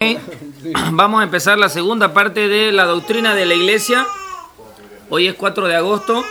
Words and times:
Vamos 0.92 1.20
a 1.20 1.24
empezar 1.24 1.58
la 1.58 1.68
segunda 1.68 2.14
parte 2.14 2.48
de 2.48 2.72
la 2.72 2.84
doctrina 2.84 3.34
de 3.34 3.44
la 3.44 3.52
iglesia. 3.52 4.06
Hoy 5.10 5.28
es 5.28 5.34
4 5.34 5.68
de 5.68 5.76
agosto. 5.76 6.24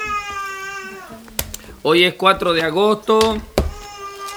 Hoy 1.83 2.03
es 2.03 2.15
4 2.15 2.53
de 2.53 2.63
agosto. 2.63 3.37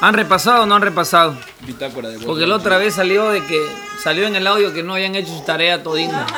¿Han 0.03 0.13
repasado 0.13 0.65
o 0.65 0.67
no 0.67 0.75
han 0.75 0.83
repasado? 0.83 1.35
Bitácora 1.61 2.11
de 2.11 2.19
Porque 2.19 2.47
la 2.47 2.57
otra 2.57 2.77
vez 2.77 2.95
salió 2.95 3.31
de 3.31 3.43
que 3.47 3.59
salió 4.03 4.27
en 4.27 4.37
el 4.37 4.47
audio 4.47 4.75
que 4.75 4.83
no 4.83 4.95
habían 4.95 5.15
hecho 5.15 5.29
su 5.29 5.43
tarea 5.45 5.83
todinga. 5.83 6.27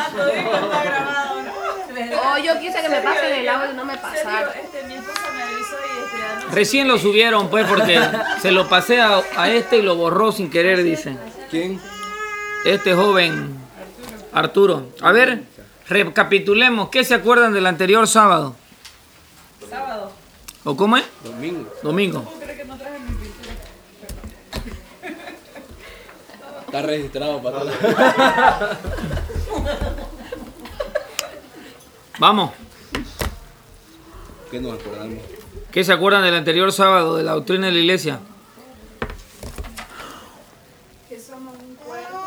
Oh, 2.26 2.38
yo 2.38 2.58
quise 2.58 2.80
que 2.82 2.88
me 2.88 3.00
pasen 3.00 3.32
el 3.32 3.48
audio 3.48 3.72
y 3.72 3.76
no 3.76 3.84
me 3.84 3.96
pasaron. 3.96 4.50
Este, 4.60 4.82
mi 4.88 4.94
esposa 4.94 5.20
me 5.36 5.42
avisó 5.42 5.76
y 5.76 6.40
este, 6.40 6.54
Recién 6.54 6.88
lo 6.88 6.98
subieron 6.98 7.48
pues 7.48 7.66
porque 7.68 8.00
se 8.42 8.50
lo 8.50 8.68
pasé 8.68 9.00
a, 9.00 9.22
a 9.36 9.50
este 9.50 9.76
y 9.76 9.82
lo 9.82 9.94
borró 9.94 10.32
sin 10.32 10.50
querer, 10.50 10.82
dice. 10.82 11.16
¿Quién? 11.50 11.80
Este 12.64 12.94
joven 12.94 13.56
Arturo. 14.32 14.88
A 15.00 15.12
ver, 15.12 15.44
recapitulemos. 15.88 16.88
¿Qué 16.88 17.04
se 17.04 17.14
acuerdan 17.14 17.52
del 17.52 17.66
anterior 17.66 18.06
sábado? 18.08 18.56
sábado. 19.68 20.10
¿O 20.64 20.76
cómo 20.76 20.96
es? 20.96 21.04
Domingo. 21.22 21.70
Domingo. 21.82 22.32
Está 26.66 26.82
registrado 26.82 27.42
para 27.42 27.58
todo. 27.60 27.70
Vamos. 32.18 32.50
¿Qué 34.50 34.60
nos 34.60 34.80
acordamos? 34.80 35.18
¿Qué 35.70 35.84
se 35.84 35.92
acuerdan 35.92 36.22
del 36.22 36.34
anterior 36.34 36.72
sábado 36.72 37.16
de 37.16 37.24
la 37.24 37.32
doctrina 37.32 37.66
de 37.66 37.72
la 37.72 37.78
iglesia? 37.78 38.20
que 41.08 41.20
somos 41.20 41.54
un 41.58 41.74
cuerpo, 41.76 42.18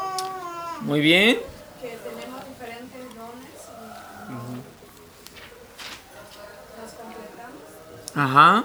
Muy 0.87 1.01
bien. 1.01 1.39
que 1.81 1.89
tenemos 1.97 2.47
diferentes 2.47 3.15
dones 3.15 3.53
y 4.29 4.31
los 6.81 6.91
completamos. 6.93 7.61
Ajá. 8.15 8.63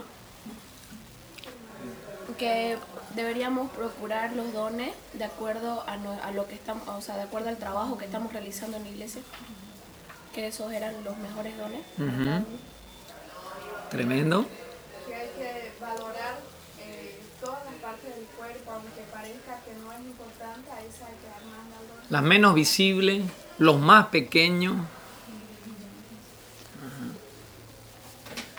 Que 2.39 2.79
deberíamos 3.15 3.71
procurar 3.73 4.33
los 4.33 4.53
dones 4.53 4.95
de 5.15 5.25
acuerdo 5.25 5.83
a, 5.87 5.97
no- 5.97 6.19
a 6.23 6.31
lo 6.31 6.47
que 6.47 6.55
estamos, 6.55 6.89
o 6.89 7.01
sea, 7.03 7.17
de 7.17 7.23
acuerdo 7.23 7.49
al 7.51 7.59
trabajo 7.59 7.99
que 7.99 8.05
estamos 8.07 8.33
realizando 8.33 8.77
en 8.79 8.85
la 8.85 8.89
iglesia. 8.91 9.23
Que 10.33 10.47
esos 10.47 10.73
eran 10.73 11.03
los 11.05 11.17
mejores 11.19 11.59
dones. 11.59 11.83
Ujú. 11.99 12.45
Tremendo. 13.91 14.47
Que 15.07 15.15
hay 15.15 15.29
que 15.37 15.73
valorar 15.81 16.39
eh, 16.81 17.21
todas 17.41 17.63
las 17.67 17.75
partes 17.75 18.15
del 18.17 18.25
cuerpo, 18.39 18.71
aunque 18.73 19.03
parezca 19.13 19.59
que 19.67 19.75
no 19.75 19.93
es 19.93 20.01
importante, 20.01 20.71
a 20.71 20.81
esa 20.81 21.07
hay 21.07 21.13
que. 21.21 21.29
Las 22.11 22.23
menos 22.23 22.55
visibles, 22.55 23.23
los 23.59 23.81
más 23.81 24.07
pequeños. 24.07 24.77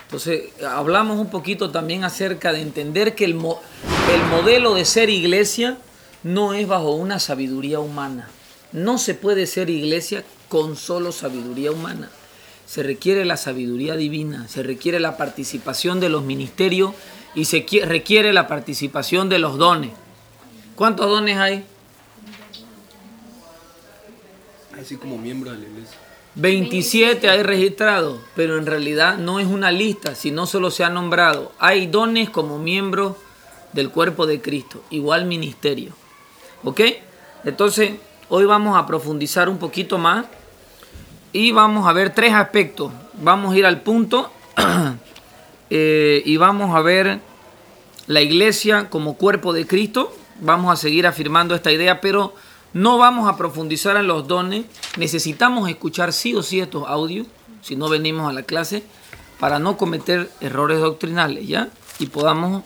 Entonces, 0.04 0.44
hablamos 0.64 1.18
un 1.18 1.30
poquito 1.30 1.70
también 1.70 2.04
acerca 2.04 2.52
de 2.52 2.60
entender 2.60 3.14
que 3.14 3.24
el, 3.24 3.32
el 3.32 4.24
modelo 4.30 4.74
de 4.74 4.84
ser 4.84 5.10
iglesia 5.10 5.78
no 6.22 6.54
es 6.54 6.68
bajo 6.68 6.92
una 6.92 7.18
sabiduría 7.18 7.80
humana. 7.80 8.28
No 8.72 8.98
se 8.98 9.14
puede 9.14 9.46
ser 9.46 9.70
iglesia 9.70 10.24
con 10.48 10.76
solo 10.76 11.10
sabiduría 11.12 11.72
humana. 11.72 12.10
Se 12.66 12.82
requiere 12.82 13.24
la 13.24 13.36
sabiduría 13.36 13.94
divina, 13.96 14.48
se 14.48 14.62
requiere 14.62 15.00
la 15.00 15.16
participación 15.16 16.00
de 16.00 16.08
los 16.08 16.22
ministerios 16.24 16.92
y 17.34 17.44
se 17.46 17.66
qui- 17.66 17.84
requiere 17.84 18.32
la 18.32 18.46
participación 18.46 19.28
de 19.28 19.38
los 19.38 19.58
dones. 19.58 19.90
¿Cuántos 20.76 21.06
dones 21.08 21.38
hay? 21.38 21.64
Así 24.80 24.96
como 24.96 25.18
miembro 25.18 25.50
de 25.50 25.58
la 25.58 25.66
iglesia. 25.66 25.98
27 26.36 27.30
hay 27.30 27.42
registrados, 27.44 28.18
pero 28.34 28.58
en 28.58 28.66
realidad 28.66 29.18
no 29.18 29.38
es 29.38 29.46
una 29.46 29.70
lista, 29.70 30.16
sino 30.16 30.46
solo 30.46 30.70
se 30.70 30.82
ha 30.82 30.90
nombrado. 30.90 31.52
Hay 31.60 31.86
dones 31.86 32.28
como 32.28 32.58
miembros 32.58 33.16
del 33.72 33.90
cuerpo 33.90 34.26
de 34.26 34.40
Cristo, 34.40 34.82
igual 34.90 35.26
ministerio. 35.26 35.92
¿Ok? 36.64 36.80
Entonces, 37.44 37.92
hoy 38.28 38.46
vamos 38.46 38.76
a 38.76 38.86
profundizar 38.86 39.48
un 39.48 39.58
poquito 39.58 39.98
más 39.98 40.26
y 41.32 41.52
vamos 41.52 41.86
a 41.86 41.92
ver 41.92 42.12
tres 42.12 42.32
aspectos. 42.32 42.92
Vamos 43.14 43.54
a 43.54 43.58
ir 43.58 43.66
al 43.66 43.82
punto 43.82 44.32
eh, 45.70 46.22
y 46.24 46.36
vamos 46.36 46.74
a 46.74 46.80
ver 46.80 47.20
la 48.08 48.22
iglesia 48.22 48.90
como 48.90 49.14
cuerpo 49.14 49.52
de 49.52 49.66
Cristo. 49.66 50.12
Vamos 50.40 50.72
a 50.72 50.76
seguir 50.76 51.06
afirmando 51.06 51.54
esta 51.54 51.70
idea, 51.70 52.00
pero 52.00 52.34
no 52.74 52.98
vamos 52.98 53.28
a 53.28 53.36
profundizar 53.36 53.96
en 53.96 54.08
los 54.08 54.26
dones. 54.26 54.66
Necesitamos 54.98 55.70
escuchar 55.70 56.12
sí 56.12 56.34
o 56.34 56.42
sí 56.42 56.60
estos 56.60 56.86
audios, 56.86 57.26
si 57.62 57.76
no 57.76 57.88
venimos 57.88 58.28
a 58.28 58.32
la 58.32 58.42
clase, 58.42 58.82
para 59.38 59.58
no 59.58 59.76
cometer 59.76 60.30
errores 60.40 60.80
doctrinales, 60.80 61.46
¿ya? 61.46 61.70
Y 61.98 62.06
podamos 62.06 62.64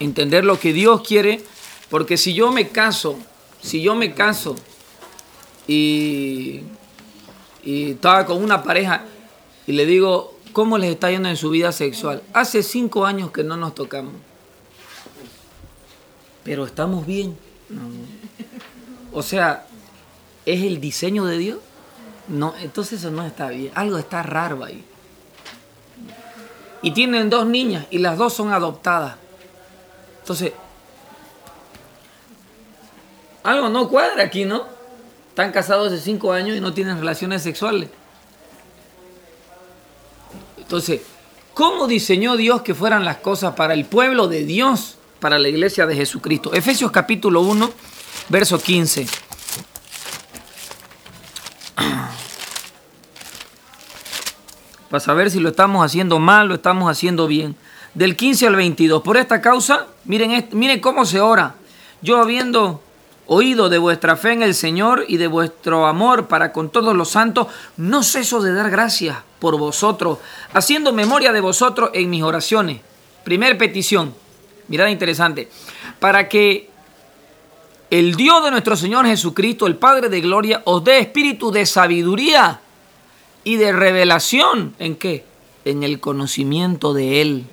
entender 0.00 0.44
lo 0.44 0.58
que 0.58 0.72
Dios 0.72 1.02
quiere, 1.06 1.40
porque 1.88 2.16
si 2.16 2.34
yo 2.34 2.50
me 2.50 2.68
caso, 2.68 3.16
si 3.62 3.80
yo 3.80 3.94
me 3.94 4.12
caso 4.12 4.56
y, 5.68 6.62
y 7.62 7.92
estaba 7.92 8.26
con 8.26 8.42
una 8.42 8.64
pareja 8.64 9.04
y 9.68 9.72
le 9.72 9.86
digo, 9.86 10.34
¿cómo 10.52 10.78
les 10.78 10.90
está 10.90 11.10
yendo 11.10 11.28
en 11.28 11.36
su 11.36 11.50
vida 11.50 11.70
sexual? 11.70 12.22
Hace 12.32 12.64
cinco 12.64 13.06
años 13.06 13.30
que 13.30 13.44
no 13.44 13.56
nos 13.56 13.74
tocamos. 13.74 14.14
Pero 16.42 16.66
estamos 16.66 17.06
bien. 17.06 17.38
No. 17.68 18.23
O 19.12 19.22
sea, 19.22 19.66
¿es 20.44 20.62
el 20.62 20.80
diseño 20.80 21.24
de 21.24 21.38
Dios? 21.38 21.58
No, 22.28 22.54
entonces 22.60 23.00
eso 23.00 23.10
no 23.10 23.24
está 23.24 23.48
bien. 23.48 23.70
Algo 23.74 23.98
está 23.98 24.22
raro 24.22 24.64
ahí. 24.64 24.84
Y 26.82 26.90
tienen 26.92 27.30
dos 27.30 27.46
niñas 27.46 27.86
y 27.90 27.98
las 27.98 28.18
dos 28.18 28.34
son 28.34 28.52
adoptadas. 28.52 29.16
Entonces, 30.20 30.52
algo 33.42 33.68
no 33.68 33.88
cuadra 33.88 34.24
aquí, 34.24 34.44
¿no? 34.44 34.66
Están 35.28 35.52
casados 35.52 35.92
hace 35.92 36.02
cinco 36.02 36.32
años 36.32 36.56
y 36.56 36.60
no 36.60 36.72
tienen 36.72 36.98
relaciones 36.98 37.42
sexuales. 37.42 37.90
Entonces, 40.56 41.02
¿cómo 41.52 41.86
diseñó 41.86 42.36
Dios 42.36 42.62
que 42.62 42.74
fueran 42.74 43.04
las 43.04 43.18
cosas 43.18 43.54
para 43.54 43.74
el 43.74 43.84
pueblo 43.84 44.28
de 44.28 44.44
Dios, 44.44 44.96
para 45.20 45.38
la 45.38 45.48
iglesia 45.48 45.86
de 45.86 45.94
Jesucristo? 45.94 46.54
Efesios 46.54 46.90
capítulo 46.90 47.42
1, 47.42 47.70
verso 48.28 48.60
15. 48.60 49.06
Para 54.90 55.00
saber 55.00 55.30
si 55.30 55.40
lo 55.40 55.48
estamos 55.50 55.84
haciendo 55.84 56.18
mal, 56.18 56.48
lo 56.48 56.54
estamos 56.54 56.90
haciendo 56.90 57.26
bien. 57.26 57.56
Del 57.94 58.16
15 58.16 58.46
al 58.46 58.56
22. 58.56 59.02
Por 59.02 59.16
esta 59.16 59.40
causa, 59.40 59.86
miren, 60.04 60.48
miren 60.52 60.80
cómo 60.80 61.04
se 61.04 61.20
ora. 61.20 61.54
Yo 62.02 62.20
habiendo 62.20 62.80
oído 63.26 63.68
de 63.68 63.78
vuestra 63.78 64.16
fe 64.16 64.32
en 64.32 64.42
el 64.42 64.54
Señor 64.54 65.04
y 65.08 65.16
de 65.16 65.26
vuestro 65.26 65.86
amor 65.86 66.28
para 66.28 66.52
con 66.52 66.70
todos 66.70 66.94
los 66.94 67.10
santos, 67.10 67.48
no 67.76 68.02
ceso 68.02 68.42
de 68.42 68.52
dar 68.52 68.70
gracias 68.70 69.16
por 69.38 69.58
vosotros, 69.58 70.18
haciendo 70.52 70.92
memoria 70.92 71.32
de 71.32 71.40
vosotros 71.40 71.90
en 71.94 72.10
mis 72.10 72.22
oraciones. 72.22 72.80
Primer 73.24 73.56
petición, 73.56 74.14
mirad 74.68 74.88
interesante, 74.88 75.48
para 75.98 76.28
que 76.28 76.70
el 77.90 78.14
Dios 78.16 78.42
de 78.42 78.50
nuestro 78.50 78.76
Señor 78.76 79.06
Jesucristo, 79.06 79.66
el 79.66 79.76
Padre 79.76 80.08
de 80.08 80.20
gloria, 80.20 80.62
os 80.64 80.82
dé 80.82 80.98
espíritu 80.98 81.50
de 81.50 81.66
sabiduría 81.66 82.60
y 83.44 83.56
de 83.56 83.72
revelación. 83.72 84.74
¿En 84.78 84.96
qué? 84.96 85.24
En 85.64 85.82
el 85.82 86.00
conocimiento 86.00 86.94
de 86.94 87.20
Él. 87.20 87.46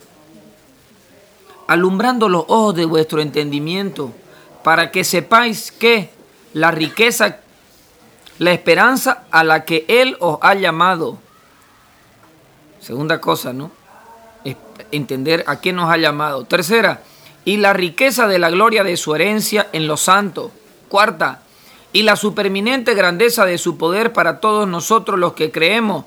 Alumbrando 1.67 2.27
los 2.29 2.45
ojos 2.47 2.75
de 2.75 2.85
vuestro 2.85 3.21
entendimiento, 3.21 4.11
para 4.63 4.91
que 4.91 5.03
sepáis 5.03 5.71
que 5.71 6.09
la 6.53 6.71
riqueza, 6.71 7.37
la 8.39 8.51
esperanza 8.51 9.23
a 9.31 9.43
la 9.43 9.65
que 9.65 9.85
Él 9.87 10.17
os 10.19 10.37
ha 10.41 10.53
llamado. 10.55 11.17
Segunda 12.79 13.21
cosa, 13.21 13.53
¿no? 13.53 13.71
Entender 14.91 15.43
a 15.47 15.61
qué 15.61 15.71
nos 15.71 15.89
ha 15.89 15.97
llamado. 15.97 16.45
Tercera, 16.45 17.03
y 17.45 17.57
la 17.57 17.73
riqueza 17.73 18.27
de 18.27 18.39
la 18.39 18.49
gloria 18.49 18.83
de 18.83 18.97
su 18.97 19.15
herencia 19.15 19.67
en 19.73 19.87
los 19.87 20.01
santos. 20.01 20.51
Cuarta, 20.89 21.43
y 21.93 22.03
la 22.03 22.15
superminente 22.15 22.93
grandeza 22.93 23.45
de 23.45 23.57
su 23.57 23.77
poder 23.77 24.13
para 24.13 24.39
todos 24.39 24.67
nosotros 24.67 25.19
los 25.19 25.33
que 25.33 25.51
creemos, 25.51 26.05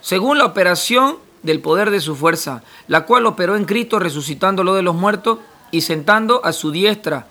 según 0.00 0.38
la 0.38 0.46
operación 0.46 1.18
del 1.42 1.60
poder 1.60 1.90
de 1.90 2.00
su 2.00 2.16
fuerza, 2.16 2.62
la 2.88 3.06
cual 3.06 3.26
operó 3.26 3.56
en 3.56 3.64
Cristo 3.64 3.98
resucitándolo 3.98 4.74
de 4.74 4.82
los 4.82 4.94
muertos 4.94 5.38
y 5.70 5.82
sentando 5.82 6.44
a 6.44 6.52
su 6.52 6.70
diestra 6.70 7.26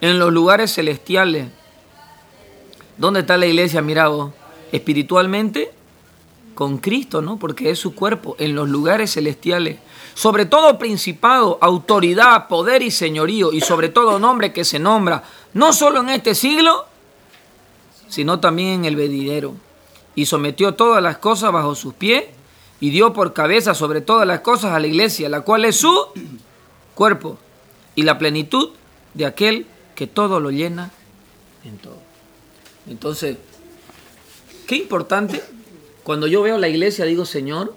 en 0.00 0.18
los 0.18 0.32
lugares 0.32 0.74
celestiales. 0.74 1.48
¿Dónde 2.96 3.20
está 3.20 3.36
la 3.36 3.46
iglesia? 3.46 3.80
Mira 3.82 4.08
vos, 4.08 4.32
espiritualmente 4.72 5.72
con 6.54 6.78
Cristo, 6.78 7.22
¿no? 7.22 7.38
Porque 7.38 7.70
es 7.70 7.78
su 7.78 7.94
cuerpo, 7.94 8.34
en 8.38 8.56
los 8.56 8.68
lugares 8.68 9.12
celestiales. 9.14 9.78
Sobre 10.18 10.46
todo 10.46 10.80
principado, 10.80 11.58
autoridad, 11.60 12.48
poder 12.48 12.82
y 12.82 12.90
señorío, 12.90 13.52
y 13.52 13.60
sobre 13.60 13.88
todo 13.88 14.18
nombre 14.18 14.52
que 14.52 14.64
se 14.64 14.80
nombra, 14.80 15.22
no 15.54 15.72
solo 15.72 16.00
en 16.00 16.08
este 16.08 16.34
siglo, 16.34 16.86
sino 18.08 18.40
también 18.40 18.80
en 18.80 18.84
el 18.86 18.96
venidero. 18.96 19.54
Y 20.16 20.26
sometió 20.26 20.74
todas 20.74 21.00
las 21.00 21.18
cosas 21.18 21.52
bajo 21.52 21.76
sus 21.76 21.94
pies 21.94 22.24
y 22.80 22.90
dio 22.90 23.12
por 23.12 23.32
cabeza 23.32 23.74
sobre 23.74 24.00
todas 24.00 24.26
las 24.26 24.40
cosas 24.40 24.72
a 24.72 24.80
la 24.80 24.88
iglesia, 24.88 25.28
la 25.28 25.42
cual 25.42 25.64
es 25.64 25.76
su 25.76 26.08
cuerpo 26.96 27.38
y 27.94 28.02
la 28.02 28.18
plenitud 28.18 28.70
de 29.14 29.24
aquel 29.24 29.66
que 29.94 30.08
todo 30.08 30.40
lo 30.40 30.50
llena 30.50 30.90
en 31.62 31.78
todo. 31.78 31.98
Entonces, 32.88 33.36
qué 34.66 34.74
importante, 34.74 35.44
cuando 36.02 36.26
yo 36.26 36.42
veo 36.42 36.58
la 36.58 36.66
iglesia 36.66 37.04
digo, 37.04 37.24
Señor, 37.24 37.72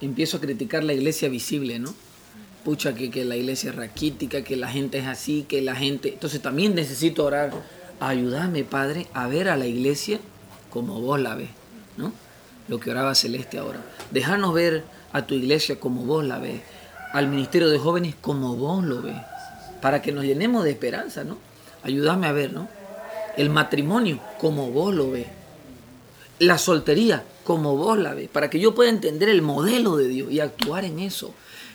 empiezo 0.00 0.36
a 0.36 0.40
criticar 0.40 0.84
la 0.84 0.92
iglesia 0.92 1.28
visible, 1.28 1.78
¿no? 1.78 1.94
Pucha, 2.64 2.94
que, 2.94 3.10
que 3.10 3.24
la 3.24 3.36
iglesia 3.36 3.70
es 3.70 3.76
raquítica, 3.76 4.42
que 4.42 4.56
la 4.56 4.68
gente 4.68 4.98
es 4.98 5.06
así, 5.06 5.44
que 5.48 5.62
la 5.62 5.74
gente... 5.74 6.10
Entonces 6.10 6.42
también 6.42 6.74
necesito 6.74 7.24
orar, 7.24 7.52
ayúdame, 8.00 8.64
Padre, 8.64 9.06
a 9.14 9.26
ver 9.26 9.48
a 9.48 9.56
la 9.56 9.66
iglesia 9.66 10.20
como 10.70 11.00
vos 11.00 11.20
la 11.20 11.34
ves, 11.34 11.50
¿no? 11.96 12.12
Lo 12.68 12.78
que 12.78 12.90
oraba 12.90 13.14
Celeste 13.14 13.58
ahora. 13.58 13.80
Déjanos 14.10 14.52
ver 14.52 14.84
a 15.12 15.26
tu 15.26 15.34
iglesia 15.34 15.80
como 15.80 16.04
vos 16.04 16.24
la 16.24 16.38
ves, 16.38 16.60
al 17.12 17.28
ministerio 17.28 17.68
de 17.70 17.78
jóvenes 17.78 18.14
como 18.20 18.56
vos 18.56 18.84
lo 18.84 19.00
ves, 19.02 19.16
para 19.80 20.02
que 20.02 20.12
nos 20.12 20.24
llenemos 20.24 20.64
de 20.64 20.70
esperanza, 20.70 21.24
¿no? 21.24 21.38
Ayúdame 21.82 22.26
a 22.26 22.32
ver, 22.32 22.52
¿no? 22.52 22.68
El 23.36 23.50
matrimonio 23.50 24.20
como 24.38 24.70
vos 24.70 24.94
lo 24.94 25.10
ves, 25.10 25.26
la 26.38 26.58
soltería 26.58 27.24
como 27.48 27.78
vos 27.78 27.96
la 27.96 28.12
ves, 28.12 28.28
para 28.28 28.50
que 28.50 28.60
yo 28.60 28.74
pueda 28.74 28.90
entender 28.90 29.30
el 29.30 29.40
modelo 29.40 29.96
de 29.96 30.06
Dios 30.06 30.30
y 30.30 30.38
actuar 30.38 30.84
en 30.84 30.98
eso, 30.98 31.32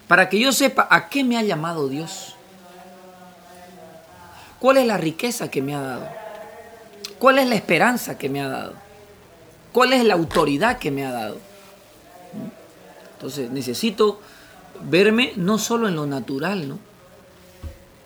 para 0.07 0.29
que 0.29 0.39
yo 0.39 0.51
sepa 0.51 0.87
a 0.87 1.09
qué 1.09 1.23
me 1.23 1.35
ha 1.35 1.41
llamado 1.41 1.89
Dios, 1.89 2.35
cuál 4.59 4.77
es 4.77 4.85
la 4.85 4.97
riqueza 4.97 5.49
que 5.49 5.63
me 5.63 5.73
ha 5.73 5.81
dado, 5.81 6.07
cuál 7.17 7.39
es 7.39 7.49
la 7.49 7.55
esperanza 7.55 8.19
que 8.19 8.29
me 8.29 8.39
ha 8.39 8.49
dado, 8.49 8.73
cuál 9.71 9.93
es 9.93 10.05
la 10.05 10.13
autoridad 10.13 10.77
que 10.77 10.91
me 10.91 11.07
ha 11.07 11.11
dado. 11.11 11.39
Entonces 13.13 13.49
necesito 13.49 14.21
verme 14.83 15.33
no 15.37 15.57
solo 15.57 15.87
en 15.87 15.95
lo 15.95 16.05
natural, 16.05 16.69
¿no? 16.69 16.75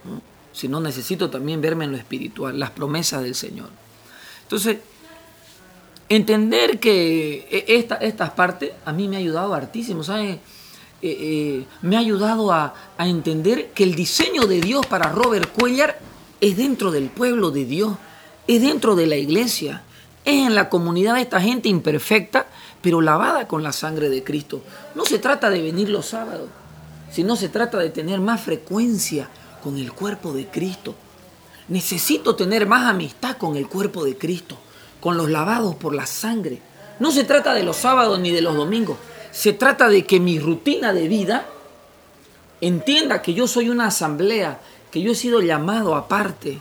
¿no? 0.05 0.21
sino 0.53 0.79
necesito 0.79 1.29
también 1.29 1.59
verme 1.59 1.83
en 1.83 1.91
lo 1.91 1.97
espiritual, 1.97 2.57
las 2.57 2.71
promesas 2.71 3.23
del 3.23 3.35
Señor. 3.35 3.67
Entonces, 4.43 4.77
entender 6.09 6.79
que 6.79 7.47
e, 7.49 7.77
esta, 7.77 7.95
estas 7.95 8.31
partes 8.31 8.71
a 8.85 8.93
mí 8.93 9.07
me 9.07 9.17
ha 9.17 9.19
ayudado 9.19 9.53
hartísimo, 9.53 10.03
¿sabes? 10.03 10.37
Eh, 11.01 11.17
eh, 11.19 11.65
me 11.81 11.95
ha 11.95 11.99
ayudado 11.99 12.51
a, 12.51 12.73
a, 12.97 13.07
entender 13.07 13.69
que 13.71 13.83
el 13.83 13.93
diseño 13.93 14.47
de 14.47 14.61
Dios 14.61 14.85
para 14.87 15.11
Robert 15.11 15.51
Cuellar 15.51 15.99
es 16.41 16.57
dentro 16.57 16.91
del 16.91 17.09
pueblo 17.09 17.51
de 17.51 17.65
Dios, 17.65 17.97
es 18.47 18.61
dentro 18.61 18.95
de 18.95 19.05
la 19.05 19.15
iglesia, 19.15 19.83
es 20.25 20.47
en 20.47 20.55
la 20.55 20.69
comunidad 20.69 21.15
de 21.15 21.21
esta 21.21 21.39
gente 21.39 21.69
imperfecta, 21.69 22.47
pero 22.81 23.01
lavada 23.01 23.47
con 23.47 23.61
la 23.61 23.73
sangre 23.73 24.09
de 24.09 24.23
Cristo. 24.23 24.63
No 24.95 25.05
se 25.05 25.19
trata 25.19 25.49
de 25.51 25.61
venir 25.61 25.89
los 25.89 26.07
sábados, 26.07 26.49
sino 27.11 27.35
se 27.35 27.49
trata 27.49 27.77
de 27.77 27.91
tener 27.91 28.19
más 28.19 28.41
frecuencia 28.41 29.29
con 29.61 29.77
el 29.77 29.91
cuerpo 29.91 30.33
de 30.33 30.47
Cristo. 30.47 30.95
Necesito 31.67 32.35
tener 32.35 32.65
más 32.65 32.87
amistad 32.87 33.37
con 33.37 33.55
el 33.55 33.67
cuerpo 33.67 34.03
de 34.03 34.17
Cristo 34.17 34.57
con 35.07 35.15
los 35.15 35.29
lavados 35.29 35.73
por 35.75 35.95
la 35.95 36.05
sangre. 36.05 36.59
No 36.99 37.13
se 37.13 37.23
trata 37.23 37.53
de 37.53 37.63
los 37.63 37.77
sábados 37.77 38.19
ni 38.19 38.31
de 38.31 38.41
los 38.41 38.57
domingos. 38.57 38.97
Se 39.31 39.53
trata 39.53 39.87
de 39.87 40.05
que 40.05 40.19
mi 40.19 40.37
rutina 40.37 40.91
de 40.91 41.07
vida 41.07 41.45
entienda 42.59 43.21
que 43.21 43.33
yo 43.33 43.47
soy 43.47 43.69
una 43.69 43.85
asamblea, 43.85 44.59
que 44.91 45.01
yo 45.01 45.13
he 45.13 45.15
sido 45.15 45.39
llamado 45.39 45.95
aparte 45.95 46.59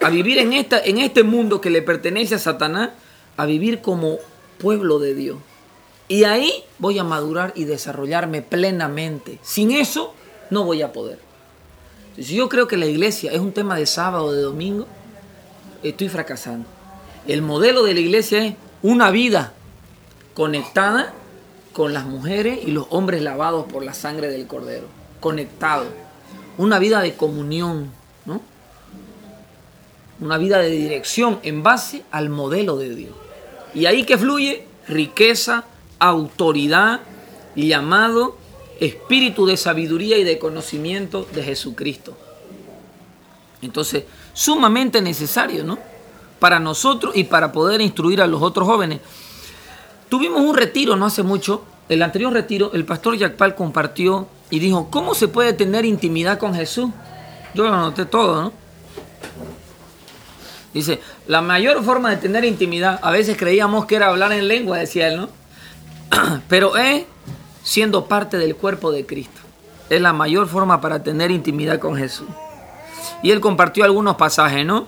a 0.00 0.10
vivir 0.10 0.38
en, 0.38 0.52
esta, 0.52 0.78
en 0.78 0.98
este 0.98 1.24
mundo 1.24 1.60
que 1.60 1.70
le 1.70 1.82
pertenece 1.82 2.36
a 2.36 2.38
Satanás, 2.38 2.90
a 3.36 3.46
vivir 3.46 3.80
como 3.80 4.18
pueblo 4.58 5.00
de 5.00 5.16
Dios. 5.16 5.38
Y 6.06 6.22
ahí 6.22 6.52
voy 6.78 7.00
a 7.00 7.04
madurar 7.04 7.52
y 7.56 7.64
desarrollarme 7.64 8.42
plenamente. 8.42 9.40
Sin 9.42 9.72
eso 9.72 10.14
no 10.50 10.62
voy 10.62 10.82
a 10.82 10.92
poder. 10.92 11.18
Si 12.14 12.36
yo 12.36 12.48
creo 12.48 12.68
que 12.68 12.76
la 12.76 12.86
iglesia 12.86 13.32
es 13.32 13.40
un 13.40 13.50
tema 13.50 13.74
de 13.74 13.86
sábado 13.86 14.26
o 14.26 14.32
de 14.32 14.42
domingo, 14.42 14.86
estoy 15.82 16.08
fracasando. 16.08 16.78
El 17.26 17.42
modelo 17.42 17.82
de 17.82 17.94
la 17.94 18.00
iglesia 18.00 18.44
es 18.44 18.54
una 18.82 19.10
vida 19.10 19.52
conectada 20.34 21.12
con 21.72 21.92
las 21.92 22.06
mujeres 22.06 22.60
y 22.66 22.70
los 22.70 22.86
hombres 22.90 23.22
lavados 23.22 23.66
por 23.70 23.84
la 23.84 23.94
sangre 23.94 24.28
del 24.28 24.46
cordero. 24.46 24.86
Conectado. 25.20 25.84
Una 26.58 26.78
vida 26.78 27.00
de 27.00 27.14
comunión, 27.14 27.90
¿no? 28.24 28.40
Una 30.20 30.38
vida 30.38 30.58
de 30.58 30.70
dirección 30.70 31.38
en 31.42 31.62
base 31.62 32.02
al 32.10 32.28
modelo 32.28 32.76
de 32.76 32.94
Dios. 32.94 33.14
Y 33.74 33.86
ahí 33.86 34.04
que 34.04 34.18
fluye 34.18 34.66
riqueza, 34.88 35.64
autoridad, 35.98 37.00
llamado, 37.54 38.36
espíritu 38.80 39.46
de 39.46 39.56
sabiduría 39.56 40.18
y 40.18 40.24
de 40.24 40.38
conocimiento 40.38 41.26
de 41.34 41.42
Jesucristo. 41.42 42.16
Entonces, 43.62 44.04
sumamente 44.32 45.02
necesario, 45.02 45.64
¿no? 45.64 45.78
Para 46.40 46.58
nosotros 46.58 47.14
y 47.14 47.24
para 47.24 47.52
poder 47.52 47.80
instruir 47.80 48.20
a 48.20 48.26
los 48.26 48.42
otros 48.42 48.66
jóvenes. 48.66 49.00
Tuvimos 50.08 50.40
un 50.40 50.56
retiro 50.56 50.96
no 50.96 51.06
hace 51.06 51.22
mucho, 51.22 51.62
el 51.88 52.02
anterior 52.02 52.32
retiro, 52.32 52.72
el 52.72 52.84
pastor 52.84 53.16
Yacpal 53.16 53.54
compartió 53.54 54.26
y 54.48 54.58
dijo, 54.58 54.90
¿cómo 54.90 55.14
se 55.14 55.28
puede 55.28 55.52
tener 55.52 55.84
intimidad 55.84 56.38
con 56.38 56.54
Jesús? 56.54 56.90
Yo 57.54 57.64
lo 57.64 57.74
anoté 57.74 58.06
todo, 58.06 58.42
¿no? 58.42 58.52
Dice, 60.72 61.00
la 61.26 61.40
mayor 61.42 61.82
forma 61.84 62.10
de 62.10 62.16
tener 62.16 62.44
intimidad, 62.44 63.00
a 63.02 63.10
veces 63.10 63.36
creíamos 63.36 63.86
que 63.86 63.96
era 63.96 64.06
hablar 64.06 64.32
en 64.32 64.46
lengua, 64.46 64.78
decía 64.78 65.08
él, 65.08 65.16
¿no? 65.16 65.28
Pero 66.48 66.76
es 66.76 67.04
siendo 67.64 68.06
parte 68.06 68.38
del 68.38 68.54
cuerpo 68.56 68.92
de 68.92 69.04
Cristo. 69.04 69.40
Es 69.88 70.00
la 70.00 70.12
mayor 70.12 70.46
forma 70.46 70.80
para 70.80 71.02
tener 71.02 71.32
intimidad 71.32 71.80
con 71.80 71.96
Jesús. 71.96 72.28
Y 73.22 73.32
él 73.32 73.40
compartió 73.40 73.84
algunos 73.84 74.16
pasajes, 74.16 74.64
¿no? 74.64 74.86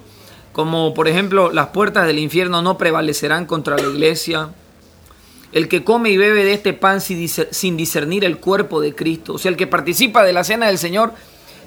Como 0.53 0.95
por 0.95 1.09
ejemplo 1.09 1.51
las 1.51 1.69
puertas 1.69 2.07
del 2.07 2.19
infierno 2.19 2.63
no 2.63 2.79
prevalecerán 2.79 3.47
contra 3.47 3.77
la 3.77 3.89
iglesia. 3.89 4.51
El 5.53 5.69
que 5.69 5.85
come 5.85 6.11
y 6.11 6.17
bebe 6.17 6.45
de 6.45 6.55
este 6.55 6.73
pan 6.73 7.01
sin 7.01 7.77
discernir 7.77 8.25
el 8.25 8.39
cuerpo 8.39 8.81
de 8.81 8.95
Cristo, 8.95 9.35
o 9.35 9.39
sea, 9.39 9.51
el 9.51 9.57
que 9.57 9.67
participa 9.67 10.25
de 10.25 10.33
la 10.33 10.45
cena 10.45 10.67
del 10.67 10.79
Señor 10.79 11.13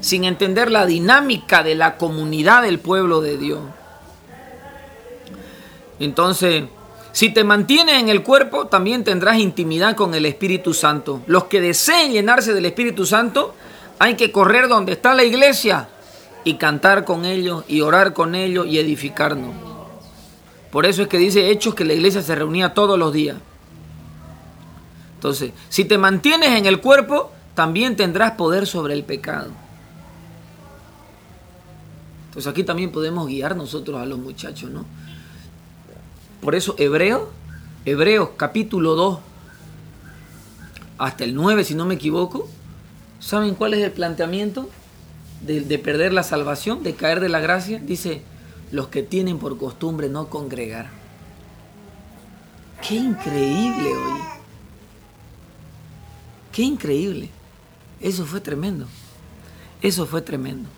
sin 0.01 0.23
entender 0.23 0.71
la 0.71 0.85
dinámica 0.85 1.63
de 1.63 1.75
la 1.75 1.97
comunidad 1.97 2.63
del 2.63 2.79
pueblo 2.79 3.21
de 3.21 3.37
Dios. 3.37 3.59
Entonces, 5.99 6.65
si 7.11 7.29
te 7.29 7.43
mantienes 7.43 8.01
en 8.01 8.09
el 8.09 8.23
cuerpo, 8.23 8.67
también 8.67 9.03
tendrás 9.03 9.37
intimidad 9.37 9.95
con 9.95 10.13
el 10.15 10.25
Espíritu 10.25 10.73
Santo. 10.73 11.21
Los 11.27 11.45
que 11.45 11.61
deseen 11.61 12.11
llenarse 12.11 12.53
del 12.53 12.65
Espíritu 12.65 13.05
Santo, 13.05 13.55
hay 13.99 14.15
que 14.15 14.31
correr 14.31 14.67
donde 14.67 14.93
está 14.93 15.13
la 15.13 15.23
iglesia 15.23 15.89
y 16.45 16.53
cantar 16.53 17.03
con 17.03 17.25
ellos 17.25 17.65
y 17.67 17.81
orar 17.81 18.13
con 18.13 18.35
ellos 18.35 18.67
y 18.67 18.79
edificarnos. 18.79 19.53
Por 20.71 20.85
eso 20.85 21.01
es 21.01 21.07
que 21.09 21.17
dice 21.17 21.49
Hechos 21.49 21.75
que 21.75 21.83
la 21.83 21.93
iglesia 21.93 22.21
se 22.21 22.35
reunía 22.35 22.73
todos 22.73 22.97
los 22.97 23.11
días. 23.11 23.37
Entonces, 25.15 25.51
si 25.69 25.85
te 25.85 25.97
mantienes 25.97 26.51
en 26.51 26.67
el 26.67 26.79
cuerpo, 26.79 27.31
también 27.55 27.95
tendrás 27.95 28.33
poder 28.33 28.67
sobre 28.67 28.93
el 28.93 29.03
pecado. 29.03 29.49
Entonces 32.27 32.51
aquí 32.51 32.63
también 32.63 32.91
podemos 32.91 33.27
guiar 33.27 33.55
nosotros 33.55 33.99
a 33.99 34.05
los 34.05 34.19
muchachos, 34.19 34.69
¿no? 34.69 34.85
Por 36.41 36.53
eso 36.53 36.75
Hebreos, 36.77 37.23
Hebreos 37.85 38.31
capítulo 38.37 38.93
2, 38.93 39.19
hasta 40.97 41.23
el 41.23 41.33
9 41.33 41.63
si 41.63 41.73
no 41.73 41.85
me 41.85 41.95
equivoco, 41.95 42.47
¿saben 43.19 43.55
cuál 43.55 43.73
es 43.73 43.83
el 43.83 43.91
planteamiento? 43.91 44.69
De, 45.45 45.61
de, 45.61 45.79
perder 45.79 46.13
la 46.13 46.23
salvación, 46.23 46.83
de 46.83 46.95
caer 46.95 47.19
de 47.19 47.29
la 47.29 47.39
gracia, 47.39 47.79
dice, 47.79 48.21
los 48.71 48.87
que 48.87 49.03
tienen 49.03 49.37
por 49.37 49.57
costumbre 49.57 50.09
no 50.09 50.29
congregar. 50.29 50.89
Qué 52.87 52.95
increíble, 52.95 53.89
oye. 53.89 54.23
Qué 56.51 56.61
increíble. 56.63 57.29
Eso 57.99 58.25
fue 58.25 58.41
tremendo. 58.41 58.87
Eso 59.81 60.05
fue 60.05 60.21
tremendo. 60.21 60.69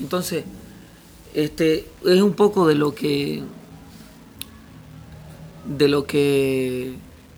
Entonces, 0.00 0.44
este 1.34 1.86
es 2.04 2.20
un 2.20 2.34
poco 2.34 2.66
de 2.66 2.74
lo 2.74 2.94
que 2.94 3.42
de 5.66 5.88
lo 5.88 6.06
que 6.06 6.94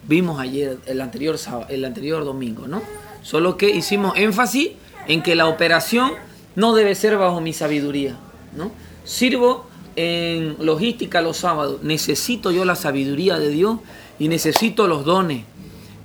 vimos 0.06 0.40
ayer, 0.40 0.78
el 0.86 1.00
anterior 1.00 1.36
el 1.68 1.84
anterior 1.84 2.24
domingo, 2.24 2.68
¿no? 2.68 2.82
Solo 3.22 3.56
que 3.56 3.70
hicimos 3.70 4.16
énfasis 4.16 4.70
en 5.08 5.22
que 5.22 5.34
la 5.34 5.48
operación 5.48 6.12
no 6.56 6.74
debe 6.74 6.94
ser 6.94 7.16
bajo 7.16 7.40
mi 7.40 7.52
sabiduría. 7.52 8.16
¿no? 8.56 8.70
Sirvo 9.04 9.66
en 9.96 10.56
logística 10.64 11.20
los 11.20 11.38
sábados. 11.38 11.82
Necesito 11.82 12.50
yo 12.50 12.64
la 12.64 12.76
sabiduría 12.76 13.38
de 13.38 13.50
Dios 13.50 13.78
y 14.18 14.28
necesito 14.28 14.86
los 14.86 15.04
dones. 15.04 15.44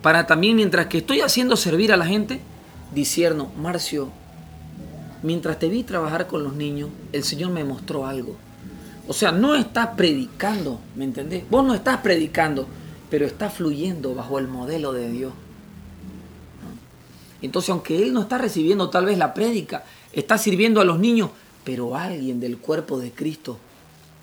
Para 0.01 0.27
también, 0.27 0.55
mientras 0.55 0.87
que 0.87 0.99
estoy 0.99 1.21
haciendo 1.21 1.55
servir 1.55 1.91
a 1.91 1.97
la 1.97 2.05
gente, 2.05 2.39
disierno, 2.93 3.51
Marcio, 3.57 4.09
mientras 5.23 5.57
te 5.57 5.67
vi 5.67 5.83
trabajar 5.83 6.27
con 6.27 6.43
los 6.43 6.53
niños, 6.53 6.89
el 7.11 7.23
Señor 7.23 7.51
me 7.51 7.63
mostró 7.63 8.05
algo. 8.05 8.35
O 9.07 9.13
sea, 9.13 9.31
no 9.31 9.55
estás 9.55 9.89
predicando, 9.95 10.79
¿me 10.95 11.05
entendés? 11.05 11.43
Vos 11.49 11.65
no 11.65 11.73
estás 11.73 11.97
predicando, 11.97 12.67
pero 13.09 13.25
estás 13.25 13.53
fluyendo 13.53 14.15
bajo 14.15 14.39
el 14.39 14.47
modelo 14.47 14.93
de 14.93 15.09
Dios. 15.09 15.33
Entonces, 17.45 17.69
aunque 17.69 18.01
él 18.01 18.13
no 18.13 18.21
está 18.21 18.37
recibiendo 18.37 18.89
tal 18.89 19.05
vez 19.05 19.17
la 19.17 19.33
prédica, 19.33 19.83
está 20.11 20.37
sirviendo 20.37 20.81
a 20.81 20.85
los 20.85 20.99
niños, 20.99 21.29
pero 21.63 21.95
alguien 21.95 22.39
del 22.39 22.57
cuerpo 22.57 22.99
de 22.99 23.11
Cristo 23.11 23.57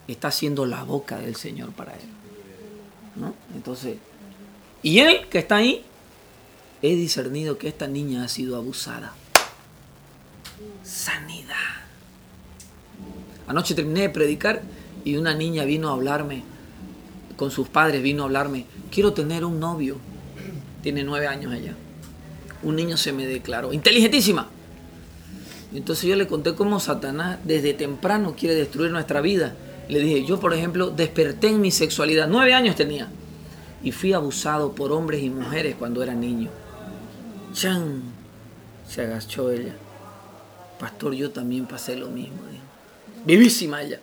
está 0.09 0.29
haciendo 0.29 0.67
la 0.67 0.83
boca 0.83 1.19
del 1.19 1.37
Señor 1.37 1.71
para 1.71 1.93
él. 1.93 2.01
¿no? 3.17 3.35
Entonces, 3.55 3.99
y 4.83 4.99
él 4.99 5.29
que 5.31 5.39
está 5.39 5.57
ahí, 5.57 5.85
he 6.83 6.97
discernido 6.97 7.59
que 7.59 7.69
esta 7.69 7.87
niña 7.87 8.25
ha 8.25 8.29
sido 8.29 8.57
abusada. 8.57 9.13
Sanidad. 10.83 11.55
Anoche 13.47 13.75
terminé 13.75 14.03
de 14.03 14.11
predicar 14.11 14.63
y 15.05 15.17
una 15.17 15.35
niña 15.35 15.65
vino 15.65 15.89
a 15.89 15.93
hablarme, 15.93 16.43
con 17.37 17.51
sus 17.51 17.69
padres 17.69 18.03
vino 18.03 18.23
a 18.23 18.27
hablarme, 18.27 18.67
quiero 18.91 19.13
tener 19.13 19.45
un 19.45 19.61
novio. 19.61 19.99
Tiene 20.83 21.05
nueve 21.05 21.29
años 21.29 21.55
ella. 21.55 21.77
Un 22.63 22.77
niño 22.77 22.97
se 22.97 23.13
me 23.13 23.27
declaró, 23.27 23.73
inteligentísima. 23.73 24.49
Entonces 25.75 26.09
yo 26.09 26.17
le 26.17 26.27
conté 26.27 26.55
cómo 26.55 26.81
Satanás 26.81 27.39
desde 27.45 27.75
temprano 27.75 28.35
quiere 28.39 28.55
destruir 28.55 28.91
nuestra 28.91 29.21
vida. 29.21 29.55
Le 29.89 30.01
dije, 30.01 30.25
yo 30.25 30.39
por 30.39 30.55
ejemplo 30.55 30.91
desperté 30.91 31.49
en 31.49 31.61
mi 31.61 31.71
sexualidad, 31.71 32.29
nueve 32.29 32.55
años 32.55 32.77
tenía, 32.77 33.09
y 33.83 33.91
fui 33.93 34.13
abusado 34.13 34.73
por 34.73 34.93
hombres 34.93 35.23
y 35.23 35.31
mujeres 35.31 35.75
cuando 35.79 36.03
era 36.03 36.15
niño. 36.15 36.51
¡Chan! 37.53 38.03
Se 38.89 39.03
agachó 39.03 39.51
ella. 39.51 39.75
Pastor, 40.79 41.15
yo 41.15 41.31
también 41.31 41.67
pasé 41.67 41.97
lo 41.97 42.09
mismo. 42.09 42.37
dijo. 42.51 42.63
Vivísima 43.25 43.83
ella. 43.83 44.01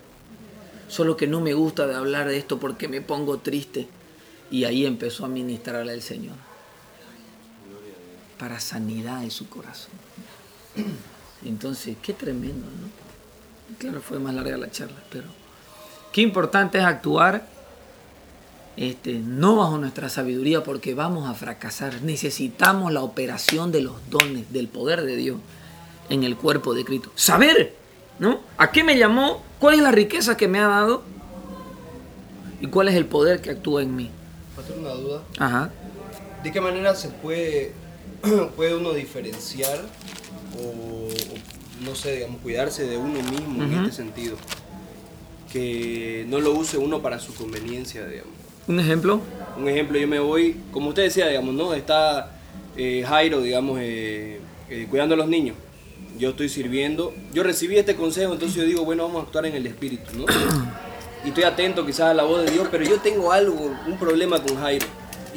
Solo 0.88 1.16
que 1.16 1.28
no 1.28 1.42
me 1.42 1.54
gusta 1.54 1.86
de 1.86 1.96
hablar 1.96 2.28
de 2.28 2.38
esto 2.38 2.60
porque 2.60 2.88
me 2.88 3.02
pongo 3.02 3.38
triste. 3.38 3.88
Y 4.50 4.64
ahí 4.64 4.86
empezó 4.86 5.26
a 5.26 5.30
ministrarle 5.30 5.92
al 5.92 6.02
Señor. 6.02 6.36
Para 8.40 8.60
sanidad 8.60 9.22
de 9.22 9.30
su 9.30 9.50
corazón. 9.50 9.92
Entonces, 11.46 11.98
qué 12.02 12.14
tremendo, 12.14 12.66
¿no? 12.66 13.78
Claro, 13.78 14.02
fue 14.02 14.18
más 14.18 14.34
larga 14.34 14.58
la 14.58 14.72
charla, 14.72 14.98
pero 15.12 15.28
qué 16.12 16.22
importante 16.22 16.80
es 16.80 16.84
actuar 16.84 17.46
este, 18.80 19.16
no 19.20 19.58
bajo 19.58 19.78
nuestra 19.78 20.08
sabiduría 20.08 20.64
porque 20.64 20.94
vamos 20.94 21.30
a 21.30 21.34
fracasar. 21.34 22.02
Necesitamos 22.02 22.94
la 22.94 23.02
operación 23.02 23.74
de 23.74 23.82
los 23.82 23.96
dones, 24.10 24.54
del 24.54 24.70
poder 24.70 25.04
de 25.04 25.18
Dios 25.18 25.38
en 26.08 26.24
el 26.24 26.38
cuerpo 26.38 26.74
de 26.74 26.86
Cristo. 26.86 27.12
Saber, 27.16 27.76
¿no? 28.20 28.40
¿A 28.58 28.72
qué 28.72 28.86
me 28.86 28.98
llamó? 28.98 29.44
¿Cuál 29.60 29.76
es 29.76 29.82
la 29.82 29.92
riqueza 29.92 30.38
que 30.38 30.48
me 30.48 30.60
ha 30.60 30.68
dado? 30.68 31.04
¿Y 32.62 32.68
cuál 32.68 32.88
es 32.88 32.96
el 32.96 33.06
poder 33.06 33.42
que 33.42 33.50
actúa 33.50 33.82
en 33.82 33.98
mí? 33.98 34.10
Pastor, 34.56 34.78
una 34.78 34.92
duda. 34.92 35.24
Ajá. 35.40 35.72
¿De 36.42 36.50
qué 36.50 36.62
manera 36.62 36.96
se 36.96 37.10
puede, 37.10 37.74
puede 38.56 38.76
uno 38.76 38.94
diferenciar 38.94 39.80
o, 40.58 40.68
o, 40.68 41.10
no 41.86 41.96
sé, 41.96 42.16
digamos, 42.16 42.42
cuidarse 42.42 42.88
de 42.88 42.98
uno 42.98 43.22
mismo 43.22 43.64
en 43.64 43.74
este 43.74 43.92
sentido? 43.92 44.38
Que 45.52 46.26
no 46.30 46.40
lo 46.40 46.54
use 46.54 46.78
uno 46.78 47.02
para 47.02 47.20
su 47.20 47.34
conveniencia, 47.34 48.06
digamos. 48.06 48.34
¿Un 48.68 48.80
ejemplo? 48.80 49.20
Un 49.58 49.68
ejemplo, 49.68 49.98
yo 49.98 50.08
me 50.08 50.20
voy, 50.20 50.56
como 50.72 50.90
usted 50.90 51.04
decía, 51.04 51.28
digamos, 51.28 51.56
¿no? 51.56 51.74
Está 51.74 52.40
eh, 52.78 53.04
Jairo, 53.08 53.42
digamos, 53.42 53.80
eh, 53.82 54.40
eh, 54.70 54.88
cuidando 54.90 55.16
a 55.16 55.18
los 55.18 55.28
niños. 55.28 55.56
Yo 56.18 56.30
estoy 56.30 56.50
sirviendo. 56.50 57.14
Yo 57.34 57.44
recibí 57.44 57.78
este 57.78 57.96
consejo, 57.96 58.34
entonces 58.34 58.56
yo 58.56 58.64
digo, 58.64 58.86
bueno, 58.86 59.04
vamos 59.04 59.22
a 59.22 59.26
actuar 59.26 59.48
en 59.48 59.56
el 59.56 59.66
espíritu, 59.66 60.18
¿no? 60.18 60.26
Y 61.26 61.30
estoy 61.30 61.44
atento 61.44 61.86
quizás 61.86 62.12
a 62.12 62.14
la 62.14 62.24
voz 62.24 62.46
de 62.46 62.52
Dios, 62.52 62.70
pero 62.72 62.86
yo 62.86 62.98
tengo 63.00 63.34
algo, 63.34 63.76
un 63.86 63.98
problema 63.98 64.42
con 64.42 64.56
Jairo. 64.56 64.88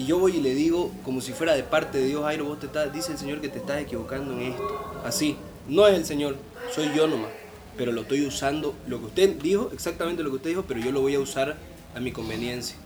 Y 0.02 0.06
yo 0.06 0.18
voy 0.18 0.36
y 0.36 0.40
le 0.40 0.54
digo, 0.54 0.90
como 1.04 1.20
si 1.20 1.32
fuera 1.32 1.54
de 1.54 1.62
parte 1.62 1.98
de 1.98 2.06
Dios, 2.06 2.24
Jairo, 2.24 2.44
vos 2.46 2.58
te 2.58 2.66
estás, 2.66 2.92
dice 2.92 3.12
el 3.12 3.18
Señor 3.18 3.40
que 3.40 3.48
te 3.48 3.58
estás 3.58 3.80
equivocando 3.80 4.32
en 4.32 4.42
esto. 4.52 5.00
Así, 5.04 5.36
no 5.68 5.86
es 5.86 5.94
el 5.94 6.04
Señor, 6.04 6.36
soy 6.74 6.90
yo 6.96 7.06
nomás. 7.06 7.30
Pero 7.76 7.92
lo 7.92 8.00
estoy 8.02 8.26
usando, 8.26 8.74
lo 8.88 8.98
que 8.98 9.06
usted 9.06 9.36
dijo, 9.40 9.70
exactamente 9.72 10.22
lo 10.24 10.30
que 10.30 10.36
usted 10.36 10.50
dijo, 10.50 10.64
pero 10.66 10.80
yo 10.80 10.90
lo 10.90 11.00
voy 11.02 11.14
a 11.14 11.20
usar 11.20 11.56
a 11.94 12.00
mi 12.00 12.10
conveniencia. 12.10 12.76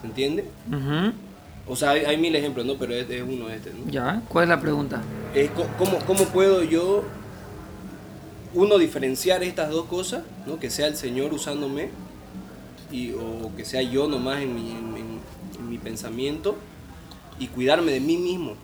¿Se 0.00 0.06
entiende? 0.06 0.44
O 1.68 1.76
sea, 1.76 1.90
hay, 1.90 2.04
hay 2.04 2.16
mil 2.16 2.34
ejemplos, 2.34 2.64
¿no? 2.66 2.76
Pero 2.78 2.94
este 2.94 3.18
es 3.18 3.22
uno 3.22 3.48
este, 3.50 3.70
¿no? 3.70 3.90
Ya, 3.90 4.22
¿cuál 4.28 4.44
es 4.44 4.48
la 4.48 4.60
pregunta? 4.60 5.02
Es 5.34 5.50
¿cómo, 5.78 5.98
¿Cómo 6.06 6.24
puedo 6.26 6.62
yo, 6.64 7.04
uno, 8.54 8.78
diferenciar 8.78 9.42
estas 9.44 9.70
dos 9.70 9.84
cosas, 9.86 10.22
¿no? 10.46 10.58
Que 10.58 10.70
sea 10.70 10.86
el 10.88 10.96
Señor 10.96 11.32
usándome 11.32 11.90
y, 12.90 13.12
o 13.12 13.50
que 13.56 13.64
sea 13.64 13.82
yo 13.82 14.08
nomás 14.08 14.40
en 14.42 14.54
mi, 14.54 14.70
en- 14.72 14.96
en- 14.96 15.11
en 15.11 15.11
mi 15.72 15.78
pensamiento 15.78 16.54
y 17.38 17.48
cuidarme 17.48 17.92
de 17.92 18.00
mí 18.00 18.18
mismo 18.18 18.54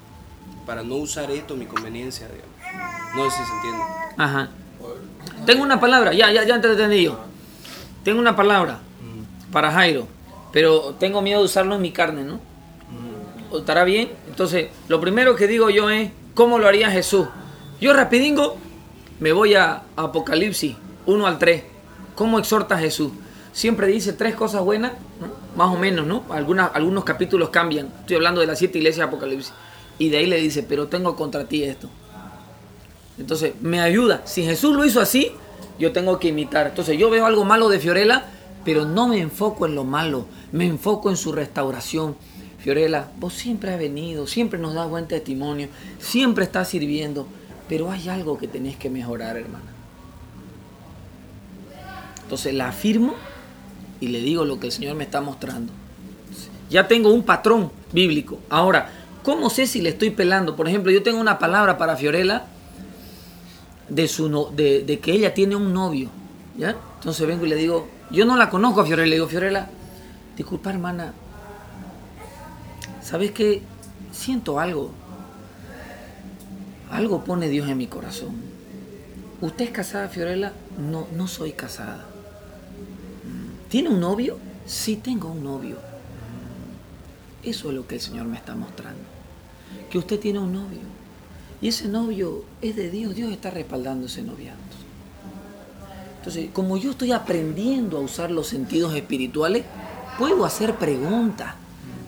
para 0.67 0.83
no 0.83 0.97
usar 0.97 1.31
esto 1.31 1.55
a 1.55 1.57
mi 1.57 1.65
conveniencia, 1.65 2.29
digamos. 2.29 3.17
No 3.17 3.31
sé 3.31 3.39
si 3.39 3.45
se 3.45 3.55
entiende. 3.55 3.85
Ajá. 4.19 4.51
Tengo 5.47 5.63
una 5.63 5.81
palabra, 5.81 6.13
ya, 6.13 6.31
ya, 6.31 6.45
ya 6.45 6.61
te. 6.61 6.69
Tengo 8.05 8.21
una 8.21 8.37
palabra 8.37 8.81
para 9.51 9.73
Jairo, 9.73 10.07
pero 10.53 10.95
tengo 10.99 11.23
miedo 11.23 11.41
de 11.41 11.47
usarlo 11.47 11.77
en 11.77 11.83
mi 11.83 11.93
carne, 11.93 12.25
¿no? 12.25 12.41
¿O 13.51 13.59
¿Estará 13.61 13.85
bien? 13.85 14.11
Entonces, 14.29 14.69
lo 14.89 15.01
primero 15.01 15.35
que 15.35 15.47
digo 15.47 15.71
yo 15.71 15.89
es, 15.89 16.11
¿cómo 16.35 16.59
lo 16.59 16.69
haría 16.69 16.91
Jesús? 16.91 17.27
Yo 17.81 17.95
rapidingo 17.95 18.59
me 19.21 19.33
voy 19.33 19.55
a 19.55 19.83
Apocalipsis 19.97 20.77
1 21.07 21.27
al 21.27 21.39
3. 21.39 21.65
¿Cómo 22.15 22.39
exhorta 22.39 22.77
Jesús? 22.77 23.13
Siempre 23.59 23.89
dice 23.89 24.13
tres 24.13 24.37
cosas 24.37 24.63
buenas, 24.63 24.93
más 25.57 25.75
o 25.75 25.77
menos, 25.77 26.07
¿no? 26.07 26.23
Algunas, 26.31 26.71
algunos 26.75 27.03
capítulos 27.03 27.49
cambian. 27.49 27.89
Estoy 28.03 28.15
hablando 28.15 28.41
de 28.41 28.47
las 28.47 28.61
siete 28.61 28.79
iglesias 28.79 28.99
de 28.99 29.13
Apocalipsis. 29.13 29.53
Y 29.99 30.11
de 30.11 30.19
ahí 30.19 30.27
le 30.27 30.37
dice, 30.41 30.63
pero 30.63 30.87
tengo 30.87 31.17
contra 31.17 31.45
ti 31.45 31.65
esto. 31.65 31.91
Entonces, 33.19 33.55
me 33.61 33.81
ayuda. 33.81 34.23
Si 34.27 34.45
Jesús 34.45 34.77
lo 34.77 34.85
hizo 34.85 35.01
así, 35.01 35.33
yo 35.77 35.91
tengo 35.91 36.21
que 36.21 36.29
imitar. 36.29 36.69
Entonces, 36.69 36.97
yo 36.97 37.11
veo 37.11 37.27
algo 37.27 37.45
malo 37.45 37.69
de 37.69 37.81
Fiorella, 37.81 38.27
pero 38.65 38.85
no 38.85 39.09
me 39.09 39.19
enfoco 39.19 39.67
en 39.67 39.75
lo 39.75 39.83
malo, 39.83 40.27
me 40.53 40.65
enfoco 40.65 41.11
en 41.11 41.17
su 41.17 41.33
restauración. 41.33 42.15
Fiorella, 42.61 43.09
vos 43.19 43.35
siempre 43.35 43.73
has 43.73 43.79
venido, 43.81 44.29
siempre 44.29 44.61
nos 44.61 44.75
das 44.75 44.89
buen 44.89 45.09
testimonio, 45.09 45.67
siempre 45.99 46.45
estás 46.45 46.69
sirviendo, 46.69 47.27
pero 47.69 47.91
hay 47.91 48.09
algo 48.09 48.39
que 48.39 48.47
tenés 48.47 48.77
que 48.77 48.89
mejorar, 48.89 49.37
hermana. 49.37 49.73
Entonces, 52.23 52.55
la 52.55 52.69
afirmo 52.69 53.17
y 54.01 54.09
le 54.09 54.21
digo 54.21 54.45
lo 54.45 54.61
que 54.61 54.67
el 54.67 54.73
Señor 54.73 54.97
me 54.97 55.05
está 55.05 55.21
mostrando. 55.21 55.73
Ya 56.71 56.87
tengo 56.87 57.13
un 57.13 57.23
patrón 57.23 57.71
bíblico. 57.93 58.39
Ahora, 58.51 58.91
¿cómo 59.23 59.51
sé 59.51 59.67
si 59.67 59.81
le 59.81 59.91
estoy 59.91 60.11
pelando? 60.11 60.57
Por 60.57 60.69
ejemplo, 60.69 60.93
yo 60.93 61.03
tengo 61.03 61.21
una 61.21 61.39
palabra 61.39 61.79
para 61.79 61.97
Fiorella 61.97 62.45
de, 63.89 64.07
su 64.09 64.29
de 64.55 64.99
que 65.01 65.13
ella 65.13 65.35
tiene 65.35 65.57
un 65.57 65.73
novio. 65.73 66.11
¿ya? 66.59 66.77
Entonces 66.97 67.27
vengo 67.27 67.47
y 67.47 67.49
le 67.49 67.57
digo, 67.57 67.89
yo 68.11 68.25
no 68.27 68.37
la 68.37 68.51
conozco 68.51 68.81
a 68.81 68.87
Fiorella. 68.87 69.09
Le 69.09 69.17
digo, 69.17 69.29
Fiorella, 69.29 69.71
disculpa 70.37 70.71
hermana, 70.71 71.15
¿sabes 73.03 73.31
qué? 73.31 73.63
Siento 74.13 74.59
algo. 74.59 74.91
Algo 76.91 77.25
pone 77.25 77.49
Dios 77.49 77.69
en 77.69 77.79
mi 77.79 77.87
corazón. 77.87 78.37
¿Usted 79.41 79.67
es 79.67 79.71
casada, 79.71 80.09
Fiorella? 80.09 80.53
No, 80.79 81.07
no 81.15 81.29
soy 81.29 81.53
casada. 81.53 82.08
"Mm, 83.69 83.71
¿Tiene 83.71 83.89
un 83.91 84.01
novio? 84.01 84.39
Sí, 84.67 84.97
tengo 84.97 85.29
un 85.31 85.45
novio. 85.45 85.77
Eso 87.43 87.69
es 87.69 87.75
lo 87.75 87.87
que 87.87 87.97
el 87.97 88.01
Señor 88.01 88.27
me 88.27 88.37
está 88.37 88.55
mostrando. 88.55 89.01
Que 89.91 89.99
usted 89.99 90.19
tiene 90.19 90.39
un 90.39 90.53
novio. 90.53 90.81
Y 91.61 91.69
ese 91.69 91.89
novio 91.89 92.45
es 92.63 92.77
de 92.77 92.91
Dios. 92.91 93.15
Dios 93.15 93.33
está 93.33 93.51
respaldando 93.51 94.07
ese 94.07 94.23
noviazgo. 94.23 94.59
Entonces, 96.19 96.51
como 96.53 96.77
yo 96.77 96.91
estoy 96.91 97.13
aprendiendo 97.13 97.97
a 97.97 98.01
usar 98.01 98.31
los 98.31 98.49
sentidos 98.49 98.95
espirituales, 98.95 99.65
puedo 100.19 100.45
hacer 100.45 100.75
preguntas. 100.75 101.55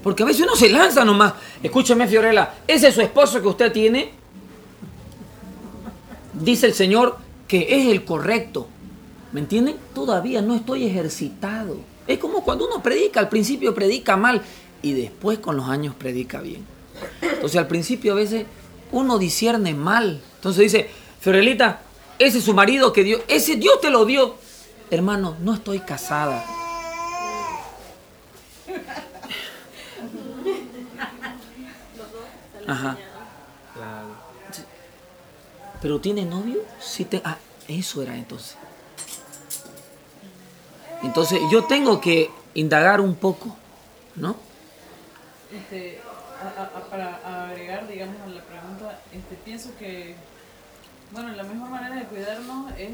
Porque 0.02 0.22
a 0.22 0.26
veces 0.26 0.42
uno 0.42 0.56
se 0.56 0.68
lanza 0.68 1.04
nomás. 1.04 1.34
Escúcheme, 1.62 2.06
Fiorella, 2.08 2.54
¿ese 2.66 2.88
es 2.88 2.94
su 2.94 3.00
esposo 3.00 3.40
que 3.40 3.48
usted 3.48 3.72
tiene? 3.72 4.10
Dice 6.34 6.66
el 6.66 6.74
Señor 6.74 7.18
que 7.46 7.66
es 7.68 7.88
el 7.88 8.04
correcto. 8.04 8.68
¿Me 9.32 9.40
entienden? 9.40 9.76
Todavía 9.94 10.42
no 10.42 10.54
estoy 10.54 10.86
ejercitado. 10.86 11.78
Es 12.06 12.18
como 12.18 12.42
cuando 12.42 12.66
uno 12.66 12.82
predica, 12.82 13.20
al 13.20 13.28
principio 13.28 13.74
predica 13.74 14.16
mal 14.16 14.42
y 14.82 14.92
después 14.92 15.38
con 15.38 15.56
los 15.56 15.68
años 15.68 15.94
predica 15.94 16.40
bien. 16.40 16.66
Entonces 17.22 17.56
al 17.58 17.68
principio 17.68 18.12
a 18.12 18.16
veces 18.16 18.46
uno 18.92 19.18
discierne 19.18 19.74
mal. 19.74 20.20
Entonces 20.36 20.72
dice, 20.72 20.90
Fiorelita, 21.20 21.82
ese 22.18 22.38
es 22.38 22.44
su 22.44 22.54
marido 22.54 22.92
que 22.92 23.04
Dios, 23.04 23.22
ese 23.28 23.56
Dios 23.56 23.80
te 23.80 23.90
lo 23.90 24.04
dio. 24.04 24.34
Hermano, 24.90 25.36
no 25.40 25.54
estoy 25.54 25.78
casada. 25.80 26.44
Ajá. 32.66 32.96
Sí. 34.50 34.62
¿Pero 35.80 36.00
tiene 36.00 36.24
novio? 36.24 36.58
Sí 36.80 37.04
te... 37.04 37.22
Ah, 37.24 37.38
eso 37.68 38.02
era 38.02 38.16
entonces. 38.16 38.56
Entonces 41.02 41.40
yo 41.50 41.64
tengo 41.64 42.00
que 42.00 42.30
indagar 42.54 43.00
un 43.00 43.14
poco, 43.14 43.56
¿no? 44.16 44.36
Este, 45.52 46.00
a- 46.42 46.80
para 46.90 47.48
agregar, 47.50 47.88
digamos, 47.88 48.16
a 48.22 48.26
la 48.26 48.42
pregunta, 48.42 48.98
este, 49.12 49.34
pienso 49.36 49.70
que, 49.78 50.14
bueno, 51.12 51.30
la 51.30 51.42
mejor 51.42 51.70
manera 51.70 51.96
de 51.96 52.04
cuidarnos 52.04 52.72
es 52.78 52.90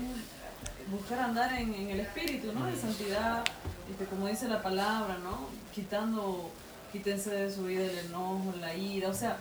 buscar 0.91 1.19
andar 1.21 1.53
en, 1.55 1.75
el 1.75 2.01
espíritu, 2.01 2.53
¿no? 2.53 2.69
En 2.69 2.81
santidad, 2.81 3.45
este, 3.91 4.05
como 4.07 4.29
dice 4.29 4.49
la 4.49 4.63
palabra, 4.63 5.19
¿no? 5.23 5.49
Quitando, 5.75 6.51
quítense 6.93 7.31
de 7.31 7.53
su 7.53 7.65
vida 7.65 7.85
el 7.85 7.99
enojo, 8.07 8.55
la 8.61 8.75
ira, 8.75 9.09
o 9.09 9.15
sea, 9.15 9.37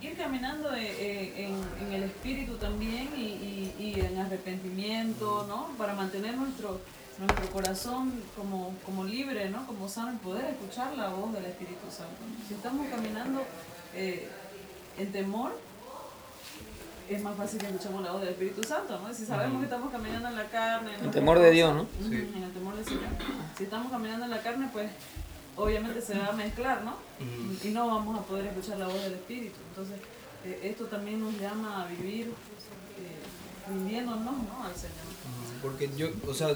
ir 0.00 0.16
caminando 0.16 0.74
eh, 0.74 0.90
eh, 0.90 1.54
en, 1.80 1.92
el 1.92 2.04
espíritu 2.04 2.56
también 2.56 3.10
y 3.16 4.00
en 4.00 4.18
arrepentimiento, 4.18 5.44
¿no? 5.48 5.68
Para 5.76 5.94
mantener 5.94 6.34
nuestro, 6.36 6.80
nuestro 7.20 7.50
corazón 7.50 8.12
como, 8.36 8.74
como 8.84 9.04
libre, 9.04 9.50
¿no? 9.50 9.66
Como 9.66 9.88
sano 9.88 10.18
poder 10.18 10.46
escuchar 10.46 10.96
la 10.96 11.08
voz 11.08 11.32
del 11.34 11.44
Espíritu 11.44 11.86
Santo. 11.90 12.16
Si 12.48 12.54
estamos 12.54 12.88
caminando 12.88 13.42
eh, 13.94 14.28
en 14.98 15.12
temor, 15.12 15.52
es 17.08 17.22
más 17.22 17.36
fácil 17.36 17.58
que 17.58 17.66
escuchemos 17.66 18.02
la 18.02 18.12
voz 18.12 18.20
del 18.20 18.30
Espíritu 18.30 18.62
Santo, 18.62 18.98
¿no? 19.00 19.12
Si 19.12 19.26
sabemos 19.26 19.58
que 19.58 19.64
estamos 19.64 19.90
caminando 19.90 20.28
en 20.28 20.36
la 20.36 20.44
carne... 20.44 20.94
en 20.94 21.04
El 21.04 21.10
temor 21.10 21.38
de 21.38 21.50
Dios, 21.50 21.74
¿no? 21.74 21.82
Ujú, 21.82 22.14
En 22.14 22.42
el 22.42 22.52
temor 22.52 22.76
del 22.76 22.84
Señor. 22.84 23.10
Si 23.58 23.64
estamos 23.64 23.90
caminando 23.90 24.24
en 24.24 24.30
la 24.30 24.42
carne, 24.42 24.70
pues 24.72 24.90
obviamente 25.56 26.00
se 26.00 26.18
va 26.18 26.28
a 26.28 26.32
mezclar, 26.32 26.82
¿no? 26.84 26.94
Y 27.62 27.68
no 27.68 27.86
vamos 27.88 28.18
a 28.18 28.22
poder 28.22 28.46
escuchar 28.46 28.78
la 28.78 28.86
voz 28.86 29.02
del 29.02 29.14
Espíritu. 29.14 29.56
Entonces, 29.70 29.96
eh, 30.44 30.60
esto 30.62 30.86
también 30.86 31.20
nos 31.20 31.34
llama 31.38 31.82
a 31.82 31.86
vivir 31.86 32.28
eh, 32.28 33.68
rindiéndonos, 33.68 34.24
¿no? 34.24 34.64
Al 34.64 34.74
Señor. 34.74 35.10
Porque 35.60 35.90
yo, 35.96 36.08
o 36.26 36.32
sea, 36.32 36.48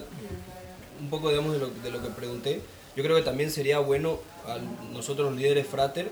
un 1.00 1.10
poco 1.10 1.28
digamos 1.30 1.52
de 1.54 1.58
lo, 1.58 1.68
de 1.70 1.90
lo 1.90 2.02
que 2.02 2.08
pregunté, 2.08 2.60
yo 2.96 3.02
creo 3.02 3.16
que 3.16 3.22
también 3.22 3.50
sería 3.50 3.78
bueno 3.80 4.20
a 4.46 4.58
nosotros 4.92 5.30
los 5.30 5.40
líderes 5.40 5.66
frater, 5.66 6.10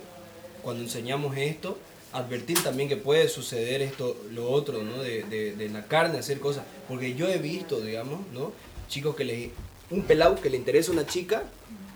cuando 0.62 0.82
enseñamos 0.82 1.36
esto, 1.36 1.78
advertir 2.12 2.62
también 2.62 2.88
que 2.88 2.96
puede 2.96 3.28
suceder 3.28 3.82
esto, 3.82 4.16
lo 4.32 4.50
otro, 4.50 4.82
¿no? 4.82 5.02
De, 5.02 5.22
de, 5.24 5.54
de 5.56 5.68
la 5.68 5.84
carne, 5.86 6.18
hacer 6.18 6.40
cosas. 6.40 6.64
Porque 6.88 7.14
yo 7.14 7.26
he 7.28 7.38
visto, 7.38 7.80
digamos, 7.80 8.20
¿no? 8.32 8.52
Chicos 8.88 9.16
que 9.16 9.24
les... 9.24 9.50
Un 9.90 10.02
pelado 10.02 10.34
que 10.36 10.50
le 10.50 10.56
interesa 10.56 10.92
una 10.92 11.06
chica, 11.06 11.42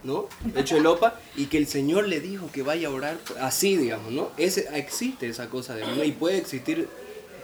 ¿no? 0.05 0.29
Hecho 0.57 0.77
el 0.79 0.87
opa, 0.87 1.21
y 1.37 1.47
que 1.47 1.59
el 1.59 1.67
Señor 1.67 2.09
le 2.09 2.21
dijo 2.21 2.51
que 2.53 2.63
vaya 2.63 2.89
a 2.89 2.93
orar 2.93 3.19
así, 3.41 3.77
digamos, 3.77 4.13
¿no? 4.13 4.31
Ese, 4.37 4.69
existe 4.75 5.29
esa 5.29 5.49
cosa, 5.49 5.75
digamos, 5.75 5.99
¿no? 5.99 6.05
Y 6.05 6.13
puede 6.13 6.39
existir, 6.39 6.89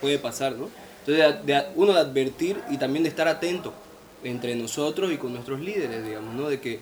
puede 0.00 0.18
pasar, 0.18 0.52
¿no? 0.56 0.68
Entonces, 1.06 1.44
de- 1.46 1.52
de- 1.54 1.66
uno 1.74 1.92
de 1.92 2.00
advertir 2.00 2.60
y 2.70 2.78
también 2.78 3.02
de 3.02 3.08
estar 3.10 3.28
atento 3.28 3.72
entre 4.24 4.54
nosotros 4.56 5.12
y 5.12 5.16
con 5.16 5.32
nuestros 5.32 5.60
líderes, 5.60 6.04
digamos, 6.04 6.34
¿no? 6.34 6.48
De 6.48 6.60
que, 6.60 6.80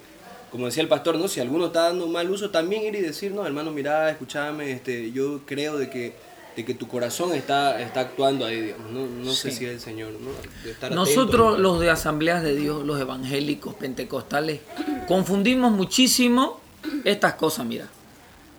como 0.50 0.66
decía 0.66 0.82
el 0.82 0.88
pastor, 0.88 1.16
¿no? 1.16 1.28
Si 1.28 1.40
alguno 1.40 1.66
está 1.66 1.82
dando 1.82 2.06
mal 2.06 2.30
uso, 2.30 2.50
también 2.50 2.82
ir 2.82 2.94
y 2.96 3.00
decir, 3.00 3.32
no, 3.32 3.46
hermano, 3.46 3.70
mira, 3.70 4.10
escúchame, 4.10 4.72
este, 4.72 5.12
yo 5.12 5.40
creo 5.46 5.78
de 5.78 5.90
que, 5.90 6.14
de 6.56 6.64
que 6.64 6.74
tu 6.74 6.88
corazón 6.88 7.32
está, 7.34 7.80
está 7.80 8.00
actuando 8.00 8.44
ahí, 8.44 8.60
digamos, 8.60 8.90
¿no? 8.90 9.06
No 9.06 9.32
sé 9.32 9.50
si 9.50 9.64
es 9.64 9.72
el 9.72 9.80
Señor, 9.80 10.12
¿no? 10.12 10.30
De 10.64 10.72
estar 10.72 10.92
Nosotros, 10.92 11.54
atento. 11.54 11.62
los 11.62 11.80
de 11.80 11.90
Asambleas 11.90 12.42
de 12.42 12.56
Dios, 12.56 12.84
los 12.84 13.00
evangélicos, 13.00 13.74
pentecostales, 13.74 14.60
confundimos 15.06 15.72
muchísimo 15.72 16.60
estas 17.04 17.34
cosas, 17.34 17.66
mira. 17.66 17.88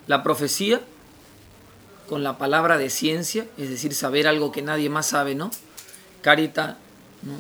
La 0.08 0.24
profecía 0.24 0.82
con 2.10 2.24
la 2.24 2.38
palabra 2.38 2.78
de 2.78 2.90
ciencia, 2.90 3.46
es 3.58 3.70
decir, 3.70 3.94
saber 3.94 4.28
algo 4.28 4.52
que 4.52 4.62
nadie 4.62 4.90
más 4.90 5.08
sabe, 5.08 5.34
¿no? 5.34 5.50
Carita, 6.22 6.78
¿no? 7.24 7.34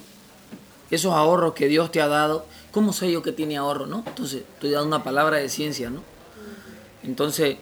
Esos 0.92 1.14
ahorros 1.14 1.54
que 1.54 1.68
Dios 1.68 1.92
te 1.92 2.02
ha 2.02 2.08
dado, 2.08 2.46
¿cómo 2.72 2.92
sé 2.94 3.12
yo 3.12 3.24
que 3.24 3.32
tiene 3.32 3.58
ahorro, 3.58 3.86
no? 3.86 4.04
Entonces, 4.06 4.44
estoy 4.54 4.72
dando 4.72 4.88
una 4.88 5.04
palabra 5.04 5.38
de 5.38 5.50
ciencia, 5.50 5.90
¿no? 5.90 6.04
Entonces, 7.04 7.58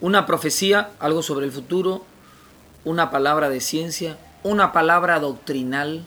una 0.00 0.26
profecía, 0.26 0.90
algo 1.00 1.22
sobre 1.22 1.46
el 1.46 1.52
futuro, 1.52 2.04
una 2.84 3.10
palabra 3.10 3.48
de 3.48 3.60
ciencia, 3.60 4.18
una 4.42 4.72
palabra 4.72 5.18
doctrinal. 5.18 6.04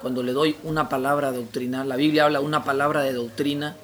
Cuando 0.00 0.22
le 0.22 0.32
doy 0.32 0.56
una 0.64 0.88
palabra 0.88 1.30
doctrinal, 1.30 1.88
la 1.88 1.96
Biblia 1.96 2.24
habla 2.24 2.40
una 2.40 2.64
palabra 2.64 3.02
de 3.02 3.12
doctrina. 3.12 3.76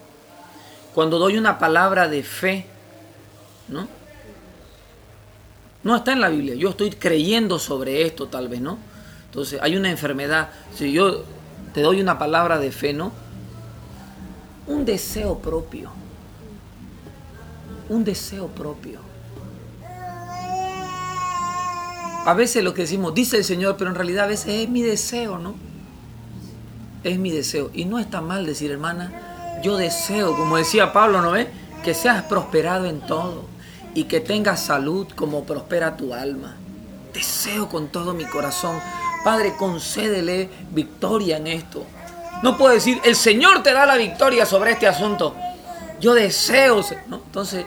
Cuando 0.94 1.18
doy 1.18 1.38
una 1.38 1.58
palabra 1.58 2.08
de 2.08 2.22
fe, 2.22 2.66
¿no? 3.68 3.86
No 5.84 5.94
está 5.94 6.12
en 6.12 6.20
la 6.20 6.28
Biblia, 6.28 6.54
yo 6.56 6.70
estoy 6.70 6.90
creyendo 6.90 7.58
sobre 7.58 8.02
esto 8.02 8.26
tal 8.26 8.48
vez, 8.48 8.60
¿no? 8.60 8.78
Entonces, 9.28 9.60
hay 9.62 9.76
una 9.76 9.90
enfermedad. 9.90 10.48
Si 10.74 10.92
yo 10.92 11.22
te 11.72 11.82
doy 11.82 12.00
una 12.00 12.18
palabra 12.18 12.58
de 12.58 12.72
fe, 12.72 12.92
¿no? 12.92 13.12
Un 14.66 14.84
deseo 14.84 15.38
propio. 15.38 15.90
Un 17.88 18.04
deseo 18.04 18.48
propio. 18.48 19.00
A 22.24 22.34
veces 22.34 22.62
lo 22.62 22.74
que 22.74 22.82
decimos, 22.82 23.14
dice 23.14 23.38
el 23.38 23.44
Señor, 23.44 23.76
pero 23.78 23.88
en 23.88 23.96
realidad 23.96 24.24
a 24.24 24.28
veces 24.28 24.62
es 24.62 24.68
mi 24.68 24.82
deseo, 24.82 25.38
¿no? 25.38 25.54
Es 27.04 27.18
mi 27.18 27.30
deseo. 27.30 27.70
Y 27.72 27.86
no 27.86 27.98
está 27.98 28.20
mal 28.20 28.44
decir, 28.44 28.70
hermana, 28.70 29.60
yo 29.62 29.76
deseo, 29.76 30.36
como 30.36 30.56
decía 30.56 30.92
Pablo, 30.92 31.22
¿no 31.22 31.30
ves? 31.30 31.48
Que 31.82 31.94
seas 31.94 32.22
prosperado 32.24 32.86
en 32.86 33.00
todo 33.00 33.44
y 33.94 34.04
que 34.04 34.20
tengas 34.20 34.62
salud 34.62 35.06
como 35.14 35.44
prospera 35.44 35.96
tu 35.96 36.12
alma. 36.12 36.56
Deseo 37.14 37.68
con 37.68 37.88
todo 37.88 38.12
mi 38.12 38.26
corazón. 38.26 38.78
Padre, 39.28 39.52
concédele 39.58 40.48
victoria 40.70 41.36
en 41.36 41.48
esto. 41.48 41.84
No 42.42 42.56
puedo 42.56 42.72
decir, 42.72 42.98
el 43.04 43.14
Señor 43.14 43.62
te 43.62 43.74
da 43.74 43.84
la 43.84 43.96
victoria 43.98 44.46
sobre 44.46 44.70
este 44.70 44.86
asunto. 44.86 45.34
Yo 46.00 46.14
deseo, 46.14 46.82
se- 46.82 47.02
¿no? 47.08 47.16
Entonces, 47.16 47.66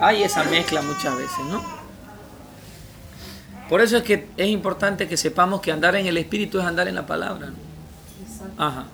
hay 0.00 0.22
esa 0.22 0.44
mezcla 0.44 0.80
muchas 0.80 1.14
veces, 1.14 1.44
¿no? 1.50 1.62
Por 3.68 3.82
eso 3.82 3.98
es 3.98 4.02
que 4.02 4.28
es 4.38 4.48
importante 4.48 5.06
que 5.06 5.18
sepamos 5.18 5.60
que 5.60 5.72
andar 5.72 5.94
en 5.94 6.06
el 6.06 6.16
Espíritu 6.16 6.58
es 6.58 6.64
andar 6.64 6.88
en 6.88 6.94
la 6.94 7.04
palabra. 7.06 7.48
¿no? 7.48 7.56
Exacto. 8.26 8.54
Ajá. 8.62 8.84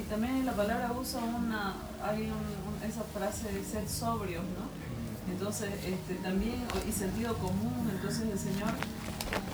Y 0.00 0.04
también 0.04 0.46
la 0.46 0.52
palabra 0.52 0.90
usa 0.98 1.20
una, 1.20 1.74
hay 2.02 2.22
un- 2.22 2.30
un- 2.30 2.88
esa 2.90 3.02
frase 3.12 3.52
de 3.52 3.62
ser 3.62 3.86
sobrios, 3.86 4.42
¿no? 4.42 4.72
Entonces, 5.30 5.68
este, 5.84 6.14
también, 6.22 6.64
y 6.88 6.92
sentido 6.92 7.34
común, 7.34 7.90
entonces 7.94 8.22
el 8.32 8.38
Señor 8.38 8.70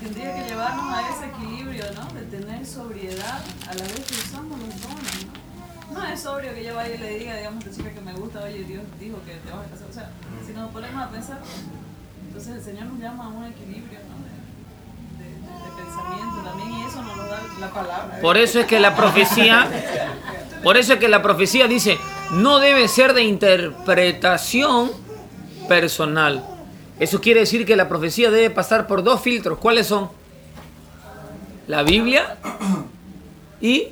tendría 0.01 0.35
que 0.35 0.49
llevarnos 0.51 0.95
a 0.95 1.09
ese 1.09 1.27
equilibrio, 1.27 1.85
¿no? 1.95 2.07
De 2.15 2.23
tener 2.27 2.67
sobriedad 2.67 3.41
a 3.69 3.75
la 3.75 3.83
vez 3.83 4.01
que 4.07 4.15
usamos 4.15 4.59
los 4.59 4.69
dones, 4.81 5.27
¿no? 5.93 5.99
No 6.01 6.07
es 6.07 6.21
sobrio 6.21 6.55
que 6.55 6.65
yo 6.65 6.75
vaya 6.77 6.95
y 6.95 6.99
le 6.99 7.19
diga, 7.19 7.37
digamos, 7.37 7.65
a 7.65 7.69
esta 7.69 7.77
chica 7.83 7.95
que 7.95 8.01
me 8.01 8.13
gusta, 8.13 8.41
oye, 8.45 8.63
Dios 8.65 8.83
dijo 9.01 9.19
que 9.27 9.33
te 9.35 9.51
vas 9.51 9.67
a 9.67 9.71
casar, 9.71 9.89
o 9.91 9.93
sea, 9.93 10.11
si 10.47 10.53
nos 10.53 10.71
ponemos 10.71 11.03
a 11.03 11.09
pensar, 11.11 11.41
entonces 12.29 12.55
el 12.57 12.63
Señor 12.63 12.85
nos 12.87 13.01
llama 13.01 13.25
a 13.25 13.29
un 13.29 13.45
equilibrio, 13.47 13.99
¿no? 14.09 14.17
De, 15.19 15.25
de- 15.25 15.35
de 15.35 15.83
pensamiento 15.83 16.43
también, 16.49 16.71
y 16.81 16.83
eso 16.87 17.03
nos 17.03 17.17
lo 17.17 17.27
da 17.27 17.41
la 17.59 17.71
palabra. 17.71 18.19
Por 18.23 18.37
eso 18.37 18.61
es 18.61 18.67
que 18.67 18.79
la 18.79 18.95
profecía, 18.95 19.67
por 20.63 20.77
eso 20.77 20.93
es 20.93 21.01
que 21.01 21.09
la 21.09 21.23
profecía 21.23 21.67
dice, 21.67 21.99
no 22.33 22.61
debe 22.61 22.87
ser 22.87 23.13
de 23.13 23.25
interpretación 23.25 24.93
personal. 25.67 26.45
Eso 27.01 27.21
quiere 27.21 27.41
decir 27.41 27.67
que 27.67 27.75
la 27.75 27.89
profecía 27.89 28.31
debe 28.31 28.51
pasar 28.51 28.87
por 28.87 29.03
dos 29.03 29.21
filtros. 29.23 29.59
¿Cuáles 29.59 29.89
son? 29.89 30.09
La 31.67 31.83
Biblia 31.83 32.37
y, 33.61 33.89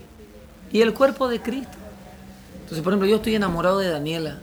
y 0.71 0.81
el 0.83 0.95
cuerpo 0.95 1.27
de 1.29 1.41
Cristo. 1.41 1.73
Entonces, 2.61 2.83
por 2.85 2.93
ejemplo, 2.93 3.09
yo 3.09 3.17
estoy 3.17 3.35
enamorado 3.35 3.79
de 3.79 3.89
Daniela 3.89 4.39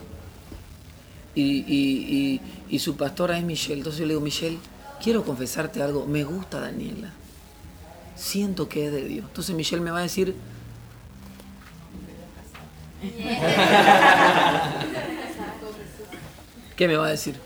y, 1.34 1.42
y- 1.42 1.64
y- 1.68 2.40
y 2.68 2.78
su 2.80 2.96
pastora 2.96 3.38
es 3.38 3.44
Michelle. 3.44 3.78
Entonces 3.78 4.00
yo 4.00 4.06
le 4.06 4.14
digo, 4.14 4.20
Michelle, 4.20 4.58
quiero 5.02 5.24
confesarte 5.24 5.82
algo. 5.82 6.04
Me 6.06 6.24
gusta 6.24 6.60
Daniela 6.60 7.10
siento 8.16 8.68
que 8.68 8.86
es 8.86 8.92
de 8.92 9.04
Dios. 9.04 9.26
Entonces 9.28 9.54
Michelle 9.54 9.82
me 9.82 9.90
va 9.90 9.98
a 9.98 10.02
decir, 10.02 10.34
¿qué 16.76 16.88
me 16.88 16.96
va 16.96 17.06
a 17.06 17.10
decir? 17.10 17.36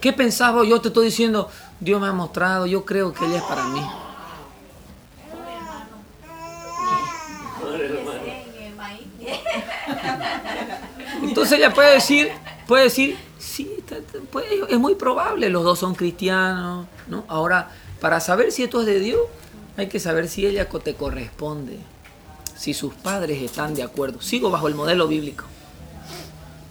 ¿Qué 0.00 0.12
pensás 0.12 0.52
vos? 0.54 0.66
Yo 0.66 0.80
te 0.80 0.88
estoy 0.88 1.06
diciendo, 1.06 1.48
Dios 1.78 2.00
me 2.00 2.06
ha 2.08 2.12
mostrado, 2.12 2.66
yo 2.66 2.84
creo 2.84 3.12
que 3.12 3.24
ella 3.26 3.36
es 3.38 3.42
para 3.42 3.64
mí. 3.66 3.82
Entonces 11.22 11.58
ella 11.58 11.72
puede 11.74 11.94
decir, 11.94 12.30
puede 12.66 12.84
decir, 12.84 13.18
sí, 13.38 13.70
puede- 14.30 14.64
es 14.68 14.78
muy 14.78 14.94
probable, 14.94 15.48
los 15.50 15.64
dos 15.64 15.78
son 15.78 15.94
cristianos, 15.94 16.86
¿no? 17.08 17.24
Ahora, 17.28 17.70
para 18.00 18.20
saber 18.20 18.52
si 18.52 18.62
esto 18.62 18.80
es 18.80 18.86
de 18.86 19.00
Dios, 19.00 19.20
hay 19.76 19.88
que 19.88 20.00
saber 20.00 20.28
si 20.28 20.46
ella 20.46 20.68
te 20.68 20.94
corresponde, 20.94 21.78
si 22.56 22.74
sus 22.74 22.94
padres 22.94 23.42
están 23.42 23.74
de 23.74 23.82
acuerdo. 23.82 24.20
Sigo 24.20 24.50
bajo 24.50 24.68
el 24.68 24.74
modelo 24.74 25.08
bíblico, 25.08 25.44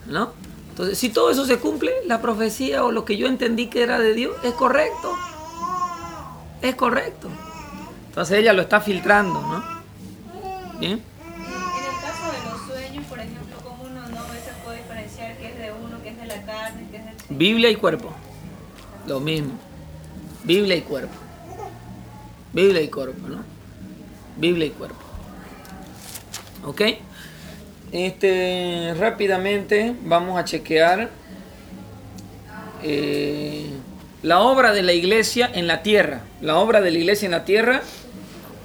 ¿no? 0.06 0.32
Entonces, 0.70 0.98
si 0.98 1.10
todo 1.10 1.30
eso 1.30 1.44
se 1.44 1.58
cumple, 1.58 1.92
la 2.06 2.22
profecía 2.22 2.84
o 2.84 2.92
lo 2.92 3.04
que 3.04 3.16
yo 3.16 3.26
entendí 3.26 3.66
que 3.66 3.82
era 3.82 3.98
de 3.98 4.14
Dios 4.14 4.34
es 4.42 4.54
correcto. 4.54 5.14
Es 6.62 6.74
correcto. 6.74 7.28
Entonces 8.08 8.38
ella 8.38 8.52
lo 8.52 8.62
está 8.62 8.80
filtrando, 8.80 9.40
¿no? 9.40 9.62
Bien. 10.78 10.92
En 10.92 10.98
el 10.98 12.00
caso 12.00 12.32
de 12.32 12.50
los 12.50 12.66
sueños, 12.66 13.04
por 13.06 13.18
ejemplo, 13.18 13.56
¿cómo 13.62 13.84
uno 13.84 14.00
no 14.00 14.22
se 14.32 14.52
puede 14.64 14.78
diferenciar 14.78 15.36
qué 15.36 15.48
es 15.48 15.58
de 15.58 15.72
uno, 15.72 15.98
qué 16.02 16.10
es 16.10 16.18
de 16.18 16.26
la 16.26 16.42
carne, 16.44 16.86
qué 16.90 16.96
es 16.96 17.04
del? 17.04 17.36
Biblia 17.36 17.70
y 17.70 17.76
cuerpo. 17.76 18.12
Lo 19.06 19.20
mismo. 19.20 19.52
Biblia 20.44 20.76
y 20.76 20.82
cuerpo. 20.82 21.14
Biblia 22.52 22.80
y 22.82 22.88
cuerpo, 22.88 23.28
¿no? 23.28 23.44
Biblia 24.36 24.66
y 24.66 24.70
cuerpo. 24.70 24.96
¿Ok? 26.64 26.82
Este, 27.92 28.94
rápidamente 28.98 29.94
vamos 30.04 30.38
a 30.38 30.44
chequear 30.44 31.10
eh, 32.82 33.66
la 34.22 34.40
obra 34.40 34.72
de 34.72 34.82
la 34.82 34.92
iglesia 34.92 35.50
en 35.52 35.66
la 35.66 35.82
tierra. 35.82 36.22
La 36.40 36.56
obra 36.58 36.80
de 36.80 36.90
la 36.90 36.98
iglesia 36.98 37.26
en 37.26 37.32
la 37.32 37.44
tierra 37.44 37.82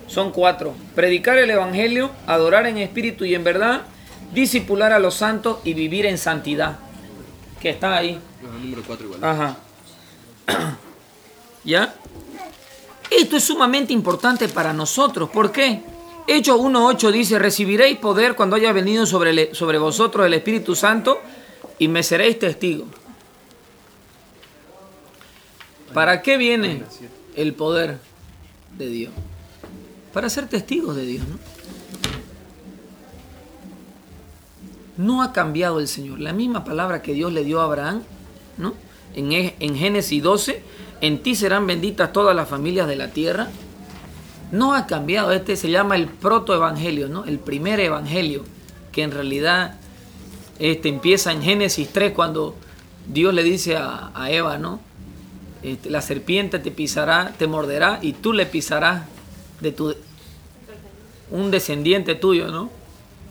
son 0.07 0.31
cuatro. 0.31 0.75
Predicar 0.93 1.37
el 1.37 1.49
evangelio, 1.49 2.11
adorar 2.27 2.67
en 2.67 2.77
espíritu 2.77 3.25
y 3.25 3.33
en 3.33 3.43
verdad, 3.43 3.81
disipular 4.33 4.93
a 4.93 4.99
los 4.99 5.15
santos 5.15 5.59
y 5.63 5.73
vivir 5.73 6.05
en 6.05 6.17
santidad. 6.17 6.77
Que 7.59 7.71
está 7.71 7.97
ahí. 7.97 8.19
Ajá, 8.47 8.57
número 8.59 8.83
4 8.85 9.05
igual. 9.05 9.23
Ajá. 9.23 9.57
¿Ya? 11.63 11.95
Esto 13.09 13.37
es 13.37 13.43
sumamente 13.43 13.91
importante 13.91 14.47
para 14.49 14.71
nosotros. 14.71 15.29
¿Por 15.31 15.51
qué? 15.51 15.81
Hechos 16.27 16.59
1.8 16.59 17.11
dice, 17.11 17.37
recibiréis 17.39 17.97
poder 17.99 18.35
cuando 18.35 18.55
haya 18.55 18.73
venido 18.73 19.05
sobre, 19.05 19.53
sobre 19.53 19.77
vosotros 19.77 20.25
el 20.25 20.33
Espíritu 20.33 20.75
Santo 20.75 21.19
y 21.77 21.87
me 21.87 22.01
seréis 22.03 22.39
testigos. 22.39 22.87
¿Para 25.93 26.21
qué 26.21 26.37
viene 26.37 26.83
el 27.35 27.53
poder 27.53 27.99
de 28.77 28.87
Dios? 28.87 29.13
Para 30.13 30.29
ser 30.29 30.47
testigos 30.47 30.95
de 30.95 31.05
Dios, 31.05 31.25
¿no? 31.27 31.37
No 34.97 35.21
ha 35.21 35.31
cambiado 35.33 35.79
el 35.79 35.87
Señor. 35.87 36.19
La 36.19 36.33
misma 36.33 36.63
palabra 36.63 37.01
que 37.01 37.13
Dios 37.13 37.31
le 37.33 37.43
dio 37.43 37.61
a 37.61 37.65
Abraham, 37.65 38.01
¿no? 38.57 38.73
En, 39.13 39.31
E- 39.31 39.55
en 39.59 39.75
Génesis 39.75 40.23
12, 40.23 40.61
en 41.01 41.21
ti 41.21 41.35
serán 41.35 41.67
benditas 41.67 42.11
todas 42.13 42.35
las 42.35 42.47
familias 42.49 42.87
de 42.87 42.95
la 42.95 43.09
tierra. 43.09 43.49
No 44.51 44.73
ha 44.73 44.87
cambiado. 44.87 45.31
Este 45.31 45.55
se 45.55 45.69
llama 45.69 45.95
el 45.95 46.07
protoevangelio, 46.07 47.09
¿no? 47.09 47.25
El 47.25 47.39
primer 47.39 47.79
evangelio, 47.79 48.43
que 48.91 49.03
en 49.03 49.11
realidad 49.11 49.75
este, 50.59 50.89
empieza 50.89 51.31
en 51.31 51.41
Génesis 51.41 51.89
3, 51.91 52.13
cuando 52.13 52.55
Dios 53.07 53.33
le 53.33 53.43
dice 53.43 53.77
a, 53.77 54.11
a 54.13 54.31
Eva, 54.31 54.57
¿no? 54.57 54.79
Este, 55.63 55.89
la 55.89 56.01
serpiente 56.01 56.59
te 56.59 56.71
pisará, 56.71 57.33
te 57.37 57.47
morderá 57.47 57.99
y 58.01 58.13
tú 58.13 58.33
le 58.33 58.45
pisarás 58.45 59.03
de 59.61 59.71
tu 59.71 59.95
un 61.31 61.51
descendiente 61.51 62.15
tuyo, 62.15 62.49
¿no? 62.49 62.69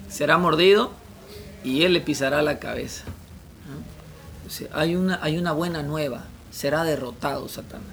Será 0.09 0.39
mordido 0.39 0.93
y 1.63 1.83
él 1.83 1.93
le 1.93 2.01
pisará 2.01 2.43
la 2.43 2.59
cabeza. 2.59 3.05
¿no? 3.69 4.77
Hay 4.77 4.97
una, 4.97 5.19
hay 5.23 5.39
una 5.39 5.53
buena 5.53 5.83
nueva, 5.83 6.25
será 6.51 6.85
derrotado 6.85 7.49
Satanás. 7.49 7.87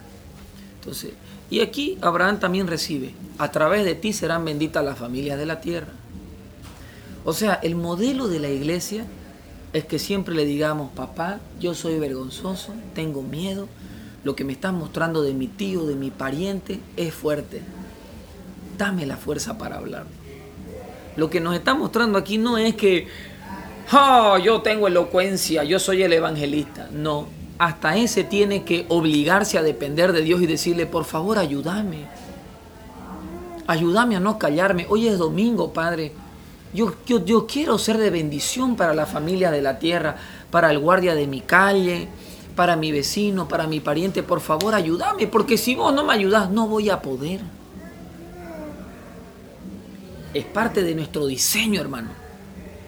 Entonces, 0.80 1.14
y 1.52 1.60
aquí 1.60 1.98
Abraham 2.02 2.40
también 2.40 2.66
recibe, 2.66 3.14
a 3.38 3.52
través 3.52 3.84
de 3.84 3.94
ti 3.94 4.14
serán 4.14 4.46
benditas 4.46 4.84
las 4.86 4.98
familias 4.98 5.38
de 5.38 5.46
la 5.46 5.60
tierra. 5.60 5.90
O 7.26 7.34
sea, 7.34 7.56
el 7.62 7.76
modelo 7.76 8.30
de 8.30 8.40
la 8.40 8.50
iglesia 8.50 9.06
es 9.74 9.84
que 9.84 10.00
siempre 10.00 10.34
le 10.34 10.46
digamos, 10.46 10.92
papá, 10.94 11.40
yo 11.60 11.76
soy 11.76 12.00
vergonzoso, 12.00 12.74
tengo 12.96 13.22
miedo, 13.22 13.68
lo 14.24 14.34
que 14.34 14.46
me 14.46 14.54
estás 14.54 14.72
mostrando 14.74 15.22
de 15.24 15.34
mi 15.34 15.48
tío, 15.48 15.86
de 15.86 15.96
mi 15.96 16.10
pariente, 16.10 16.80
es 16.96 17.14
fuerte. 17.14 17.62
Dame 18.78 19.06
la 19.06 19.18
fuerza 19.18 19.58
para 19.58 19.78
hablar. 19.78 20.06
Lo 21.18 21.30
que 21.30 21.42
nos 21.42 21.54
está 21.54 21.74
mostrando 21.74 22.18
aquí 22.18 22.38
no 22.38 22.58
es 22.58 22.76
que, 22.76 23.08
"Ah, 23.92 24.40
yo 24.42 24.62
tengo 24.62 24.88
elocuencia, 24.88 25.66
yo 25.66 25.80
soy 25.80 26.04
el 26.04 26.14
evangelista. 26.14 26.90
No, 26.94 27.28
hasta 27.62 27.95
ese 27.95 28.24
tiene 28.24 28.63
que 28.63 28.88
obligarse 28.89 29.56
a 29.60 29.62
depender 29.62 30.13
de 30.13 30.24
Dios 30.24 30.41
y 30.41 30.47
decirle, 30.47 30.88
por 30.88 31.06
favor, 31.06 31.38
ayúdame. 31.38 32.08
Ayúdame 33.67 34.15
a 34.15 34.19
no 34.19 34.39
callarme. 34.39 34.88
Hoy 34.89 35.08
es 35.08 35.19
domingo, 35.19 35.71
Padre. 35.71 36.12
Yo, 36.74 36.95
quiero 37.47 37.78
ser 37.78 38.00
de 38.00 38.10
bendición 38.10 38.76
para 38.76 38.95
la 38.95 39.06
familia 39.06 39.52
de 39.52 39.62
la 39.62 39.78
tierra, 39.78 40.15
para 40.50 40.71
el 40.71 40.80
guardia 40.80 41.13
de 41.13 41.28
mi 41.28 41.41
calle, 41.41 42.08
para 42.56 42.76
mi 42.76 42.91
vecino, 42.91 43.47
para 43.47 43.67
mi 43.67 43.80
pariente. 43.80 44.24
Por 44.24 44.41
favor, 44.41 44.74
ayúdame, 44.74 45.28
porque 45.28 45.56
si 45.56 45.76
vos 45.76 45.93
no 45.93 46.04
me 46.04 46.13
ayudás, 46.15 46.50
no 46.50 46.67
voy 46.67 46.89
a 46.89 47.00
poder. 47.00 47.41
Es 50.34 50.45
parte 50.45 50.82
de 50.82 50.95
nuestro 50.95 51.28
diseño, 51.28 51.80
hermano, 51.80 52.10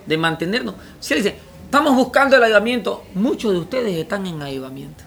de 0.07 0.17
mantenernos. 0.17 0.73
Si 0.99 1.13
él 1.13 1.21
dice, 1.21 1.37
estamos 1.73 1.95
buscando 1.95 2.35
el 2.35 2.43
avivamiento, 2.43 3.03
muchos 3.15 3.51
de 3.51 3.57
ustedes 3.57 3.97
están 3.97 4.27
en 4.27 4.39
avivamiento. 4.39 5.03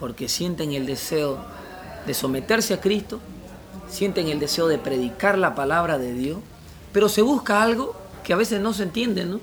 Porque 0.00 0.30
sienten 0.30 0.72
el 0.72 0.86
deseo 0.86 1.36
de 2.06 2.14
someterse 2.14 2.72
a 2.72 2.80
Cristo, 2.80 3.20
sienten 3.90 4.28
el 4.28 4.40
deseo 4.40 4.68
de 4.68 4.78
predicar 4.78 5.36
la 5.36 5.54
palabra 5.54 5.98
de 5.98 6.14
Dios, 6.14 6.38
pero 6.90 7.10
se 7.10 7.20
busca 7.20 7.62
algo 7.62 7.94
que 8.24 8.32
a 8.32 8.36
veces 8.36 8.62
no 8.62 8.72
se 8.72 8.84
entiende, 8.84 9.26
¿no? 9.26 9.40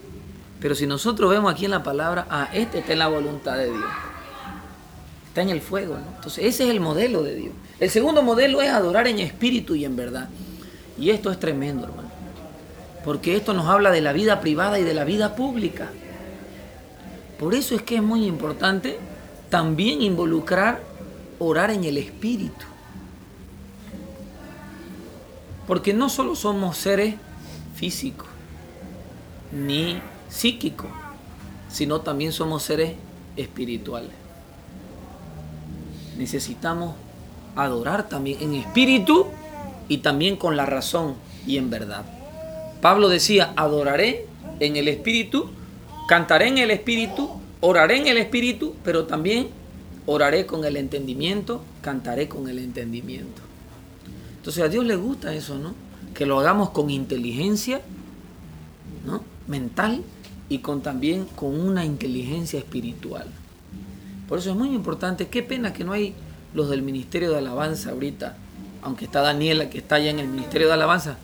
Pero 0.60 0.74
si 0.74 0.88
nosotros 0.88 1.30
vemos 1.30 1.54
aquí 1.54 1.66
en 1.66 1.72
la 1.72 1.84
palabra, 1.84 2.26
ah, 2.32 2.50
este 2.52 2.80
está 2.80 2.94
en 2.94 3.00
la 3.00 3.08
voluntad 3.08 3.56
de 3.56 3.66
Dios. 3.66 3.92
Está 5.28 5.44
en 5.44 5.50
el 5.50 5.62
fuego, 5.62 5.94
¿no? 5.94 6.16
Entonces, 6.16 6.44
ese 6.44 6.64
es 6.64 6.72
el 6.72 6.80
modelo 6.80 7.22
de 7.22 7.36
Dios. 7.36 7.54
El 7.80 7.92
segundo 7.92 8.24
modelo 8.24 8.64
es 8.64 8.72
adorar 8.72 9.08
en 9.08 9.20
espíritu 9.20 9.76
y 9.76 9.86
en 9.86 9.96
verdad. 9.96 10.28
Y 10.98 11.12
esto 11.12 11.30
es 11.30 11.40
tremendo, 11.40 11.86
hermano. 11.86 12.09
Porque 13.04 13.36
esto 13.36 13.54
nos 13.54 13.68
habla 13.68 13.92
de 13.92 14.02
la 14.02 14.14
vida 14.14 14.42
privada 14.42 14.80
y 14.80 14.84
de 14.84 14.94
la 14.94 15.06
vida 15.06 15.36
pública. 15.36 15.90
Por 17.40 17.54
eso 17.54 17.76
es 17.76 17.82
que 17.82 17.96
es 17.96 18.04
muy 18.04 18.26
importante 18.26 19.00
también 19.50 20.02
involucrar 20.02 20.82
orar 21.40 21.72
en 21.72 21.86
el 21.86 21.98
espíritu. 21.98 22.66
Porque 25.66 25.94
no 25.94 26.10
solo 26.10 26.36
somos 26.36 26.78
seres 26.78 27.16
físicos 27.76 28.28
ni 29.52 30.02
psíquicos, 30.30 30.90
sino 31.70 32.02
también 32.02 32.32
somos 32.32 32.64
seres 32.64 32.94
espirituales. 33.38 34.12
Necesitamos 36.18 36.96
adorar 37.56 38.10
también 38.10 38.42
en 38.42 38.56
espíritu 38.56 39.28
y 39.88 40.00
también 40.00 40.36
con 40.36 40.58
la 40.58 40.66
razón 40.66 41.16
y 41.48 41.58
en 41.58 41.70
verdad. 41.70 42.19
Pablo 42.82 43.10
decía, 43.10 43.54
adoraré 43.56 44.26
en 44.60 44.76
el 44.76 44.88
espíritu, 44.88 45.50
cantaré 46.08 46.48
en 46.48 46.58
el 46.58 46.72
espíritu, 46.72 47.30
oraré 47.62 47.98
en 47.98 48.08
el 48.08 48.18
espíritu, 48.18 48.76
pero 48.84 49.06
también 49.06 49.48
oraré 50.06 50.46
con 50.46 50.66
el 50.66 50.78
entendimiento, 50.78 51.62
cantaré 51.82 52.28
con 52.28 52.48
el 52.48 52.60
entendimiento. 52.60 53.42
Entonces 54.38 54.64
a 54.64 54.70
Dios 54.70 54.86
le 54.86 54.96
gusta 54.96 55.34
eso, 55.34 55.58
¿no? 55.58 55.76
Que 56.14 56.26
lo 56.26 56.40
hagamos 56.40 56.70
con 56.70 56.90
inteligencia, 56.90 57.82
¿no? 59.06 59.24
Mental 59.48 60.04
y 60.48 60.60
con 60.60 60.82
también 60.82 61.26
con 61.36 61.60
una 61.60 61.86
inteligencia 61.86 62.60
espiritual. 62.60 63.28
Por 64.28 64.40
eso 64.40 64.52
es 64.52 64.56
muy 64.56 64.70
importante. 64.70 65.28
Qué 65.28 65.44
pena 65.44 65.74
que 65.74 65.84
no 65.84 65.92
hay 65.92 66.14
los 66.54 66.70
del 66.70 66.82
Ministerio 66.82 67.32
de 67.32 67.38
Alabanza 67.38 67.92
ahorita, 67.92 68.38
aunque 68.82 69.06
está 69.06 69.22
Daniela 69.22 69.70
que 69.70 69.80
está 69.80 69.96
allá 69.96 70.10
en 70.10 70.20
el 70.20 70.28
Ministerio 70.28 70.68
de 70.68 70.74
Alabanza. 70.74 71.18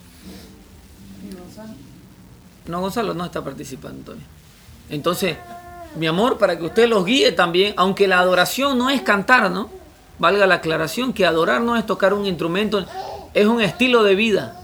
No, 2.68 2.82
Gonzalo 2.82 3.14
no 3.14 3.26
está 3.26 3.44
participando 3.44 4.04
todavía. 4.04 4.26
Entonces, 4.90 5.38
mi 5.96 6.08
amor, 6.08 6.38
para 6.38 6.58
que 6.58 6.66
usted 6.66 6.90
los 6.90 7.06
guíe 7.06 7.32
también, 7.32 7.74
aunque 7.78 8.08
la 8.08 8.20
adoración 8.20 8.78
no 8.78 8.90
es 8.90 9.02
cantar, 9.02 9.50
¿no? 9.52 9.70
Valga 10.20 10.48
la 10.48 10.56
aclaración 10.56 11.14
que 11.14 11.26
adorar 11.26 11.62
no 11.62 11.76
es 11.76 11.86
tocar 11.86 12.14
un 12.14 12.26
instrumento, 12.26 12.86
es 13.34 13.46
un 13.46 13.62
estilo 13.62 14.04
de 14.04 14.16
vida. 14.16 14.60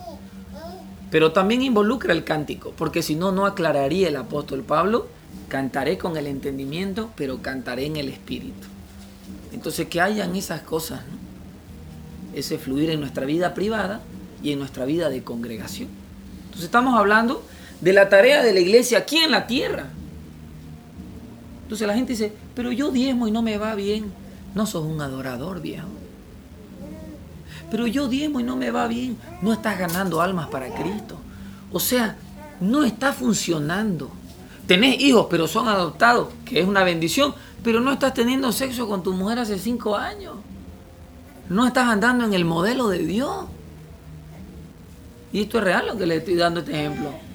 Pero 1.09 1.31
también 1.31 1.61
involucra 1.61 2.13
el 2.13 2.23
cántico, 2.23 2.73
porque 2.77 3.01
si 3.01 3.15
no, 3.15 3.31
no 3.31 3.45
aclararía 3.45 4.07
el 4.07 4.15
apóstol 4.15 4.61
Pablo, 4.61 5.07
cantaré 5.49 5.97
con 5.97 6.15
el 6.15 6.27
entendimiento, 6.27 7.11
pero 7.15 7.41
cantaré 7.41 7.85
en 7.85 7.97
el 7.97 8.09
espíritu. 8.09 8.67
Entonces, 9.51 9.87
que 9.87 9.99
hayan 9.99 10.35
esas 10.35 10.61
cosas, 10.61 11.01
¿no? 11.01 11.21
Ese 12.37 12.57
fluir 12.57 12.89
en 12.89 13.01
nuestra 13.01 13.25
vida 13.25 13.53
privada 13.53 13.99
y 14.41 14.53
en 14.53 14.59
nuestra 14.59 14.85
vida 14.85 15.09
de 15.09 15.21
congregación. 15.21 15.89
Entonces, 16.45 16.63
estamos 16.63 16.97
hablando 16.97 17.43
de 17.81 17.93
la 17.93 18.09
tarea 18.09 18.43
de 18.43 18.53
la 18.53 18.59
iglesia 18.59 18.99
aquí 18.99 19.17
en 19.17 19.31
la 19.31 19.47
tierra. 19.47 19.87
Entonces 21.63 21.87
la 21.87 21.95
gente 21.95 22.13
dice, 22.13 22.33
pero 22.53 22.71
yo 22.71 22.91
diezmo 22.91 23.27
y 23.27 23.31
no 23.31 23.41
me 23.41 23.57
va 23.57 23.75
bien. 23.75 24.11
No 24.53 24.65
sos 24.65 24.85
un 24.85 25.01
adorador, 25.01 25.61
viejo. 25.61 25.87
Pero 27.71 27.87
yo 27.87 28.07
diezmo 28.07 28.39
y 28.39 28.43
no 28.43 28.55
me 28.55 28.69
va 28.69 28.87
bien. 28.87 29.17
No 29.41 29.53
estás 29.53 29.79
ganando 29.79 30.21
almas 30.21 30.47
para 30.49 30.73
Cristo. 30.73 31.17
O 31.71 31.79
sea, 31.79 32.17
no 32.59 32.83
está 32.83 33.13
funcionando. 33.13 34.11
Tenés 34.67 34.99
hijos, 34.99 35.27
pero 35.29 35.47
son 35.47 35.67
adoptados, 35.67 36.27
que 36.45 36.59
es 36.59 36.67
una 36.67 36.83
bendición, 36.83 37.33
pero 37.63 37.79
no 37.79 37.93
estás 37.93 38.13
teniendo 38.13 38.51
sexo 38.51 38.87
con 38.87 39.01
tu 39.01 39.13
mujer 39.13 39.39
hace 39.39 39.57
cinco 39.57 39.95
años. 39.95 40.35
No 41.49 41.65
estás 41.65 41.87
andando 41.87 42.25
en 42.25 42.33
el 42.33 42.45
modelo 42.45 42.89
de 42.89 42.99
Dios. 42.99 43.45
Y 45.33 45.43
esto 45.43 45.57
es 45.59 45.63
real 45.63 45.87
lo 45.87 45.97
que 45.97 46.05
le 46.05 46.17
estoy 46.17 46.35
dando 46.35 46.59
este 46.59 46.73
ejemplo. 46.73 47.30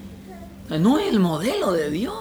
No 0.69 0.99
es 0.99 1.07
el 1.07 1.19
modelo 1.19 1.71
de 1.71 1.89
Dios. 1.89 2.15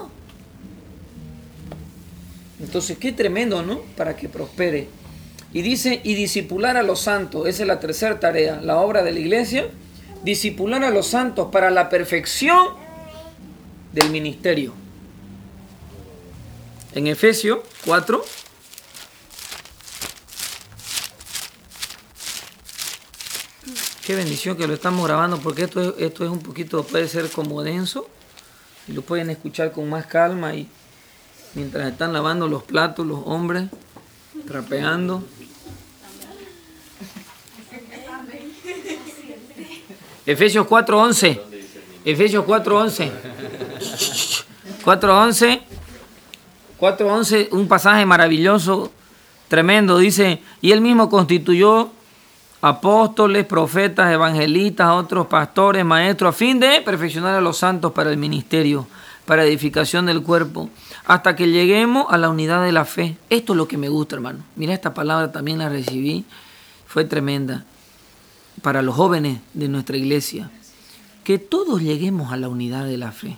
Entonces, 2.61 2.97
qué 2.99 3.13
tremendo, 3.13 3.63
¿no? 3.63 3.81
Para 3.97 4.17
que 4.17 4.29
prospere. 4.29 4.89
Y 5.53 5.63
dice, 5.63 6.01
y 6.05 6.15
disipular 6.15 6.77
a 6.77 6.83
los 6.83 7.01
santos. 7.01 7.47
Esa 7.49 7.63
es 7.63 7.69
la 7.69 7.81
tercera 7.81 8.21
tarea, 8.21 8.61
la 8.63 8.79
obra 8.79 9.03
de 9.03 9.13
la 9.13 9.19
iglesia. 9.19 9.69
Disipular 10.23 10.83
a 10.85 10.91
los 10.91 11.09
santos 11.09 11.49
para 11.51 11.71
la 11.71 11.89
perfección 11.89 12.69
del 13.93 14.11
ministerio. 14.11 14.73
En 16.95 17.09
Efesios 17.09 17.59
4. 17.85 18.25
Qué 24.07 24.15
bendición 24.15 24.57
que 24.57 24.69
lo 24.69 24.75
estamos 24.75 25.05
grabando 25.05 25.39
porque 25.41 25.65
esto 25.65 25.83
es, 25.83 25.95
esto 25.99 26.25
es 26.25 26.31
un 26.31 26.39
poquito, 26.39 26.85
puede 26.85 27.09
ser 27.09 27.29
como 27.29 27.63
denso 27.63 28.09
y 28.88 28.92
lo 28.92 29.03
pueden 29.03 29.31
escuchar 29.31 29.72
con 29.72 29.88
más 29.88 30.07
calma 30.07 30.55
y 30.55 30.68
mientras 31.55 31.90
están 31.90 32.12
lavando 32.12 32.49
los 32.49 32.62
platos 32.62 33.07
los 33.07 33.20
hombres, 33.25 33.64
trapeando. 34.46 35.25
Efesios 40.25 40.66
4:11. 40.66 41.40
Efesios 42.05 42.44
4:11. 42.44 43.11
4:11. 44.85 45.61
4:11, 46.79 47.49
un 47.53 47.68
pasaje 47.68 48.05
maravilloso, 48.05 48.92
tremendo. 49.49 49.99
Dice, 49.99 50.42
y 50.61 50.72
él 50.72 50.81
mismo 50.81 51.09
constituyó 51.09 51.90
apóstoles, 52.61 53.45
profetas, 53.45 54.12
evangelistas, 54.12 54.90
otros 54.90 55.27
pastores, 55.27 55.85
maestros, 55.85 56.35
a 56.35 56.38
fin 56.38 56.59
de 56.59 56.81
perfeccionar 56.83 57.35
a 57.35 57.40
los 57.40 57.59
santos 57.59 57.92
para 57.92 58.11
el 58.11 58.16
ministerio, 58.16 58.87
para 59.25 59.45
edificación 59.45 60.07
del 60.07 60.23
cuerpo, 60.23 60.71
hasta 61.07 61.37
que 61.37 61.49
lleguemos 61.49 62.07
a 62.11 62.19
la 62.19 62.29
unidad 62.29 62.64
de 62.64 62.73
la 62.73 62.85
fe. 62.85 63.16
Esto 63.31 63.53
es 63.53 63.57
lo 63.57 63.69
que 63.69 63.77
me 63.77 63.88
gusta, 63.88 64.16
hermano. 64.16 64.40
Mira, 64.57 64.75
esta 64.75 64.95
palabra 64.95 65.33
también 65.33 65.59
la 65.59 65.69
recibí, 65.69 66.25
fue 66.87 67.05
tremenda 67.05 67.64
para 68.62 68.83
los 68.83 68.95
jóvenes 68.95 69.40
de 69.55 69.69
nuestra 69.69 69.97
iglesia. 69.97 70.51
Que 71.25 71.38
todos 71.38 71.83
lleguemos 71.83 72.33
a 72.33 72.37
la 72.37 72.49
unidad 72.49 72.87
de 72.87 72.97
la 72.97 73.12
fe. 73.12 73.37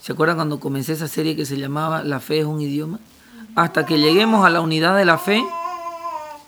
¿Se 0.00 0.12
acuerdan 0.12 0.36
cuando 0.36 0.58
comencé 0.58 0.94
esa 0.94 1.06
serie 1.06 1.36
que 1.36 1.44
se 1.44 1.58
llamaba 1.58 2.02
La 2.02 2.20
fe 2.20 2.40
es 2.40 2.46
un 2.46 2.60
idioma? 2.60 2.98
Hasta 3.54 3.84
que 3.84 3.98
lleguemos 3.98 4.46
a 4.46 4.50
la 4.50 4.62
unidad 4.62 4.96
de 4.96 5.04
la 5.04 5.18
fe 5.18 5.44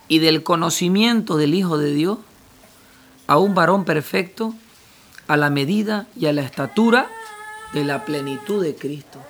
y 0.08 0.18
del 0.18 0.42
conocimiento 0.42 1.36
del 1.36 1.54
Hijo 1.54 1.78
de 1.78 1.92
Dios, 1.92 2.18
a 3.26 3.38
un 3.38 3.54
varón 3.54 3.84
perfecto, 3.84 4.54
a 5.28 5.36
la 5.36 5.50
medida 5.50 6.06
y 6.16 6.26
a 6.26 6.32
la 6.32 6.42
estatura 6.42 7.08
de 7.72 7.84
la 7.84 8.04
plenitud 8.04 8.62
de 8.62 8.74
Cristo. 8.74 9.20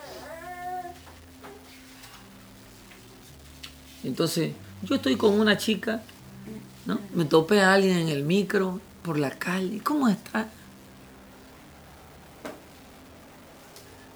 Entonces, 4.03 4.53
yo 4.83 4.97
estoy 4.97 5.17
con 5.17 5.39
una 5.39 5.57
chica, 5.57 6.03
¿no? 6.87 6.99
Me 7.15 7.25
topé 7.25 7.61
a 7.61 7.75
alguien 7.75 7.99
en 7.99 8.09
el 8.09 8.25
micro, 8.25 8.81
por 9.03 9.19
la 9.19 9.31
calle. 9.31 9.81
¿Cómo 9.83 10.09
está? 10.09 10.49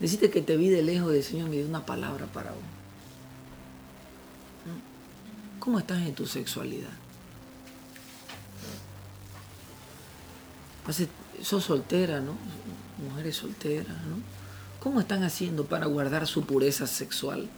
Deciste 0.00 0.30
que 0.30 0.42
te 0.42 0.56
vi 0.56 0.68
de 0.68 0.82
lejos 0.82 1.12
y 1.12 1.16
el 1.18 1.24
Señor 1.24 1.48
me 1.48 1.56
dio 1.56 1.66
una 1.66 1.84
palabra 1.84 2.26
para 2.26 2.50
vos. 2.50 2.75
¿Cómo 5.66 5.80
estás 5.80 5.98
en 6.06 6.14
tu 6.14 6.26
sexualidad? 6.26 6.90
Sos 11.42 11.64
soltera, 11.64 12.20
¿no? 12.20 12.34
Mujeres 13.04 13.34
solteras, 13.34 13.88
¿no? 13.88 14.18
¿Cómo 14.78 15.00
están 15.00 15.24
haciendo 15.24 15.64
para 15.64 15.86
guardar 15.86 16.28
su 16.28 16.44
pureza 16.44 16.86
sexual? 16.86 17.48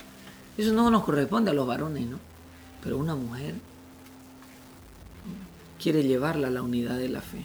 Eso 0.56 0.72
no 0.72 0.90
nos 0.90 1.04
corresponde 1.04 1.50
a 1.50 1.54
los 1.54 1.66
varones, 1.66 2.06
¿no? 2.06 2.18
Pero 2.82 2.96
una 2.96 3.14
mujer 3.14 3.56
quiere 5.78 6.02
llevarla 6.02 6.48
a 6.48 6.50
la 6.50 6.62
unidad 6.62 6.96
de 6.96 7.10
la 7.10 7.20
fe, 7.20 7.42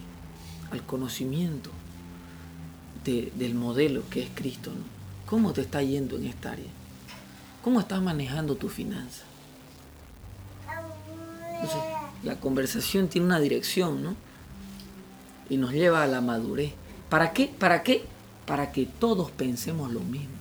al 0.71 0.81
conocimiento 0.85 1.71
de- 3.03 3.33
del 3.35 3.53
modelo 3.53 4.03
que 4.09 4.23
es 4.23 4.29
Cristo, 4.33 4.69
¿no? 4.71 4.85
¿Cómo 5.25 5.51
te 5.51 5.59
está 5.59 5.81
yendo 5.83 6.15
en 6.15 6.27
esta 6.27 6.53
área? 6.53 6.71
¿Cómo 7.61 7.81
estás 7.81 8.01
manejando 8.01 8.55
tu 8.55 8.69
finanza? 8.69 9.23
Entonces, 11.63 11.81
la 12.23 12.39
conversación 12.39 13.07
tiene 13.07 13.27
una 13.27 13.39
dirección, 13.39 14.03
¿no? 14.03 14.15
Y 15.49 15.57
nos 15.57 15.71
lleva 15.71 16.03
a 16.03 16.07
la 16.07 16.19
madurez. 16.19 16.73
¿Para 17.09 17.31
qué? 17.31 17.47
¿Para 17.47 17.83
qué? 17.83 18.03
Para 18.45 18.71
que 18.73 18.85
todos 18.85 19.31
pensemos 19.31 19.91
lo 19.91 20.01
mismo. 20.01 20.35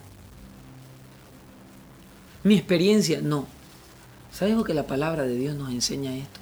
Mi 2.42 2.56
experiencia, 2.56 3.20
no. 3.20 3.46
¿Sabes 4.32 4.56
lo 4.56 4.64
que 4.64 4.74
la 4.74 4.86
palabra 4.86 5.22
de 5.22 5.36
Dios 5.36 5.54
nos 5.54 5.70
enseña 5.70 6.16
esto? 6.16 6.40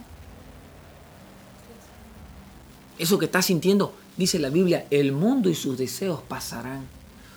Eso 2.99 3.19
que 3.19 3.27
estás 3.27 3.47
sintiendo, 3.47 3.95
dice 4.17 4.39
la 4.39 4.49
Biblia, 4.49 4.87
el 4.91 5.13
mundo 5.13 5.51
y 5.51 5.55
sus 5.55 5.77
deseos 5.77 6.23
pasarán. 6.23 6.87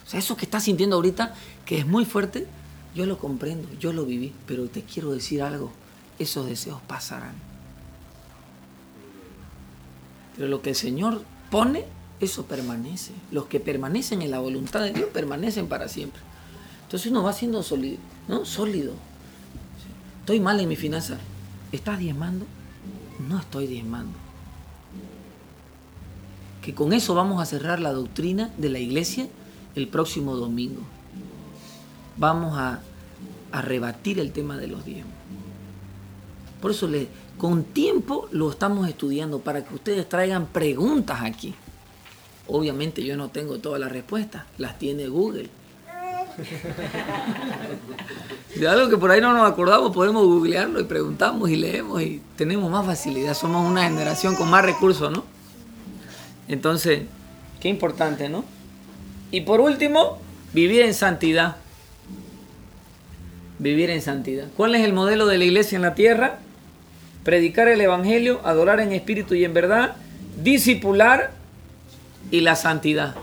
O 0.06 0.10
sea, 0.10 0.20
eso 0.20 0.38
que 0.38 0.46
estás 0.46 0.64
sintiendo 0.64 0.96
ahorita, 0.96 1.34
que 1.66 1.78
es 1.80 1.88
muy 1.88 2.06
fuerte, 2.06 2.48
yo 2.96 3.06
lo 3.06 3.18
comprendo, 3.18 3.68
yo 3.80 3.92
lo 3.92 4.06
viví, 4.06 4.34
pero 4.46 4.68
te 4.68 4.84
quiero 4.84 5.12
decir 5.12 5.42
algo, 5.42 5.72
esos 6.20 6.46
deseos 6.46 6.80
pasarán. 6.88 7.36
Pero 10.36 10.48
lo 10.48 10.62
que 10.62 10.72
el 10.72 10.76
Señor 10.76 11.24
pone, 11.52 11.86
eso 12.20 12.46
permanece. 12.46 13.12
Los 13.32 13.46
que 13.46 13.60
permanecen 13.60 14.22
en 14.22 14.32
la 14.32 14.40
voluntad 14.40 14.82
de 14.82 14.94
Dios 14.94 15.10
permanecen 15.14 15.68
para 15.68 15.88
siempre. 15.88 16.22
Entonces 16.84 17.12
uno 17.12 17.24
va 17.24 17.34
siendo 17.34 17.64
sólido, 17.64 17.98
¿no? 18.28 18.46
Sólido. 18.46 18.94
Estoy 20.20 20.40
mal 20.40 20.60
en 20.60 20.70
mi 20.70 20.76
finanza. 20.76 21.18
¿Estás 21.72 22.00
diezmando? 22.00 22.46
No 23.28 23.40
estoy 23.40 23.68
diezmando. 23.68 24.14
Que 26.62 26.74
con 26.74 26.94
eso 26.94 27.14
vamos 27.14 27.42
a 27.42 27.46
cerrar 27.46 27.80
la 27.80 27.92
doctrina 27.92 28.52
de 28.58 28.70
la 28.70 28.80
iglesia 28.80 29.28
el 29.76 29.88
próximo 29.88 30.36
domingo. 30.36 30.82
Vamos 32.18 32.58
a, 32.58 32.80
a 33.52 33.62
rebatir 33.62 34.20
el 34.20 34.32
tema 34.32 34.58
de 34.58 34.68
los 34.68 34.86
diezmos. 34.86 35.13
Por 36.64 36.72
eso 36.72 36.88
le, 36.88 37.10
con 37.38 37.66
tiempo 37.66 38.30
lo 38.32 38.50
estamos 38.50 38.88
estudiando 38.88 39.40
para 39.40 39.66
que 39.66 39.76
ustedes 39.76 40.08
traigan 40.08 40.46
preguntas 40.46 41.20
aquí. 41.22 41.54
Obviamente 42.48 43.04
yo 43.04 43.18
no 43.18 43.28
tengo 43.28 43.58
todas 43.58 43.82
las 43.82 43.92
respuestas, 43.92 44.44
las 44.58 44.80
tiene 44.80 45.10
Google. 45.10 45.50
De 48.56 48.66
algo 48.66 48.90
que 48.90 48.96
por 48.96 49.12
ahí 49.12 49.20
no 49.20 49.34
nos 49.34 49.52
acordamos, 49.52 49.92
podemos 49.92 50.24
googlearlo 50.24 50.80
y 50.80 50.86
preguntamos 50.86 51.50
y 51.50 51.58
leemos 51.58 52.02
y 52.02 52.22
tenemos 52.38 52.72
más 52.72 52.86
facilidad. 52.86 53.34
Somos 53.34 53.70
una 53.70 53.84
generación 53.84 54.36
con 54.36 54.50
más 54.50 54.64
recursos, 54.64 55.12
¿no? 55.12 55.26
Entonces, 56.48 57.02
qué 57.60 57.68
importante, 57.68 58.30
¿no? 58.30 58.46
Y 59.32 59.42
por 59.42 59.60
último, 59.60 60.18
vivir 60.54 60.84
en 60.84 60.94
santidad. 60.94 61.58
Vivir 63.60 63.90
en 63.90 64.02
santidad. 64.02 64.48
¿Cuál 64.56 64.76
es 64.76 64.86
el 64.86 64.94
modelo 64.94 65.26
de 65.26 65.38
la 65.38 65.44
iglesia 65.44 65.76
en 65.76 65.82
la 65.82 65.94
tierra? 65.94 66.40
Predicar 67.24 67.68
el 67.68 67.80
evangelio, 67.82 68.42
adorar 68.44 68.80
en 68.80 68.92
espíritu 68.92 69.34
y 69.34 69.46
en 69.46 69.54
verdad, 69.54 69.96
discipular 70.42 71.32
y 72.32 72.42
la 72.42 72.56
santidad. 72.56 73.16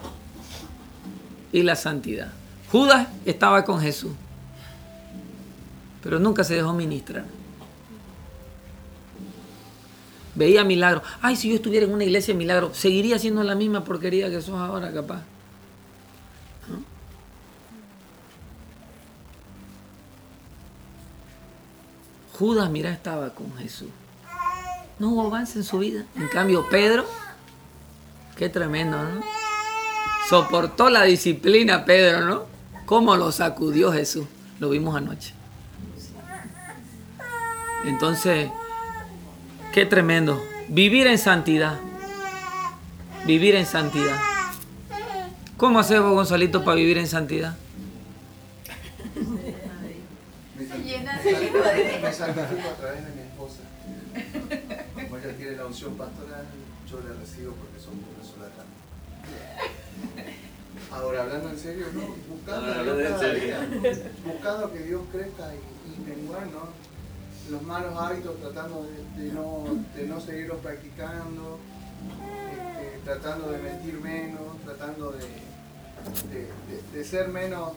Y 1.53 1.63
la 1.63 1.77
santidad. 1.77 2.29
Judas 2.71 3.09
estaba 3.25 3.65
con 3.65 3.81
Jesús, 3.81 4.13
pero 6.03 6.19
nunca 6.19 6.45
se 6.45 6.55
dejó 6.55 6.73
ministrar. 6.73 7.25
Veía 10.35 10.65
milagros. 10.65 11.03
Ay, 11.21 11.37
si 11.37 11.49
yo 11.49 11.57
estuviera 11.57 11.85
en 11.87 11.93
una 11.93 12.05
iglesia 12.05 12.33
de 12.33 12.39
milagros, 12.39 12.77
seguiría 12.77 13.17
haciendo 13.17 13.43
la 13.43 13.57
misma 13.57 13.85
porquería 13.85 14.31
que 14.31 14.41
sos 14.41 14.55
ahora, 14.55 14.93
capaz. 14.93 15.23
Judas, 22.41 22.71
mira, 22.71 22.91
estaba 22.91 23.35
con 23.35 23.55
Jesús. 23.59 23.91
No 24.99 25.11
hubo 25.11 25.27
avance 25.27 25.59
en 25.59 25.65
su 25.65 25.79
vida. 25.79 26.07
En 26.17 26.27
cambio, 26.29 26.67
Pedro, 26.71 27.05
qué 28.35 28.49
tremendo, 28.49 28.97
¿no? 28.97 29.21
Soportó 30.27 30.89
la 30.89 31.03
disciplina 31.03 31.85
Pedro, 31.85 32.23
¿no? 32.23 32.45
Cómo 32.87 33.15
lo 33.17 33.31
sacudió 33.31 33.93
Jesús. 33.93 34.25
Lo 34.59 34.71
vimos 34.71 34.97
anoche. 34.97 35.35
Entonces, 37.85 38.49
qué 39.75 39.85
tremendo. 39.85 40.43
Vivir 40.69 41.09
en 41.09 41.19
santidad. 41.19 41.79
Vivir 43.27 43.55
en 43.55 43.67
santidad. 43.67 44.19
¿Cómo 45.59 45.79
haces 45.79 46.01
vos, 46.01 46.13
Gonzalito, 46.13 46.65
para 46.65 46.77
vivir 46.77 46.97
en 46.97 47.07
santidad? 47.07 47.55
Llena 50.87 51.00
de 51.00 51.00
Me 52.03 52.13
santifico 52.13 52.69
a 52.69 52.75
través 52.77 53.05
de 53.05 53.13
mi 53.13 53.23
esposa. 53.23 53.61
Como 54.95 55.17
ella 55.19 55.37
tiene 55.37 55.53
la 55.57 55.67
unción 55.67 55.95
pastoral, 55.97 56.45
yo 56.91 57.01
la 57.01 57.15
recibo 57.21 57.53
porque 57.55 57.79
somos 57.81 58.05
una 58.15 58.25
sola 58.25 58.49
carne. 58.57 58.79
Ahora, 60.93 61.23
hablando 61.23 61.51
en 61.51 61.59
serio, 61.59 61.87
¿no? 61.95 62.15
Buscando 62.35 62.99
en 63.01 63.07
cada 63.07 63.19
serio. 63.19 63.43
día. 63.45 64.03
Buscando 64.25 64.73
que 64.73 64.79
Dios 64.81 65.03
crezca 65.13 65.51
y, 65.55 65.59
y 65.93 66.01
menguar, 66.09 66.47
¿no? 66.49 66.69
Los 67.51 67.63
malos 67.63 67.97
hábitos, 67.99 68.39
tratando 68.41 68.85
de, 68.85 69.23
de 69.23 69.33
no, 69.33 69.65
de 69.97 70.07
no 70.07 70.21
seguirlos 70.21 70.59
practicando, 70.59 71.59
este, 72.47 73.01
tratando 73.05 73.51
de 73.51 73.59
mentir 73.59 74.01
menos, 74.01 74.57
tratando 74.65 75.11
de, 75.13 75.19
de, 76.33 76.41
de- 76.43 76.83
de 76.99 77.05
ser 77.05 77.29
menos, 77.29 77.73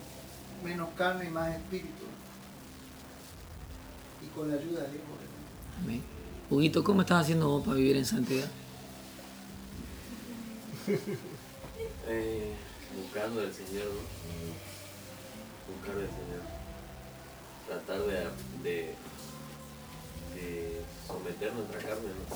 menos 0.64 0.90
carne 0.98 1.26
y 1.26 1.30
más 1.30 1.56
espíritu. 1.56 2.04
Con 4.36 4.50
la 4.50 4.56
ayuda 4.56 4.82
de 4.84 4.92
Dios. 4.92 5.04
Amén. 5.84 6.02
Huguito, 6.50 6.84
¿cómo 6.84 7.02
estás 7.02 7.22
haciendo 7.24 7.50
vos 7.50 7.64
para 7.66 7.78
vivir 7.78 7.98
en 7.98 8.06
santidad? 8.06 8.50
Eh, 12.06 12.52
buscando 13.02 13.40
al 13.40 13.54
Señor, 13.54 13.86
¿no? 13.86 14.54
Buscar 15.74 15.96
al 15.96 16.10
Señor. 16.10 16.44
Tratar 17.66 18.02
de, 18.02 18.70
de, 18.70 18.94
de 20.36 20.82
someter 21.08 21.54
nuestra 21.54 21.80
carne, 21.80 22.10
¿no? 22.10 22.36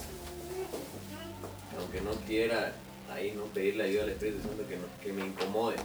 Aunque 1.82 2.00
no 2.00 2.12
quiera 2.26 2.74
ahí 3.14 3.34
no 3.36 3.44
pedirle 3.48 3.84
ayuda 3.84 4.04
al 4.04 4.10
Espíritu 4.12 4.42
Santo 4.48 4.66
que, 4.70 4.78
no- 4.78 4.88
que 5.04 5.12
me 5.12 5.26
incomode. 5.28 5.76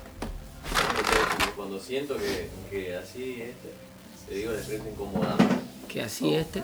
Porque 0.71 1.53
cuando 1.57 1.81
siento 1.81 2.17
que, 2.17 2.49
que 2.71 2.95
así 2.95 3.43
este, 3.43 3.73
le 4.31 4.37
digo 4.37 4.51
al 4.53 4.59
Espíritu 4.59 4.89
incomodando, 4.91 5.45
Que 5.93 6.03
así 6.03 6.35
este. 6.35 6.63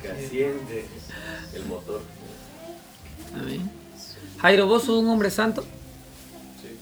que 0.00 0.08
asiente 0.10 0.86
el 1.54 1.64
motor. 1.66 2.00
Amén. 3.34 3.70
Jairo, 4.40 4.66
¿vos 4.66 4.84
sos 4.84 4.98
un 5.02 5.08
hombre 5.08 5.30
santo? 5.30 5.62
Sí, 5.62 6.76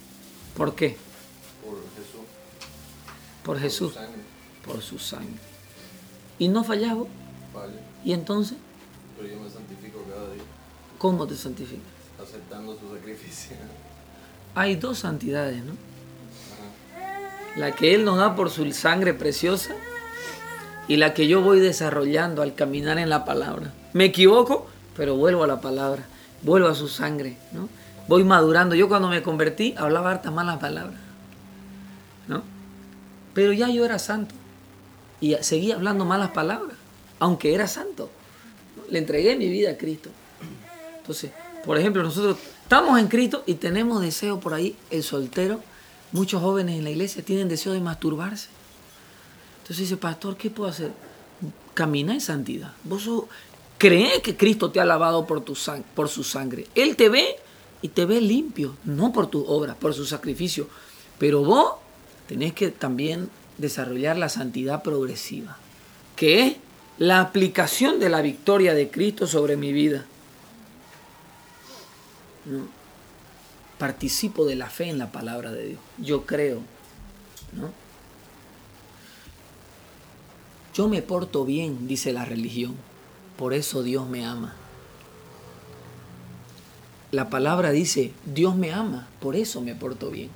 ¿Por 0.56 0.74
qué? 0.74 0.96
por 1.64 1.76
Jesús. 1.96 2.20
Por 3.44 3.58
Jesús, 3.58 3.94
Sangre, 3.94 4.20
por 4.64 4.80
su 4.82 4.98
sangre. 4.98 5.34
¿Y 6.38 6.48
no 6.48 6.64
fallás 6.64 6.94
vos? 6.94 7.08
vale. 7.52 7.74
¿Y 8.04 8.12
entonces 8.12 8.56
Pero 9.18 9.28
yo 9.28 9.40
me 9.40 9.50
santifico 9.50 10.02
cada 10.08 10.32
día, 10.32 10.42
cómo 10.98 11.26
te 11.26 11.36
santificas? 11.36 11.84
aceptando 12.22 12.78
su 12.78 12.94
sacrificio. 12.96 13.56
Hay 14.54 14.76
dos 14.76 14.98
santidades, 15.00 15.62
¿no? 15.64 15.72
La 17.56 17.72
que 17.74 17.94
Él 17.94 18.04
nos 18.04 18.16
da 18.18 18.36
por 18.36 18.50
su 18.50 18.70
sangre 18.72 19.12
preciosa 19.14 19.74
y 20.90 20.96
la 20.96 21.14
que 21.14 21.28
yo 21.28 21.40
voy 21.40 21.60
desarrollando 21.60 22.42
al 22.42 22.56
caminar 22.56 22.98
en 22.98 23.10
la 23.10 23.24
palabra. 23.24 23.72
Me 23.92 24.06
equivoco, 24.06 24.66
pero 24.96 25.14
vuelvo 25.14 25.44
a 25.44 25.46
la 25.46 25.60
palabra, 25.60 26.02
vuelvo 26.42 26.66
a 26.66 26.74
su 26.74 26.88
sangre, 26.88 27.36
¿no? 27.52 27.68
Voy 28.08 28.24
madurando. 28.24 28.74
Yo 28.74 28.88
cuando 28.88 29.06
me 29.06 29.22
convertí 29.22 29.72
hablaba 29.78 30.10
hartas 30.10 30.32
malas 30.32 30.58
palabras, 30.58 30.98
¿no? 32.26 32.42
Pero 33.34 33.52
ya 33.52 33.68
yo 33.68 33.84
era 33.84 34.00
santo 34.00 34.34
y 35.20 35.36
seguía 35.42 35.76
hablando 35.76 36.04
malas 36.04 36.32
palabras, 36.32 36.76
aunque 37.20 37.54
era 37.54 37.68
santo. 37.68 38.10
Le 38.90 38.98
entregué 38.98 39.36
mi 39.36 39.48
vida 39.48 39.70
a 39.70 39.76
Cristo. 39.76 40.10
Entonces, 40.98 41.30
por 41.64 41.78
ejemplo, 41.78 42.02
nosotros 42.02 42.36
estamos 42.64 42.98
en 42.98 43.06
Cristo 43.06 43.44
y 43.46 43.54
tenemos 43.54 44.02
deseo 44.02 44.40
por 44.40 44.54
ahí, 44.54 44.74
el 44.90 45.04
soltero, 45.04 45.60
muchos 46.10 46.42
jóvenes 46.42 46.78
en 46.78 46.82
la 46.82 46.90
iglesia 46.90 47.22
tienen 47.24 47.48
deseo 47.48 47.74
de 47.74 47.80
masturbarse. 47.80 48.48
Entonces 49.70 49.88
dice, 49.88 49.96
pastor, 49.98 50.36
¿qué 50.36 50.50
puedo 50.50 50.68
hacer? 50.68 50.90
Camina 51.74 52.12
en 52.12 52.20
santidad. 52.20 52.72
Vos 52.82 53.02
sos- 53.04 53.24
que 53.78 54.36
Cristo 54.36 54.72
te 54.72 54.80
ha 54.80 54.84
lavado 54.84 55.24
por 55.28 56.08
su 56.08 56.24
sangre. 56.24 56.66
Él 56.74 56.96
te 56.96 57.08
ve 57.08 57.36
y 57.80 57.88
te 57.90 58.04
ve 58.04 58.20
limpio, 58.20 58.76
no 58.82 59.12
por 59.12 59.28
tus 59.28 59.44
obras, 59.46 59.76
por 59.76 59.94
su 59.94 60.04
sacrificio. 60.06 60.66
Pero 61.20 61.44
vos 61.44 61.74
tenés 62.26 62.52
que 62.52 62.70
también 62.72 63.30
desarrollar 63.58 64.18
la 64.18 64.28
santidad 64.28 64.82
progresiva, 64.82 65.56
que 66.16 66.46
es 66.48 66.56
la 66.98 67.20
aplicación 67.20 68.00
de 68.00 68.08
la 68.08 68.22
victoria 68.22 68.74
de 68.74 68.90
Cristo 68.90 69.28
sobre 69.28 69.56
mi 69.56 69.72
vida. 69.72 70.04
¿no? 72.46 72.66
Participo 73.78 74.44
de 74.46 74.56
la 74.56 74.68
fe 74.68 74.88
en 74.88 74.98
la 74.98 75.12
palabra 75.12 75.52
de 75.52 75.68
Dios. 75.68 75.80
Yo 75.98 76.26
creo. 76.26 76.58
¿no? 77.52 77.70
Yo 80.74 80.88
me 80.88 81.02
porto 81.02 81.44
bien, 81.44 81.88
dice 81.88 82.12
la 82.12 82.24
religión. 82.24 82.74
Por 83.36 83.54
eso 83.54 83.82
Dios 83.82 84.08
me 84.08 84.24
ama. 84.24 84.54
La 87.10 87.28
palabra 87.28 87.70
dice, 87.70 88.12
Dios 88.24 88.54
me 88.54 88.72
ama, 88.72 89.08
por 89.20 89.34
eso 89.34 89.60
me 89.60 89.74
porto 89.74 90.10
bien. 90.10 90.30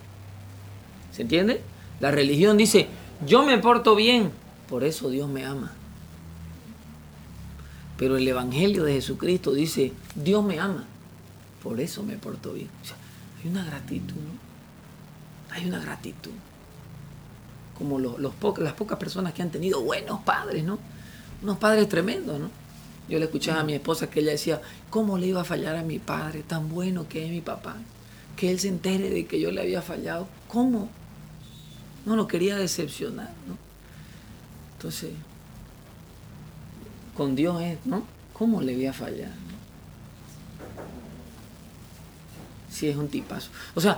¿Se 1.12 1.22
entiende? 1.22 1.62
La 2.00 2.10
religión 2.10 2.56
dice, 2.56 2.88
yo 3.24 3.44
me 3.44 3.58
porto 3.58 3.94
bien, 3.94 4.32
por 4.68 4.82
eso 4.82 5.08
Dios 5.08 5.28
me 5.28 5.44
ama. 5.44 5.72
Pero 7.96 8.16
el 8.16 8.26
Evangelio 8.26 8.82
de 8.82 8.94
Jesucristo 8.94 9.52
dice, 9.52 9.92
Dios 10.16 10.44
me 10.44 10.58
ama, 10.58 10.84
por 11.62 11.78
eso 11.78 12.02
me 12.02 12.16
porto 12.16 12.52
bien. 12.52 12.68
O 12.82 12.86
sea, 12.86 12.96
hay 13.40 13.50
una 13.50 13.64
gratitud, 13.64 14.16
¿no? 14.16 15.54
Hay 15.54 15.66
una 15.66 15.78
gratitud. 15.78 16.32
Como 17.78 17.98
los, 17.98 18.18
los 18.18 18.34
po- 18.34 18.54
las 18.58 18.72
pocas 18.74 18.98
personas 18.98 19.32
que 19.34 19.42
han 19.42 19.50
tenido 19.50 19.80
buenos 19.82 20.20
padres, 20.22 20.62
¿no? 20.64 20.78
Unos 21.42 21.58
padres 21.58 21.88
tremendos, 21.88 22.38
¿no? 22.38 22.50
Yo 23.08 23.18
le 23.18 23.26
escuchaba 23.26 23.60
a 23.60 23.64
mi 23.64 23.74
esposa 23.74 24.08
que 24.08 24.20
ella 24.20 24.30
decía, 24.30 24.62
¿cómo 24.90 25.18
le 25.18 25.26
iba 25.26 25.40
a 25.42 25.44
fallar 25.44 25.76
a 25.76 25.82
mi 25.82 25.98
padre? 25.98 26.42
Tan 26.42 26.68
bueno 26.68 27.06
que 27.08 27.24
es 27.26 27.30
mi 27.30 27.40
papá. 27.40 27.76
Que 28.36 28.50
él 28.50 28.58
se 28.58 28.68
entere 28.68 29.10
de 29.10 29.26
que 29.26 29.38
yo 29.40 29.50
le 29.50 29.60
había 29.60 29.82
fallado. 29.82 30.26
¿Cómo? 30.48 30.88
No 32.06 32.16
lo 32.16 32.26
quería 32.28 32.56
decepcionar, 32.56 33.30
¿no? 33.46 33.56
Entonces, 34.76 35.10
con 37.16 37.34
Dios 37.36 37.60
es, 37.62 37.78
¿no? 37.84 38.04
¿Cómo 38.32 38.60
le 38.62 38.74
voy 38.74 38.86
a 38.86 38.92
fallar? 38.92 39.30
Si 42.70 42.88
es 42.88 42.96
un 42.96 43.08
tipazo. 43.08 43.50
O 43.74 43.80
sea, 43.80 43.96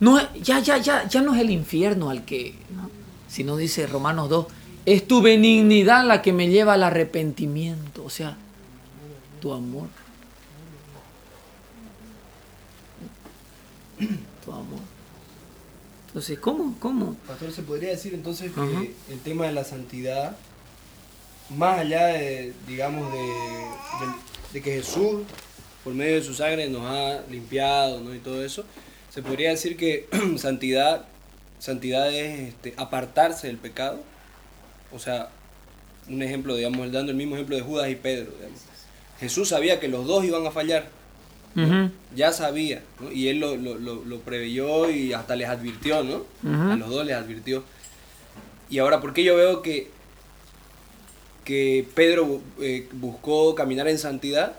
no 0.00 0.18
ya, 0.34 0.58
ya, 0.60 0.78
ya, 0.78 1.06
ya 1.06 1.22
no 1.22 1.34
es 1.34 1.40
el 1.40 1.50
infierno 1.50 2.10
al 2.10 2.24
que. 2.24 2.54
Sino 3.28 3.56
dice 3.56 3.86
Romanos 3.86 4.28
2, 4.28 4.46
es 4.86 5.06
tu 5.06 5.20
benignidad 5.22 6.04
la 6.06 6.22
que 6.22 6.32
me 6.32 6.48
lleva 6.48 6.74
al 6.74 6.82
arrepentimiento. 6.82 8.04
O 8.04 8.10
sea, 8.10 8.36
tu 9.40 9.52
amor. 9.52 9.88
Tu 14.44 14.52
amor. 14.52 14.80
Entonces, 16.08 16.38
¿cómo? 16.38 16.74
¿Cómo? 16.78 17.14
Pastor, 17.26 17.52
se 17.52 17.62
podría 17.62 17.90
decir 17.90 18.14
entonces 18.14 18.52
que 18.52 18.60
Ajá. 18.60 18.82
el 19.10 19.20
tema 19.20 19.46
de 19.46 19.52
la 19.52 19.64
santidad, 19.64 20.36
más 21.50 21.80
allá 21.80 22.06
de, 22.06 22.54
digamos, 22.66 23.12
de, 23.12 23.18
de- 23.18 24.14
de 24.54 24.62
que 24.62 24.72
Jesús, 24.76 25.22
por 25.84 25.92
medio 25.94 26.14
de 26.14 26.22
su 26.22 26.32
sangre, 26.34 26.68
nos 26.70 26.82
ha 26.86 27.22
limpiado 27.30 28.00
¿no? 28.00 28.14
y 28.14 28.18
todo 28.20 28.42
eso, 28.42 28.64
se 29.12 29.22
podría 29.22 29.50
decir 29.50 29.76
que 29.76 30.08
santidad, 30.38 31.04
santidad 31.58 32.12
es 32.12 32.48
este, 32.50 32.74
apartarse 32.76 33.46
del 33.46 33.56
pecado. 33.58 34.00
O 34.92 34.98
sea, 34.98 35.28
un 36.08 36.22
ejemplo, 36.22 36.56
digamos, 36.56 36.90
dando 36.92 37.10
el 37.10 37.16
mismo 37.16 37.34
ejemplo 37.34 37.56
de 37.56 37.62
Judas 37.62 37.88
y 37.90 37.94
Pedro. 37.96 38.32
digamos. 38.36 38.60
Jesús 39.20 39.48
sabía 39.48 39.80
que 39.80 39.88
los 39.88 40.06
dos 40.06 40.24
iban 40.24 40.46
a 40.46 40.50
fallar, 40.50 40.86
ya 42.14 42.32
sabía, 42.32 42.82
¿no? 43.00 43.10
y 43.10 43.26
él 43.28 43.40
lo, 43.40 43.56
lo, 43.56 43.74
lo, 43.74 44.04
lo 44.04 44.20
preveyó 44.20 44.88
y 44.90 45.12
hasta 45.12 45.34
les 45.34 45.48
advirtió, 45.48 46.04
¿no? 46.04 46.24
A 46.44 46.76
los 46.76 46.88
dos 46.88 47.04
les 47.04 47.16
advirtió. 47.16 47.64
Y 48.70 48.78
ahora, 48.78 49.00
¿por 49.00 49.12
qué 49.12 49.24
yo 49.24 49.34
veo 49.34 49.60
que, 49.60 49.90
que 51.44 51.84
Pedro 51.96 52.40
eh, 52.60 52.86
buscó 52.92 53.56
caminar 53.56 53.88
en 53.88 53.98
santidad? 53.98 54.52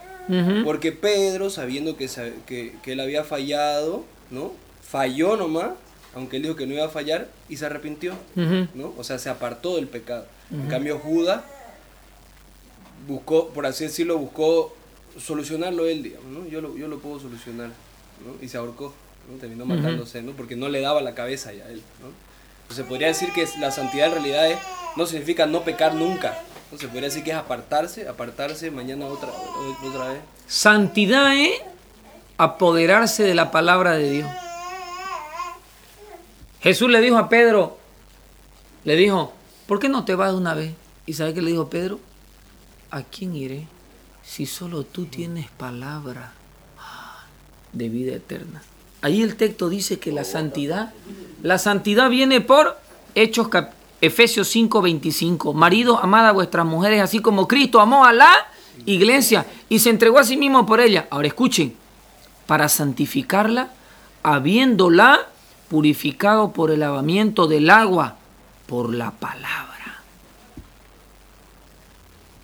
Porque 0.66 0.92
Pedro, 0.92 1.50
sabiendo 1.50 1.96
que, 1.96 2.10
que, 2.46 2.76
que 2.84 2.92
él 2.92 3.00
había 3.00 3.24
fallado, 3.24 4.04
¿no? 4.30 4.52
Falló 4.82 5.38
nomás, 5.38 5.72
aunque 6.16 6.38
él 6.38 6.44
dijo 6.44 6.56
que 6.56 6.66
no 6.68 6.74
iba 6.74 6.86
a 6.86 6.90
fallar, 6.90 7.28
y 7.50 7.58
se 7.58 7.66
arrepintió, 7.66 8.14
Ujú. 8.36 8.68
¿no? 8.76 8.94
O 8.98 9.04
sea, 9.04 9.20
se 9.20 9.30
apartó 9.30 9.76
del 9.76 9.88
pecado. 9.88 10.26
En 10.52 10.68
cambio, 10.68 10.98
Judas 11.00 11.42
buscó, 13.08 13.50
por 13.50 13.66
así 13.66 13.86
decirlo, 13.86 14.18
buscó 14.18 14.76
solucionarlo 15.20 15.86
él, 15.88 16.04
digamos, 16.04 16.28
¿no? 16.32 16.48
Yo 16.48 16.62
lo, 16.62 16.76
yo 16.78 16.88
lo 16.88 17.00
puedo 17.00 17.20
solucionar, 17.20 17.68
¿no? 17.70 18.44
Y 18.44 18.48
se 18.50 18.58
ahorcó, 18.58 18.94
¿no? 19.32 19.38
Terminó 19.40 19.66
matándose, 19.66 20.22
¿no? 20.22 20.32
Porque 20.34 20.56
no 20.56 20.70
le 20.70 20.82
daba 20.82 21.02
la 21.02 21.14
cabeza 21.16 21.54
ya 21.54 21.66
a 21.66 21.70
él, 21.70 21.82
¿no? 22.02 22.08
Entonces, 22.64 22.86
podría 22.86 23.08
decir 23.08 23.32
que 23.34 23.48
la 23.60 23.72
santidad 23.72 24.08
en 24.08 24.14
realidad 24.14 24.50
es- 24.52 24.60
no 24.96 25.06
significa 25.06 25.46
no 25.46 25.64
pecar 25.64 25.94
nunca, 25.96 26.40
¿no? 26.72 26.78
Se 26.78 26.88
podría 26.88 27.06
decir 27.10 27.24
que 27.24 27.32
es 27.32 27.38
apartarse, 27.38 28.08
apartarse 28.08 28.70
mañana 28.72 29.06
otra, 29.06 29.30
otra 29.88 30.08
vez. 30.14 30.22
Santidad 30.48 31.36
es 31.36 31.52
apoderarse 32.38 33.24
de 33.24 33.36
la 33.36 33.52
palabra 33.52 33.96
de 33.98 34.10
Dios. 34.12 34.30
Jesús 36.62 36.90
le 36.90 37.02
dijo 37.02 37.18
a 37.18 37.30
Pedro, 37.30 37.78
le 38.84 38.96
dijo, 38.96 39.34
¿por 39.68 39.80
qué 39.80 39.90
no 39.90 40.06
te 40.06 40.16
vas 40.16 40.32
de 40.32 40.38
una 40.38 40.54
vez? 40.54 40.74
¿Y 41.06 41.14
sabe 41.14 41.34
qué 41.34 41.42
le 41.42 41.52
dijo 41.52 41.70
Pedro? 41.70 42.00
¿A 42.92 43.04
quién 43.04 43.36
iré? 43.36 43.68
si 44.22 44.46
solo 44.46 44.84
tú 44.84 45.06
tienes 45.06 45.50
palabra 45.50 46.34
de 47.74 47.90
vida 47.90 48.16
eterna. 48.16 48.62
Ahí 49.02 49.24
el 49.24 49.36
texto 49.38 49.70
dice 49.70 49.98
que 49.98 50.12
la 50.12 50.24
santidad, 50.24 50.94
la 51.42 51.58
santidad 51.58 52.12
viene 52.12 52.40
por 52.40 52.78
Hechos 53.16 53.48
cap- 53.48 53.72
Efesios 54.02 54.48
5:25. 54.56 55.54
Maridos, 55.56 56.00
amad 56.04 56.28
a 56.28 56.32
vuestras 56.32 56.64
mujeres 56.68 57.02
así 57.02 57.22
como 57.22 57.48
Cristo 57.48 57.80
amó 57.80 58.06
a 58.06 58.14
la 58.14 58.32
iglesia 58.86 59.48
y 59.68 59.80
se 59.80 59.90
entregó 59.90 60.20
a 60.20 60.24
sí 60.24 60.38
mismo 60.38 60.64
por 60.64 60.80
ella. 60.80 61.08
Ahora 61.10 61.28
escuchen, 61.28 61.74
para 62.46 62.70
santificarla, 62.70 63.70
habiéndola 64.22 65.28
purificado 65.70 66.52
por 66.52 66.72
el 66.72 66.80
lavamiento 66.80 67.48
del 67.48 67.70
agua, 67.70 68.18
por 68.68 68.94
la 68.94 69.12
palabra. 69.12 70.02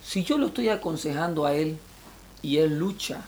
Si 0.02 0.24
yo 0.24 0.38
lo 0.38 0.46
estoy 0.46 0.68
aconsejando 0.68 1.44
a 1.44 1.54
él 1.54 1.78
y 2.40 2.58
él 2.58 2.78
lucha 2.78 3.22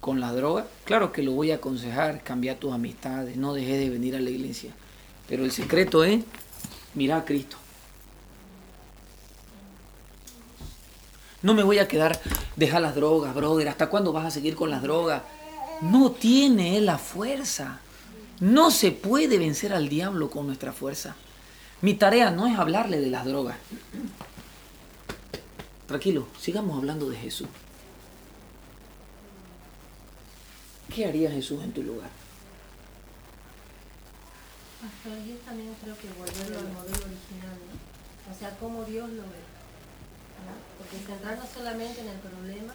con 0.00 0.20
la 0.20 0.32
droga, 0.32 0.66
claro 0.84 1.12
que 1.12 1.22
lo 1.22 1.32
voy 1.32 1.50
a 1.50 1.56
aconsejar, 1.56 2.22
cambiar 2.22 2.56
tus 2.56 2.72
amistades, 2.72 3.36
no 3.36 3.52
dejes 3.52 3.78
de 3.78 3.90
venir 3.90 4.16
a 4.16 4.20
la 4.20 4.30
iglesia. 4.30 4.72
Pero 5.28 5.44
el 5.44 5.52
secreto 5.52 6.02
es, 6.04 6.24
mira 6.94 7.18
a 7.18 7.24
Cristo. 7.24 7.58
No 11.42 11.54
me 11.54 11.62
voy 11.62 11.78
a 11.78 11.86
quedar, 11.86 12.20
deja 12.56 12.80
las 12.80 12.94
drogas, 12.94 13.34
brother. 13.34 13.68
¿Hasta 13.68 13.88
cuándo 13.88 14.12
vas 14.12 14.26
a 14.26 14.30
seguir 14.30 14.56
con 14.56 14.70
las 14.70 14.82
drogas? 14.82 15.22
No 15.82 16.10
tiene 16.12 16.80
la 16.80 16.98
fuerza. 16.98 17.80
No 18.40 18.70
se 18.70 18.92
puede 18.92 19.38
vencer 19.38 19.72
al 19.72 19.88
diablo 19.88 20.30
con 20.30 20.46
nuestra 20.46 20.72
fuerza. 20.72 21.16
Mi 21.80 21.94
tarea 21.94 22.30
no 22.30 22.46
es 22.46 22.58
hablarle 22.58 23.00
de 23.00 23.10
las 23.10 23.24
drogas. 23.24 23.56
Tranquilo, 25.86 26.28
sigamos 26.40 26.76
hablando 26.76 27.08
de 27.08 27.16
Jesús. 27.16 27.48
¿Qué 30.94 31.06
haría 31.06 31.30
Jesús 31.30 31.62
en 31.62 31.72
tu 31.72 31.82
lugar? 31.82 32.10
Pastor, 34.80 35.18
yo 35.26 35.34
también 35.44 35.74
creo 35.82 35.96
que 35.98 36.08
volverlo 36.18 36.58
al 36.58 36.72
modelo 36.72 37.06
original, 37.06 37.58
¿no? 37.66 38.32
O 38.32 38.38
sea, 38.38 38.50
cómo 38.58 38.84
Dios 38.84 39.08
lo 39.10 39.22
ve. 39.22 39.42
¿verdad? 40.38 40.58
Porque 40.78 40.98
centrarnos 40.98 41.48
solamente 41.48 42.00
en 42.00 42.08
el 42.08 42.18
problema, 42.18 42.72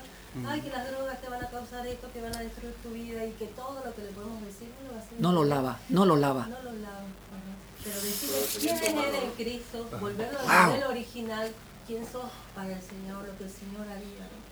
ay, 0.48 0.62
que 0.62 0.70
las 0.70 0.90
drogas 0.92 1.22
te 1.22 1.30
van 1.30 1.44
a 1.44 1.48
causar 1.48 1.86
esto, 1.88 2.12
que 2.12 2.22
van 2.22 2.36
a 2.36 2.40
destruir 2.40 2.74
tu 2.84 2.90
vida 2.90 3.26
y 3.26 3.32
que 3.32 3.46
todo 3.48 3.82
lo 3.86 3.94
que 3.96 4.02
le 4.02 4.10
podemos 4.12 4.42
decir 4.46 4.70
no 4.82 4.88
lo 4.88 4.94
va 4.96 5.00
a 5.00 5.04
hacer. 5.04 5.22
No 5.22 5.32
lo 5.32 5.44
lava, 5.44 5.80
no 5.90 6.06
lo 6.06 6.16
lava. 6.16 6.48
No 6.48 6.60
lo 6.64 6.72
lava. 6.80 7.06
ajá. 7.36 7.54
Pero 7.84 7.96
decirle 8.02 8.38
quién 8.60 8.76
es 8.76 9.08
Él 9.08 9.16
en 9.24 9.32
Cristo, 9.32 9.88
volverlo 10.00 10.40
al 10.40 10.46
Wow. 10.46 10.66
modelo 10.68 10.90
original, 10.90 11.52
quién 11.86 12.04
sos 12.10 12.32
para 12.56 12.72
el 12.74 12.82
Señor, 12.82 13.28
lo 13.28 13.38
que 13.38 13.44
el 13.44 13.52
Señor 13.52 13.82
haría, 13.88 14.24
¿no? 14.32 14.44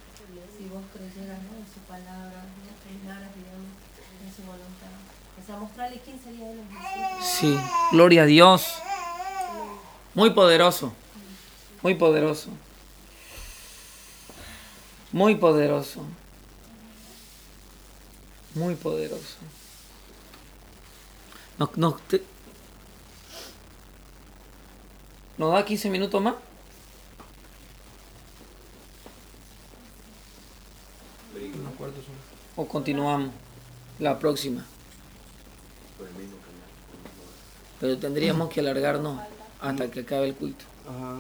Si 0.58 0.68
vos 0.70 0.84
creyeras 0.94 1.40
¿no? 1.44 1.58
en 1.58 1.66
su 1.74 1.80
palabra, 1.88 2.44
caminaras, 2.84 3.30
digamos, 3.36 3.72
en 4.24 4.36
su 4.36 4.42
voluntad. 4.44 4.94
O 5.42 5.46
sea, 5.46 5.58
mostrarle 5.58 6.00
quién 6.06 6.22
sería 6.22 6.52
Él 6.52 6.60
en. 6.60 7.24
Sí, 7.24 7.58
gloria 7.92 8.24
a 8.24 8.26
Dios. 8.26 8.76
Muy 10.14 10.30
poderoso. 10.32 10.94
Muy 11.82 11.96
poderoso. 11.96 12.50
Muy 15.12 15.36
poderoso. 15.36 16.02
Muy 18.56 18.76
poderoso. 18.76 19.38
Nos, 21.58 21.78
nos, 21.78 22.02
te- 22.08 22.24
¿Nos 25.38 25.54
da 25.54 25.66
15 25.66 25.90
minutos 25.90 26.22
más? 26.22 26.36
¿O 32.56 32.68
continuamos 32.68 33.32
la 34.00 34.20
próxima? 34.20 34.66
Pero 37.80 37.98
tendríamos 37.98 38.50
que 38.50 38.60
alargarnos 38.60 39.20
hasta 39.62 39.90
que 39.90 40.02
acabe 40.02 40.28
el 40.28 40.36
culto. 40.36 40.66
Ajá. 40.88 41.18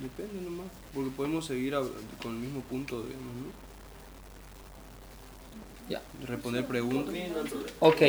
Depende 0.00 0.40
nomás. 0.42 0.66
Porque 0.94 1.10
podemos 1.10 1.46
seguir 1.46 1.74
con 2.22 2.34
el 2.34 2.40
mismo 2.40 2.60
punto, 2.62 3.02
digamos, 3.02 3.34
¿no? 3.34 3.68
Ya. 5.88 6.02
Responder 6.26 6.66
preguntas. 6.66 7.14
Ok. 7.80 8.02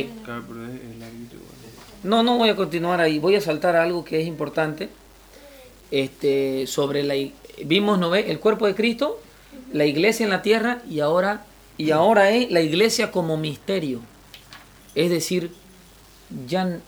No, 2.04 2.24
no 2.24 2.38
voy 2.38 2.50
a 2.50 2.56
continuar 2.56 3.00
ahí. 3.00 3.20
Voy 3.20 3.36
a 3.36 3.42
saltar 3.42 3.76
a 3.76 3.84
algo 3.84 4.04
que 4.04 4.22
es 4.22 4.28
importante. 4.28 4.90
Este, 5.92 6.68
sobre 6.68 7.04
la 7.04 7.16
vimos, 7.66 8.00
¿no 8.00 8.10
ve? 8.10 8.30
El 8.30 8.40
cuerpo 8.40 8.68
de 8.68 8.76
Cristo, 8.76 9.20
la 9.74 9.86
iglesia 9.86 10.24
en 10.24 10.30
la 10.30 10.42
tierra 10.42 10.82
y 10.90 11.00
ahora 11.00 11.46
y 11.78 11.92
ahora 11.92 12.32
es 12.32 12.52
la 12.52 12.62
iglesia 12.62 13.12
como 13.12 13.38
misterio. 13.38 14.02
Es 14.96 15.10
decir, 15.10 15.52
ya 16.48 16.80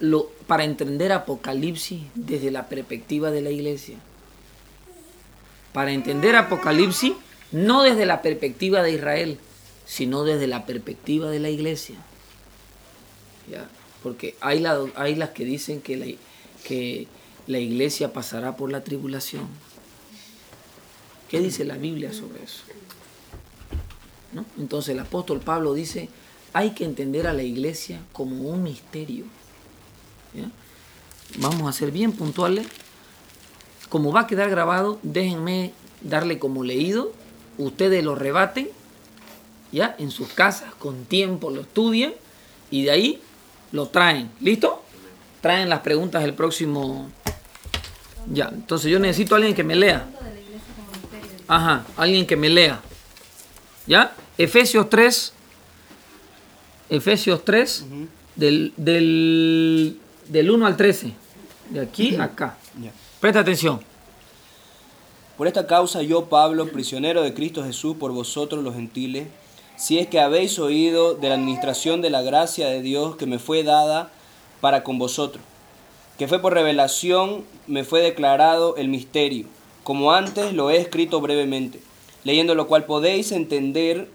lo 0.00 0.30
para 0.46 0.64
entender 0.64 1.12
Apocalipsis 1.12 2.00
desde 2.14 2.50
la 2.50 2.68
perspectiva 2.68 3.30
de 3.30 3.42
la 3.42 3.50
iglesia. 3.50 3.96
Para 5.78 5.92
entender 5.92 6.34
Apocalipsis 6.34 7.12
no 7.52 7.84
desde 7.84 8.04
la 8.04 8.20
perspectiva 8.20 8.82
de 8.82 8.94
Israel, 8.94 9.38
sino 9.86 10.24
desde 10.24 10.48
la 10.48 10.66
perspectiva 10.66 11.30
de 11.30 11.38
la 11.38 11.50
iglesia. 11.50 11.94
¿ya? 13.48 13.68
Porque 14.02 14.34
hay, 14.40 14.58
la- 14.58 14.76
las 14.96 15.28
que 15.30 15.44
dicen 15.44 15.80
que 15.80 16.18
la, 17.46 17.58
iglesia 17.60 18.12
pasará 18.12 18.56
por 18.56 18.72
la 18.72 18.82
tribulación. 18.82 19.46
¿Qué 21.28 21.38
dice 21.38 21.64
la 21.64 21.76
Biblia 21.76 22.12
sobre 22.12 22.42
eso? 22.42 22.64
Entonces 24.58 24.94
el 24.94 24.98
apóstol 24.98 25.38
Pablo 25.38 25.74
dice, 25.74 26.08
hay 26.54 26.70
que 26.70 26.82
entender 26.82 27.28
a 27.28 27.32
la 27.32 27.44
iglesia 27.44 28.00
como 28.12 28.48
un 28.48 28.64
misterio. 28.64 29.26
Vamos 31.36 31.68
a 31.68 31.72
ser 31.72 31.92
bien 31.92 32.10
puntuales. 32.10 32.66
Como 33.88 34.12
va 34.12 34.20
a 34.20 34.26
quedar 34.26 34.50
grabado, 34.50 34.98
déjenme 35.02 35.72
darle 36.02 36.38
como 36.38 36.62
leído. 36.62 37.12
Ustedes 37.56 38.04
lo 38.04 38.14
rebaten, 38.14 38.68
¿ya? 39.72 39.96
En 39.98 40.10
sus 40.10 40.28
casas, 40.28 40.72
con 40.78 41.04
tiempo, 41.04 41.50
lo 41.50 41.62
estudian 41.62 42.12
y 42.70 42.84
de 42.84 42.90
ahí 42.90 43.22
lo 43.72 43.88
traen. 43.88 44.30
¿Listo? 44.40 44.82
Traen 45.40 45.68
las 45.68 45.80
preguntas 45.80 46.22
el 46.24 46.34
próximo. 46.34 47.10
Ya, 48.32 48.50
entonces 48.52 48.90
yo 48.90 48.98
necesito 48.98 49.34
a 49.34 49.38
alguien 49.38 49.54
que 49.54 49.64
me 49.64 49.74
lea. 49.74 50.06
Ajá, 51.48 51.84
alguien 51.96 52.26
que 52.26 52.36
me 52.36 52.50
lea. 52.50 52.80
¿Ya? 53.86 54.12
Efesios 54.36 54.90
3. 54.90 55.32
Efesios 56.90 57.44
3. 57.44 57.86
del, 58.36 58.72
del, 58.76 59.98
del 60.28 60.50
1 60.50 60.66
al 60.66 60.76
13. 60.76 61.14
De 61.70 61.80
aquí 61.80 62.16
a 62.16 62.24
acá. 62.24 62.56
Presta 63.20 63.40
atención. 63.40 63.80
Por 65.36 65.48
esta 65.48 65.66
causa 65.66 66.02
yo, 66.02 66.26
Pablo, 66.26 66.68
prisionero 66.68 67.22
de 67.22 67.34
Cristo 67.34 67.64
Jesús 67.64 67.96
por 67.96 68.12
vosotros 68.12 68.62
los 68.62 68.76
gentiles, 68.76 69.26
si 69.76 69.98
es 69.98 70.06
que 70.06 70.20
habéis 70.20 70.60
oído 70.60 71.14
de 71.14 71.28
la 71.28 71.34
administración 71.34 72.00
de 72.00 72.10
la 72.10 72.22
gracia 72.22 72.68
de 72.68 72.80
Dios 72.80 73.16
que 73.16 73.26
me 73.26 73.40
fue 73.40 73.64
dada 73.64 74.12
para 74.60 74.84
con 74.84 74.98
vosotros, 74.98 75.42
que 76.16 76.28
fue 76.28 76.40
por 76.40 76.54
revelación, 76.54 77.44
me 77.66 77.82
fue 77.82 78.02
declarado 78.02 78.76
el 78.76 78.86
misterio, 78.86 79.46
como 79.82 80.12
antes 80.12 80.52
lo 80.52 80.70
he 80.70 80.76
escrito 80.76 81.20
brevemente, 81.20 81.80
leyendo 82.22 82.54
lo 82.54 82.68
cual 82.68 82.84
podéis 82.84 83.32
entender 83.32 84.08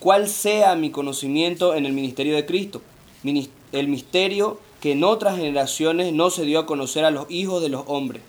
cuál 0.00 0.28
sea 0.28 0.74
mi 0.74 0.90
conocimiento 0.90 1.76
en 1.76 1.86
el 1.86 1.92
ministerio 1.92 2.34
de 2.34 2.46
Cristo, 2.46 2.82
el 3.22 3.86
misterio 3.86 4.58
que 4.80 4.90
en 4.92 5.04
otras 5.04 5.36
generaciones 5.36 6.12
no 6.12 6.30
se 6.30 6.44
dio 6.44 6.58
a 6.58 6.66
conocer 6.66 7.04
a 7.04 7.12
los 7.12 7.30
hijos 7.30 7.62
de 7.62 7.68
los 7.68 7.84
hombres, 7.86 8.22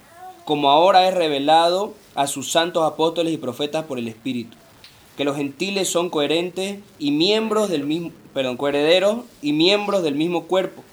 como 0.46 0.70
ahora 0.70 1.08
es 1.08 1.14
revelado 1.14 1.94
a 2.16 2.28
sus 2.28 2.52
santos 2.52 2.84
apóstoles 2.84 3.34
y 3.34 3.38
profetas 3.38 3.86
por 3.86 4.00
el 4.00 4.08
Espíritu, 4.08 4.58
que 5.18 5.26
los 5.26 5.38
gentiles 5.38 5.89
son 5.89 6.10
coherentes 6.10 6.80
y 7.00 7.12
miembros 7.12 7.70
del 7.70 7.86
mismo, 7.86 8.12
perdón, 8.34 8.58
coherederos 8.58 9.20
y 9.42 9.54
miembros 9.54 10.04
del 10.04 10.16
mismo 10.16 10.44
cuerpo, 10.44 10.84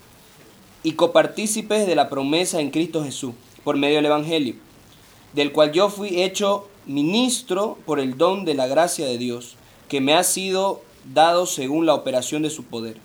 y 0.83 0.93
copartícipes 0.93 1.87
de 1.87 1.97
la 1.97 2.09
promesa 2.09 2.61
en 2.61 2.71
Cristo 2.71 3.03
Jesús, 3.03 3.35
por 3.65 3.77
medio 3.77 3.97
del 3.97 4.07
Evangelio, 4.07 4.55
del 5.33 5.53
cual 5.53 5.73
yo 5.73 5.89
fui 5.89 6.23
hecho 6.23 6.69
ministro 6.87 7.79
por 7.85 8.01
el 8.01 8.17
don 8.17 8.45
de 8.45 8.55
la 8.55 8.67
gracia 8.67 9.07
de 9.07 9.19
Dios, 9.19 9.57
que 9.89 10.01
me 10.01 10.15
ha 10.15 10.23
sido 10.23 10.83
dado 11.13 11.47
según 11.47 11.87
la 11.87 11.95
operación 11.95 12.43
de 12.43 12.51
su 12.51 12.65
poder. 12.65 12.97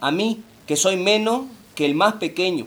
A 0.00 0.10
mí, 0.10 0.42
que 0.66 0.76
soy 0.76 0.96
menos 0.96 1.46
que 1.74 1.86
el 1.86 1.94
más 1.94 2.14
pequeño 2.14 2.66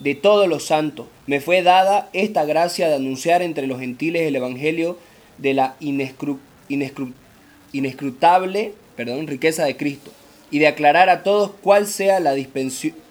de 0.00 0.14
todos 0.14 0.48
los 0.48 0.64
santos, 0.66 1.06
me 1.26 1.40
fue 1.40 1.62
dada 1.62 2.08
esta 2.12 2.44
gracia 2.44 2.88
de 2.88 2.96
anunciar 2.96 3.42
entre 3.42 3.66
los 3.66 3.78
gentiles 3.80 4.22
el 4.22 4.34
Evangelio 4.36 4.98
de 5.38 5.54
la 5.54 5.76
inescru- 5.80 6.38
inescru- 6.68 7.12
inescrutable 7.72 8.72
perdón, 8.96 9.26
riqueza 9.28 9.64
de 9.64 9.76
Cristo, 9.78 10.10
y 10.50 10.58
de 10.58 10.66
aclarar 10.66 11.08
a 11.08 11.22
todos 11.22 11.52
cuál 11.62 11.86
sea 11.86 12.20
la 12.20 12.34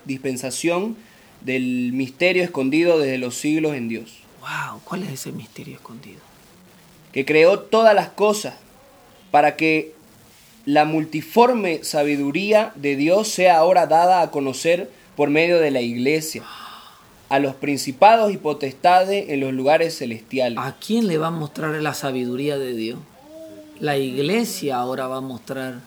dispensación 0.06 0.96
del 1.42 1.92
misterio 1.94 2.44
escondido 2.44 3.00
desde 3.00 3.18
los 3.18 3.36
siglos 3.36 3.76
en 3.76 3.88
Dios, 3.88 4.18
Wow, 4.42 4.82
¿cuál 4.84 5.04
es 5.04 5.10
ese 5.12 5.32
misterio 5.32 5.76
escondido? 5.76 6.20
que 7.12 7.26
creó 7.26 7.60
todas 7.60 7.96
las 7.96 8.10
cosas 8.10 8.54
para 9.32 9.56
que 9.56 9.94
la 10.66 10.86
multiforme 10.86 11.84
sabiduría 11.84 12.72
de 12.76 12.96
Dios 12.96 13.28
sea 13.30 13.58
ahora 13.58 13.88
dada 13.88 14.22
a 14.22 14.30
conocer 14.30 14.92
por 15.16 15.30
medio 15.32 15.60
de 15.60 15.72
la 15.72 15.82
iglesia 15.82 16.44
a 17.30 17.40
los 17.40 17.56
principados 17.56 18.34
y 18.34 18.38
potestades 18.38 19.30
en 19.30 19.40
los 19.40 19.54
lugares 19.54 19.98
celestiales. 19.98 20.58
¿A 20.60 20.76
quién 20.78 21.08
le 21.08 21.18
va 21.18 21.28
a 21.28 21.32
mostrar 21.32 21.80
la 21.82 21.94
sabiduría 21.94 22.58
de 22.58 22.74
Dios? 22.74 23.00
La 23.80 23.98
iglesia 23.98 24.78
ahora 24.78 25.08
va 25.08 25.18
a 25.18 25.22
mostrar 25.22 25.82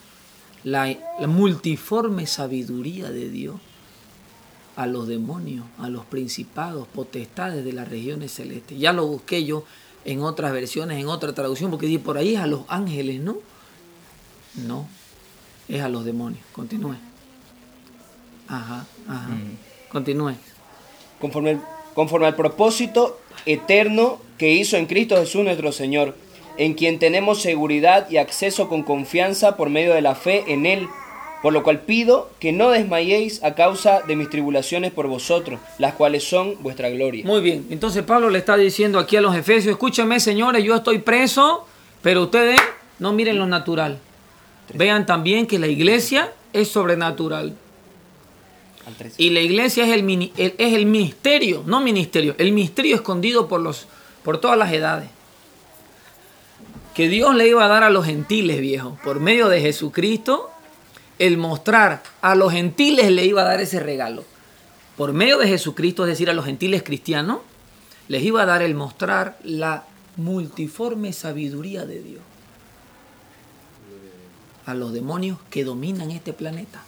la, 0.64 0.86
la 1.20 1.26
multiforme 1.26 2.26
sabiduría 2.26 3.10
de 3.10 3.28
Dios 3.28 3.56
a 4.76 4.86
los 4.86 5.06
demonios, 5.06 5.66
a 5.78 5.88
los 5.88 6.06
principados, 6.06 6.88
potestades 6.88 7.64
de 7.64 7.72
las 7.72 7.88
regiones 7.88 8.32
celestes. 8.32 8.78
Ya 8.78 8.92
lo 8.92 9.06
busqué 9.06 9.44
yo 9.44 9.64
en 10.04 10.22
otras 10.22 10.52
versiones, 10.52 10.98
en 10.98 11.08
otra 11.08 11.34
traducción, 11.34 11.70
porque 11.70 11.86
dice 11.86 12.02
por 12.02 12.18
ahí 12.18 12.34
es 12.34 12.40
a 12.40 12.46
los 12.46 12.62
ángeles, 12.68 13.20
¿no? 13.20 13.36
No, 14.54 14.86
es 15.68 15.82
a 15.82 15.88
los 15.88 16.04
demonios. 16.04 16.44
Continúe. 16.52 16.96
Ajá, 18.48 18.86
ajá. 19.08 19.30
Continúe. 19.90 20.34
Conforme, 21.22 21.58
conforme 21.94 22.26
al 22.26 22.34
propósito 22.34 23.20
eterno 23.46 24.18
que 24.38 24.50
hizo 24.50 24.76
en 24.76 24.86
Cristo 24.86 25.16
Jesús 25.16 25.44
nuestro 25.44 25.70
Señor, 25.70 26.16
en 26.58 26.74
quien 26.74 26.98
tenemos 26.98 27.40
seguridad 27.40 28.10
y 28.10 28.16
acceso 28.16 28.68
con 28.68 28.82
confianza 28.82 29.56
por 29.56 29.70
medio 29.70 29.94
de 29.94 30.02
la 30.02 30.16
fe 30.16 30.44
en 30.48 30.66
Él. 30.66 30.88
Por 31.40 31.52
lo 31.52 31.62
cual 31.62 31.80
pido 31.80 32.30
que 32.38 32.52
no 32.52 32.70
desmayéis 32.70 33.42
a 33.42 33.54
causa 33.54 34.00
de 34.02 34.14
mis 34.16 34.30
tribulaciones 34.30 34.92
por 34.92 35.06
vosotros, 35.06 35.60
las 35.78 35.94
cuales 35.94 36.24
son 36.24 36.56
vuestra 36.60 36.88
gloria. 36.90 37.24
Muy 37.24 37.40
bien, 37.40 37.66
entonces 37.70 38.02
Pablo 38.02 38.28
le 38.28 38.38
está 38.38 38.56
diciendo 38.56 38.98
aquí 38.98 39.16
a 39.16 39.20
los 39.20 39.34
efesios, 39.34 39.72
escúchame 39.72 40.20
señores, 40.20 40.62
yo 40.62 40.76
estoy 40.76 40.98
preso, 40.98 41.66
pero 42.00 42.24
ustedes 42.24 42.60
no 42.98 43.12
miren 43.12 43.38
lo 43.38 43.46
natural. 43.46 43.98
Vean 44.74 45.06
también 45.06 45.46
que 45.46 45.58
la 45.58 45.66
iglesia 45.68 46.32
es 46.52 46.68
sobrenatural. 46.68 47.56
Al 48.86 48.94
13. 48.94 49.22
Y 49.22 49.30
la 49.30 49.40
iglesia 49.40 49.84
es 49.86 49.92
el, 49.92 50.02
mini- 50.02 50.32
es 50.36 50.52
el 50.58 50.86
misterio, 50.86 51.62
no 51.66 51.80
ministerio, 51.80 52.34
el 52.38 52.52
misterio 52.52 52.96
escondido 52.96 53.46
por, 53.48 53.60
los, 53.60 53.86
por 54.24 54.38
todas 54.40 54.58
las 54.58 54.72
edades. 54.72 55.08
Que 56.94 57.08
Dios 57.08 57.34
le 57.34 57.48
iba 57.48 57.64
a 57.64 57.68
dar 57.68 57.84
a 57.84 57.90
los 57.90 58.04
gentiles, 58.04 58.60
viejo, 58.60 58.98
por 59.04 59.18
medio 59.20 59.48
de 59.48 59.60
Jesucristo, 59.60 60.50
el 61.18 61.38
mostrar 61.38 62.02
a 62.20 62.34
los 62.34 62.52
gentiles 62.52 63.10
le 63.10 63.24
iba 63.24 63.42
a 63.42 63.44
dar 63.44 63.60
ese 63.60 63.80
regalo. 63.80 64.24
Por 64.96 65.12
medio 65.12 65.38
de 65.38 65.48
Jesucristo, 65.48 66.02
es 66.04 66.08
decir, 66.10 66.28
a 66.28 66.34
los 66.34 66.44
gentiles 66.44 66.82
cristianos, 66.82 67.38
les 68.08 68.22
iba 68.22 68.42
a 68.42 68.46
dar 68.46 68.62
el 68.62 68.74
mostrar 68.74 69.38
la 69.42 69.84
multiforme 70.16 71.12
sabiduría 71.14 71.86
de 71.86 72.02
Dios. 72.02 72.22
A 74.66 74.74
los 74.74 74.92
demonios 74.92 75.38
que 75.50 75.64
dominan 75.64 76.10
este 76.10 76.32
planeta. 76.32 76.82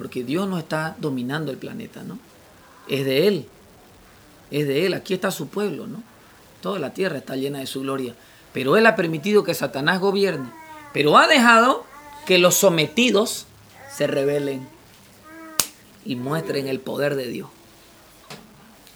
Porque 0.00 0.24
Dios 0.24 0.48
no 0.48 0.56
está 0.56 0.96
dominando 0.98 1.50
el 1.50 1.58
planeta, 1.58 2.02
¿no? 2.02 2.18
Es 2.88 3.04
de 3.04 3.28
Él. 3.28 3.46
Es 4.50 4.66
de 4.66 4.86
Él. 4.86 4.94
Aquí 4.94 5.12
está 5.12 5.30
su 5.30 5.48
pueblo, 5.48 5.86
¿no? 5.86 6.02
Toda 6.62 6.78
la 6.78 6.94
tierra 6.94 7.18
está 7.18 7.36
llena 7.36 7.58
de 7.58 7.66
su 7.66 7.82
gloria. 7.82 8.14
Pero 8.54 8.78
Él 8.78 8.86
ha 8.86 8.96
permitido 8.96 9.44
que 9.44 9.52
Satanás 9.52 10.00
gobierne. 10.00 10.48
Pero 10.94 11.18
ha 11.18 11.26
dejado 11.26 11.84
que 12.24 12.38
los 12.38 12.54
sometidos 12.54 13.44
se 13.94 14.06
rebelen 14.06 14.66
y 16.06 16.16
muestren 16.16 16.66
el 16.66 16.80
poder 16.80 17.14
de 17.14 17.26
Dios. 17.26 17.50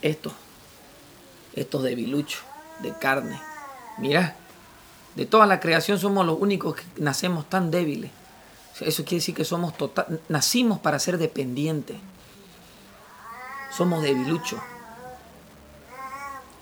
Estos, 0.00 0.32
estos 1.54 1.82
debiluchos 1.82 2.44
de 2.82 2.94
carne. 2.98 3.38
Mira, 3.98 4.36
de 5.16 5.26
toda 5.26 5.44
la 5.44 5.60
creación 5.60 5.98
somos 5.98 6.24
los 6.24 6.40
únicos 6.40 6.76
que 6.76 6.84
nacemos 6.96 7.46
tan 7.50 7.70
débiles. 7.70 8.10
Eso 8.80 9.04
quiere 9.04 9.16
decir 9.16 9.34
que 9.34 9.44
somos 9.44 9.76
total, 9.76 10.20
nacimos 10.28 10.80
para 10.80 10.98
ser 10.98 11.18
dependientes. 11.18 11.96
Somos 13.76 14.02
debiluchos. 14.02 14.60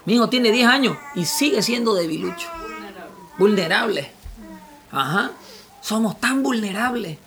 Mi 0.05 0.15
hijo 0.15 0.29
tiene 0.29 0.51
10 0.51 0.69
años 0.69 0.97
y 1.15 1.25
sigue 1.25 1.63
siendo 1.63 1.95
debilucho. 1.95 2.49
Vulnerable. 3.39 4.11
Ajá. 4.91 5.33
Somos 5.81 6.19
tan 6.21 6.43
vulnerables. 6.43 7.19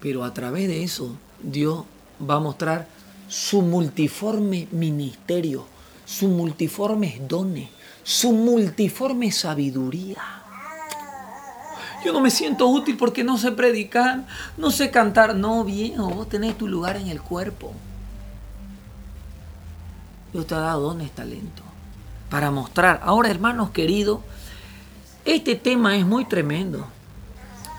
Pero 0.00 0.22
a 0.24 0.34
través 0.34 0.68
de 0.68 0.84
eso, 0.84 1.16
Dios 1.42 1.84
va 2.20 2.36
a 2.36 2.40
mostrar 2.40 2.86
su 3.28 3.62
multiforme 3.62 4.68
ministerio, 4.70 5.66
sus 6.04 6.28
multiformes 6.28 7.26
dones, 7.26 7.70
su 8.02 8.32
multiforme 8.32 9.32
sabiduría. 9.32 10.43
Yo 12.04 12.12
no 12.12 12.20
me 12.20 12.30
siento 12.30 12.66
útil 12.66 12.96
porque 12.96 13.24
no 13.24 13.38
sé 13.38 13.52
predicar, 13.52 14.26
no 14.58 14.70
sé 14.70 14.90
cantar. 14.90 15.34
No, 15.34 15.64
viejo, 15.64 16.10
vos 16.10 16.28
tenés 16.28 16.58
tu 16.58 16.68
lugar 16.68 16.96
en 16.96 17.08
el 17.08 17.22
cuerpo. 17.22 17.72
Dios 20.32 20.46
te 20.46 20.54
ha 20.54 20.58
dado 20.58 20.82
dones, 20.82 21.10
talento, 21.12 21.62
para 22.28 22.50
mostrar. 22.50 23.00
Ahora, 23.04 23.30
hermanos 23.30 23.70
queridos, 23.70 24.20
este 25.24 25.54
tema 25.54 25.96
es 25.96 26.04
muy 26.04 26.26
tremendo. 26.26 26.86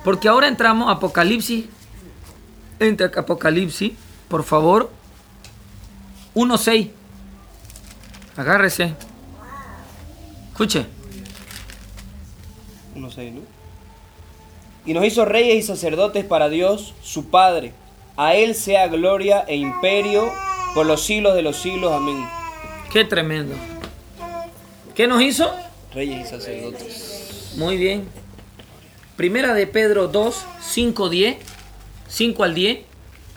Porque 0.04 0.28
ahora 0.28 0.48
entramos 0.48 0.88
a 0.90 0.94
Apocalipsis. 0.94 1.66
Entra 2.80 3.12
Apocalipsis, 3.16 3.94
por 4.28 4.44
favor. 4.44 4.92
1.6. 6.34 6.92
Agárrese. 8.38 8.96
Escuche. 10.52 10.86
1.6, 12.96 13.34
¿no? 13.34 13.55
Y 14.86 14.94
nos 14.94 15.06
hizo 15.06 15.26
reyes 15.26 15.56
y 15.56 15.64
sacerdotes 15.64 16.26
para 16.26 16.50
Dios, 16.50 16.94
su 17.02 17.30
Padre. 17.30 17.74
A 18.18 18.36
Él 18.36 18.56
sea 18.56 18.88
gloria 18.88 19.44
e 19.48 19.56
imperio 19.56 20.32
por 20.74 20.86
los 20.86 21.04
siglos 21.04 21.36
de 21.36 21.42
los 21.42 21.58
siglos. 21.58 21.92
Amén. 21.92 22.26
Qué 22.92 23.04
tremendo. 23.04 23.56
¿Qué 24.94 25.08
nos 25.08 25.22
hizo? 25.22 25.52
Reyes 25.94 26.26
y 26.26 26.30
sacerdotes. 26.30 27.54
Muy 27.58 27.78
bien. 27.78 28.08
Primera 29.16 29.54
de 29.54 29.66
Pedro 29.66 30.08
2, 30.08 30.46
5, 30.62 31.10
10. 31.10 31.38
5 32.08 32.44
al 32.44 32.54
10. 32.54 32.80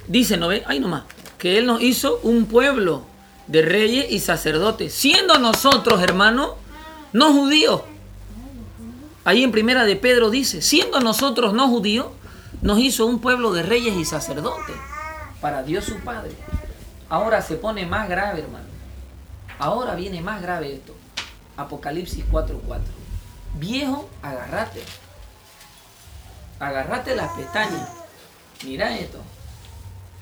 Dice, 0.06 0.36
¿no 0.36 0.48
ve? 0.48 0.62
Ahí 0.66 0.80
nomás. 0.80 1.04
Que 1.38 1.58
Él 1.58 1.66
nos 1.66 1.82
hizo 1.82 2.20
un 2.22 2.46
pueblo 2.46 3.04
de 3.46 3.62
reyes 3.62 4.06
y 4.10 4.20
sacerdotes. 4.20 4.92
Siendo 4.92 5.38
nosotros, 5.38 6.02
hermanos, 6.02 6.50
no 7.12 7.32
judíos. 7.32 7.82
Ahí 9.28 9.44
en 9.44 9.52
Primera 9.52 9.84
de 9.84 9.94
Pedro 9.94 10.30
dice, 10.30 10.62
siendo 10.62 11.00
nosotros 11.00 11.52
no 11.52 11.68
judíos, 11.68 12.06
nos 12.62 12.78
hizo 12.78 13.04
un 13.04 13.20
pueblo 13.20 13.52
de 13.52 13.62
reyes 13.62 13.94
y 13.94 14.06
sacerdotes. 14.06 14.74
Para 15.42 15.62
Dios 15.62 15.84
su 15.84 15.96
Padre. 15.96 16.32
Ahora 17.10 17.42
se 17.42 17.56
pone 17.56 17.84
más 17.84 18.08
grave, 18.08 18.40
hermano. 18.40 18.64
Ahora 19.58 19.96
viene 19.96 20.22
más 20.22 20.40
grave 20.40 20.72
esto. 20.72 20.94
Apocalipsis 21.58 22.24
4:4. 22.32 22.80
Viejo, 23.58 24.08
agarrate. 24.22 24.82
Agarrate 26.58 27.14
las 27.14 27.30
pestañas. 27.32 27.86
Mira 28.64 28.96
esto. 28.96 29.18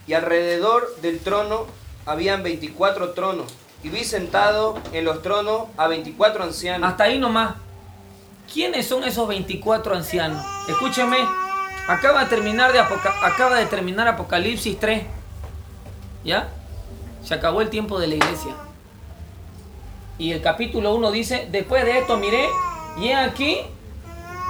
Y 0.08 0.14
alrededor 0.14 0.96
del 1.00 1.20
trono 1.20 1.66
habían 2.06 2.42
24 2.42 3.12
tronos. 3.12 3.54
Y 3.84 3.88
vi 3.88 4.02
sentado 4.02 4.80
en 4.92 5.04
los 5.04 5.22
tronos 5.22 5.68
a 5.76 5.86
24 5.86 6.42
ancianos. 6.42 6.90
Hasta 6.90 7.04
ahí 7.04 7.20
nomás. 7.20 7.65
¿Quiénes 8.52 8.86
son 8.86 9.04
esos 9.04 9.26
24 9.28 9.96
ancianos? 9.96 10.44
Escúcheme. 10.68 11.18
Acaba 11.88 12.24
de 12.24 12.30
terminar, 12.30 12.72
de 12.72 12.80
acaba 12.80 13.56
de 13.56 13.66
terminar 13.66 14.08
Apocalipsis 14.08 14.78
3. 14.78 15.04
¿Ya? 16.24 16.48
Se 17.24 17.34
acabó 17.34 17.60
el 17.60 17.70
tiempo 17.70 17.98
de 17.98 18.08
la 18.08 18.14
iglesia. 18.14 18.54
Y 20.18 20.32
el 20.32 20.42
capítulo 20.42 20.94
1 20.94 21.10
dice, 21.10 21.48
después 21.50 21.84
de 21.84 21.98
esto 21.98 22.16
miré, 22.16 22.48
y 22.98 23.08
he 23.08 23.14
aquí 23.14 23.58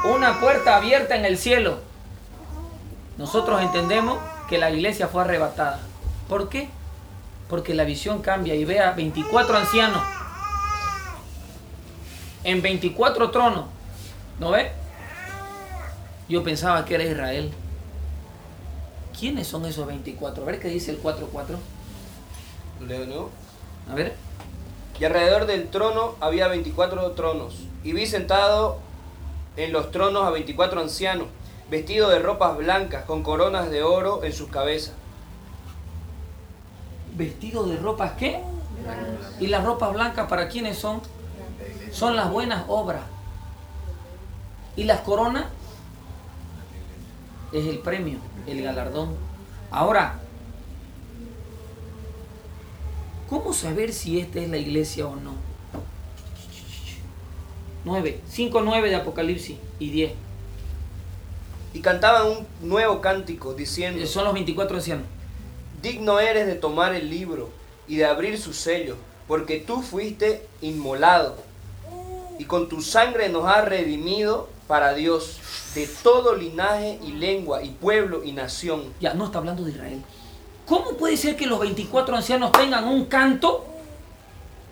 una 0.05 0.38
puerta 0.40 0.76
abierta 0.76 1.16
en 1.16 1.24
el 1.24 1.38
cielo. 1.38 1.78
Nosotros 3.18 3.61
entendemos 3.62 4.18
que 4.49 4.59
la 4.59 4.70
iglesia 4.70 5.09
fue 5.09 5.22
arrebatada. 5.22 5.80
¿Por 6.28 6.49
qué? 6.49 6.68
Porque 7.49 7.74
la 7.74 7.84
visión 7.84 8.22
cambia 8.22 8.55
y 8.55 8.64
ve 8.64 8.80
a 8.80 8.92
24 8.92 9.57
ancianos 9.57 10.03
en 12.44 12.62
24 12.62 13.30
tronos. 13.30 13.75
¿No 14.39 14.51
ve? 14.51 14.70
Yo 16.28 16.43
pensaba 16.43 16.84
que 16.84 16.95
era 16.95 17.05
Israel. 17.05 17.53
¿Quiénes 19.18 19.47
son 19.47 19.64
esos 19.64 19.87
24? 19.87 20.43
A 20.43 20.47
ver 20.47 20.61
qué 20.61 20.68
dice 20.68 20.91
el 20.91 21.03
4.4. 21.03 21.57
Leo 22.87 23.01
de 23.01 23.07
nuevo. 23.07 23.30
A 23.91 23.95
ver. 23.95 24.14
Y 25.01 25.05
alrededor 25.05 25.47
del 25.47 25.68
trono 25.68 26.16
había 26.20 26.49
24 26.49 27.12
tronos. 27.12 27.55
Y 27.82 27.93
vi 27.93 28.07
sentado 28.07 28.78
en 29.57 29.72
los 29.72 29.91
tronos 29.91 30.24
a 30.24 30.30
24 30.30 30.80
ancianos, 30.80 31.28
vestidos 31.70 32.11
de 32.11 32.18
ropas 32.18 32.57
blancas, 32.59 33.05
con 33.05 33.22
coronas 33.22 33.70
de 33.70 33.82
oro 33.82 34.22
en 34.24 34.32
sus 34.32 34.49
cabezas. 34.49 34.95
¿Vestido 37.14 37.64
de 37.64 37.76
ropas 37.78 38.12
qué? 38.18 38.43
¿Y 39.41 39.47
las 39.47 39.64
ropas 39.64 39.93
blancas 39.95 40.28
para 40.28 40.49
quiénes 40.49 40.78
son? 40.78 41.01
Son 41.91 42.16
las 42.16 42.30
buenas 42.30 42.64
obras. 42.68 43.03
¿Y 44.76 44.84
las 44.84 45.00
coronas? 45.00 45.46
Es 47.52 47.66
el 47.66 47.78
premio, 47.78 48.18
el 48.46 48.62
galardón. 48.62 49.14
Ahora, 49.70 50.20
¿cómo 53.28 53.52
saber 53.52 53.92
si 53.92 54.20
esta 54.20 54.40
es 54.40 54.50
la 54.50 54.58
iglesia 54.58 55.06
o 55.06 55.16
no? 55.16 55.34
9, 57.84 58.20
5, 58.28 58.60
9 58.62 58.90
de 58.90 58.96
Apocalipsis 58.96 59.56
y 59.78 59.90
10. 59.90 60.12
Y 61.72 61.80
cantaban 61.80 62.26
un 62.28 62.68
nuevo 62.68 63.00
cántico 63.00 63.54
diciendo, 63.54 64.04
Son 64.06 64.24
los 64.24 64.34
24 64.34 64.76
ancianos. 64.76 65.06
digno 65.80 66.20
eres 66.20 66.46
de 66.46 66.54
tomar 66.54 66.94
el 66.94 67.08
libro 67.08 67.50
y 67.88 67.96
de 67.96 68.04
abrir 68.04 68.38
sus 68.38 68.56
sellos, 68.56 68.96
porque 69.28 69.58
tú 69.60 69.82
fuiste 69.82 70.46
inmolado 70.60 71.36
y 72.38 72.44
con 72.44 72.68
tu 72.68 72.82
sangre 72.82 73.28
nos 73.28 73.46
has 73.46 73.64
redimido 73.64 74.48
para 74.66 74.94
Dios 74.94 75.38
de 75.74 75.86
todo 75.86 76.34
linaje 76.34 76.98
y 77.02 77.12
lengua 77.12 77.62
y 77.62 77.70
pueblo 77.70 78.24
y 78.24 78.32
nación. 78.32 78.92
Ya, 79.00 79.14
no 79.14 79.26
está 79.26 79.38
hablando 79.38 79.64
de 79.64 79.72
Israel. 79.72 80.02
¿Cómo 80.66 80.92
puede 80.96 81.16
ser 81.16 81.36
que 81.36 81.46
los 81.46 81.60
24 81.60 82.16
ancianos 82.16 82.52
tengan 82.52 82.84
un 82.84 83.04
canto? 83.04 83.64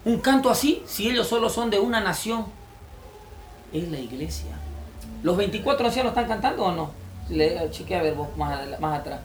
Un 0.04 0.18
canto 0.18 0.50
así, 0.50 0.82
si 0.86 1.08
ellos 1.08 1.28
solo 1.28 1.48
son 1.48 1.70
de 1.70 1.78
una 1.78 2.00
nación. 2.00 2.46
Es 3.72 3.88
la 3.88 3.98
iglesia. 3.98 4.50
¿Los 5.22 5.36
24 5.36 5.86
ancianos 5.86 6.10
están 6.10 6.26
cantando 6.26 6.64
o 6.64 6.72
no? 6.72 6.90
Le, 7.30 7.70
chequea 7.70 8.00
a 8.00 8.02
ver 8.02 8.14
vos 8.14 8.28
más 8.36 9.00
atrás. 9.00 9.20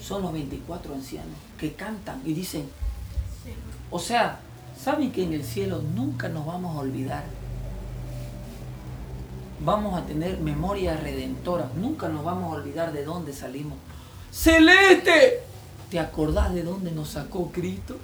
Son 0.00 0.22
los 0.22 0.32
24 0.32 0.94
ancianos 0.94 1.36
que 1.58 1.72
cantan 1.72 2.20
y 2.24 2.34
dicen, 2.34 2.68
o 3.90 3.98
sea, 3.98 4.40
¿saben 4.78 5.12
que 5.12 5.22
en 5.22 5.32
el 5.32 5.44
cielo 5.44 5.80
nunca 5.94 6.28
nos 6.28 6.44
vamos 6.44 6.76
a 6.76 6.80
olvidar? 6.80 7.24
Vamos 9.64 9.96
a 10.00 10.04
tener 10.04 10.38
memoria 10.38 10.96
redentora, 10.96 11.68
nunca 11.76 12.08
nos 12.08 12.24
vamos 12.24 12.52
a 12.52 12.56
olvidar 12.56 12.92
de 12.92 13.04
dónde 13.04 13.32
salimos. 13.32 13.78
¡Celeste! 14.32 15.40
¿Te 15.88 16.00
acordás 16.00 16.52
de 16.52 16.62
dónde 16.64 16.90
nos 16.90 17.10
sacó 17.10 17.52
Cristo? 17.52 17.96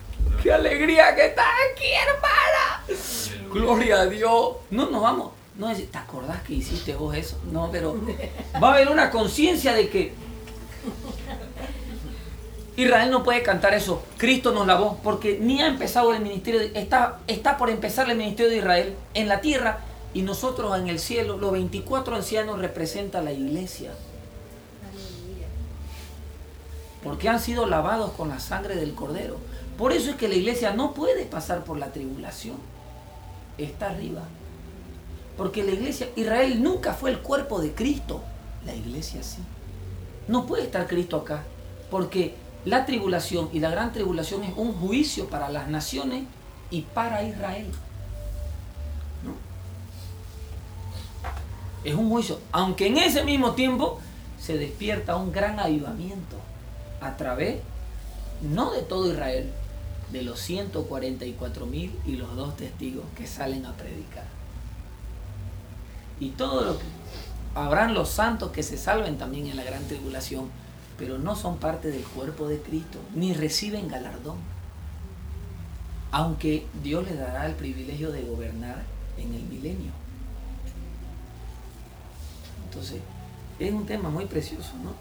¡Qué 0.43 0.53
alegría 0.53 1.15
que 1.17 1.27
estás 1.27 1.47
aquí, 1.73 1.87
hermana! 2.07 3.51
Gloria 3.53 4.01
a 4.03 4.07
Dios. 4.07 4.51
No 4.71 4.89
nos 4.91 5.03
vamos. 5.03 5.33
No 5.57 5.75
¿te 5.75 5.99
acordás 5.99 6.43
que 6.43 6.53
hiciste 6.55 6.95
vos 6.95 7.17
eso? 7.17 7.37
No, 7.51 7.71
pero 7.73 7.97
va 8.63 8.69
a 8.69 8.75
haber 8.75 8.91
una 8.91 9.11
conciencia 9.11 9.73
de 9.73 9.89
que 9.89 10.13
Israel 12.77 13.11
no 13.11 13.25
puede 13.25 13.43
cantar 13.43 13.75
eso. 13.75 14.05
Cristo 14.17 14.53
nos 14.53 14.65
lavó 14.69 15.01
porque 15.03 15.39
ni 15.41 15.61
ha 15.61 15.67
empezado 15.67 16.15
el 16.15 16.21
ministerio. 16.21 16.61
de- 16.61 16.79
está, 16.79 17.19
está 17.27 17.57
por 17.57 17.71
empezar 17.71 18.09
el 18.09 18.17
ministerio 18.17 18.53
de 18.53 18.59
Israel 18.59 18.95
en 19.15 19.27
la 19.27 19.41
tierra 19.41 19.81
y 20.19 20.23
nosotros 20.23 20.77
en 20.77 20.89
el 20.89 20.99
cielo. 20.99 21.39
Los 21.39 21.53
24 21.53 22.17
ancianos 22.17 22.59
representan 22.59 23.25
la 23.25 23.31
iglesia. 23.31 23.93
Porque 27.05 27.29
han 27.29 27.39
sido 27.39 27.67
lavados 27.67 28.11
con 28.15 28.29
la 28.29 28.41
sangre 28.41 28.75
del 28.75 28.97
cordero. 28.97 29.37
Por 29.77 29.93
eso 29.93 30.11
es 30.11 30.17
que 30.17 30.27
la 30.27 30.35
iglesia 30.35 30.75
no 30.75 30.93
puede 30.93 31.25
pasar 31.25 31.63
por 31.63 31.79
la 31.79 31.93
tribulación. 31.93 32.57
Está 33.59 33.91
arriba. 33.91 34.23
Porque 35.37 35.63
la 35.63 35.71
iglesia, 35.71 36.09
Israel 36.17 36.65
nunca 36.65 36.95
fue 36.95 37.11
el 37.11 37.21
cuerpo 37.21 37.61
de 37.61 37.73
Cristo. 37.73 38.21
La 38.67 38.75
iglesia 38.75 39.23
sí. 39.23 39.39
No 40.27 40.47
puede 40.47 40.65
estar 40.65 40.89
Cristo 40.89 41.19
acá. 41.19 41.45
Porque 41.93 42.35
la 42.65 42.87
tribulación 42.87 43.51
y 43.53 43.61
la 43.61 43.71
gran 43.71 43.93
tribulación 43.93 44.43
es 44.43 44.53
un 44.57 44.73
juicio 44.73 45.29
para 45.29 45.49
las 45.49 45.69
naciones 45.69 46.25
y 46.73 46.81
para 46.81 47.23
Israel. 47.23 47.71
Es 51.85 51.95
un 51.95 52.11
juicio. 52.11 52.41
Aunque 52.53 52.87
en 52.87 52.99
ese 52.99 53.25
mismo 53.25 53.53
tiempo 53.53 54.01
se 54.41 54.57
despierta 54.57 55.17
un 55.17 55.33
gran 55.33 55.59
avivamiento 55.61 56.37
a 57.01 57.17
través, 57.17 57.61
no 58.43 58.73
de 58.73 58.83
todo 58.83 59.11
Israel, 59.11 59.51
de 60.13 60.23
los 60.23 60.41
144 60.41 61.67
mil 61.67 61.93
y 62.07 62.17
los 62.17 62.35
dos 62.35 62.57
testigos 62.57 63.05
que 63.17 63.27
salen 63.27 63.67
a 63.67 63.75
predicar. 63.75 64.25
Y 66.21 66.31
todo 66.31 66.65
lo 66.65 66.79
que 66.79 66.85
habrán 67.55 67.95
los 67.95 68.09
santos 68.09 68.51
que 68.51 68.63
se 68.63 68.79
salven 68.79 69.19
también 69.19 69.47
en 69.47 69.57
la 69.57 69.65
gran 69.65 69.85
tribulación, 69.85 70.51
pero 70.97 71.19
no 71.19 71.37
son 71.37 71.59
parte 71.59 71.91
del 71.91 72.03
cuerpo 72.03 72.49
de 72.49 72.59
Cristo, 72.61 72.99
ni 73.15 73.35
reciben 73.35 73.89
galardón. 73.89 74.39
Aunque 76.11 76.67
Dios 76.83 77.05
les 77.05 77.19
dará 77.19 77.47
el 77.47 77.55
privilegio 77.55 78.11
de 78.11 78.23
gobernar 78.23 78.83
en 79.19 79.35
el 79.35 79.43
milenio. 79.43 79.93
Entonces, 82.69 83.01
es 83.59 83.73
un 83.73 83.87
tema 83.87 84.11
muy 84.11 84.27
precioso, 84.27 84.73
¿no? 84.85 84.93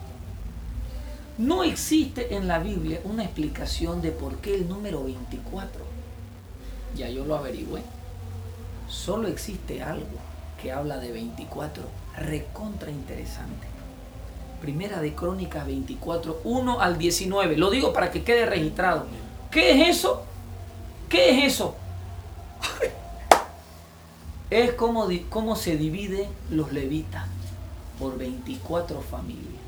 No 1.37 1.63
existe 1.63 2.35
en 2.35 2.47
la 2.47 2.59
Biblia 2.59 2.99
una 3.03 3.23
explicación 3.23 4.01
de 4.01 4.11
por 4.11 4.37
qué 4.37 4.55
el 4.55 4.67
número 4.67 5.03
24. 5.03 5.83
Ya 6.95 7.09
yo 7.09 7.25
lo 7.25 7.35
averigüé. 7.35 7.83
Solo 8.89 9.27
existe 9.27 9.83
algo 9.83 10.17
que 10.59 10.71
habla 10.71 10.97
de 10.97 11.11
24, 11.11 11.83
recontra 12.17 12.89
interesante. 12.89 13.67
Primera 14.61 14.99
de 15.01 15.13
Crónicas 15.13 15.67
24, 15.67 16.41
1 16.43 16.81
al 16.81 16.97
19. 16.97 17.57
Lo 17.57 17.69
digo 17.69 17.93
para 17.93 18.09
que 18.09 18.23
quede 18.23 18.47
registrado. 18.47 19.05
¿Qué 19.51 19.73
es 19.73 19.97
eso? 19.97 20.23
¿Qué 21.07 21.37
es 21.37 21.53
eso? 21.53 21.75
es 24.49 24.71
como, 24.73 25.07
cómo 25.29 25.55
se 25.55 25.77
dividen 25.77 26.27
los 26.49 26.71
levitas 26.71 27.27
por 27.99 28.17
24 28.17 29.01
familias. 29.01 29.61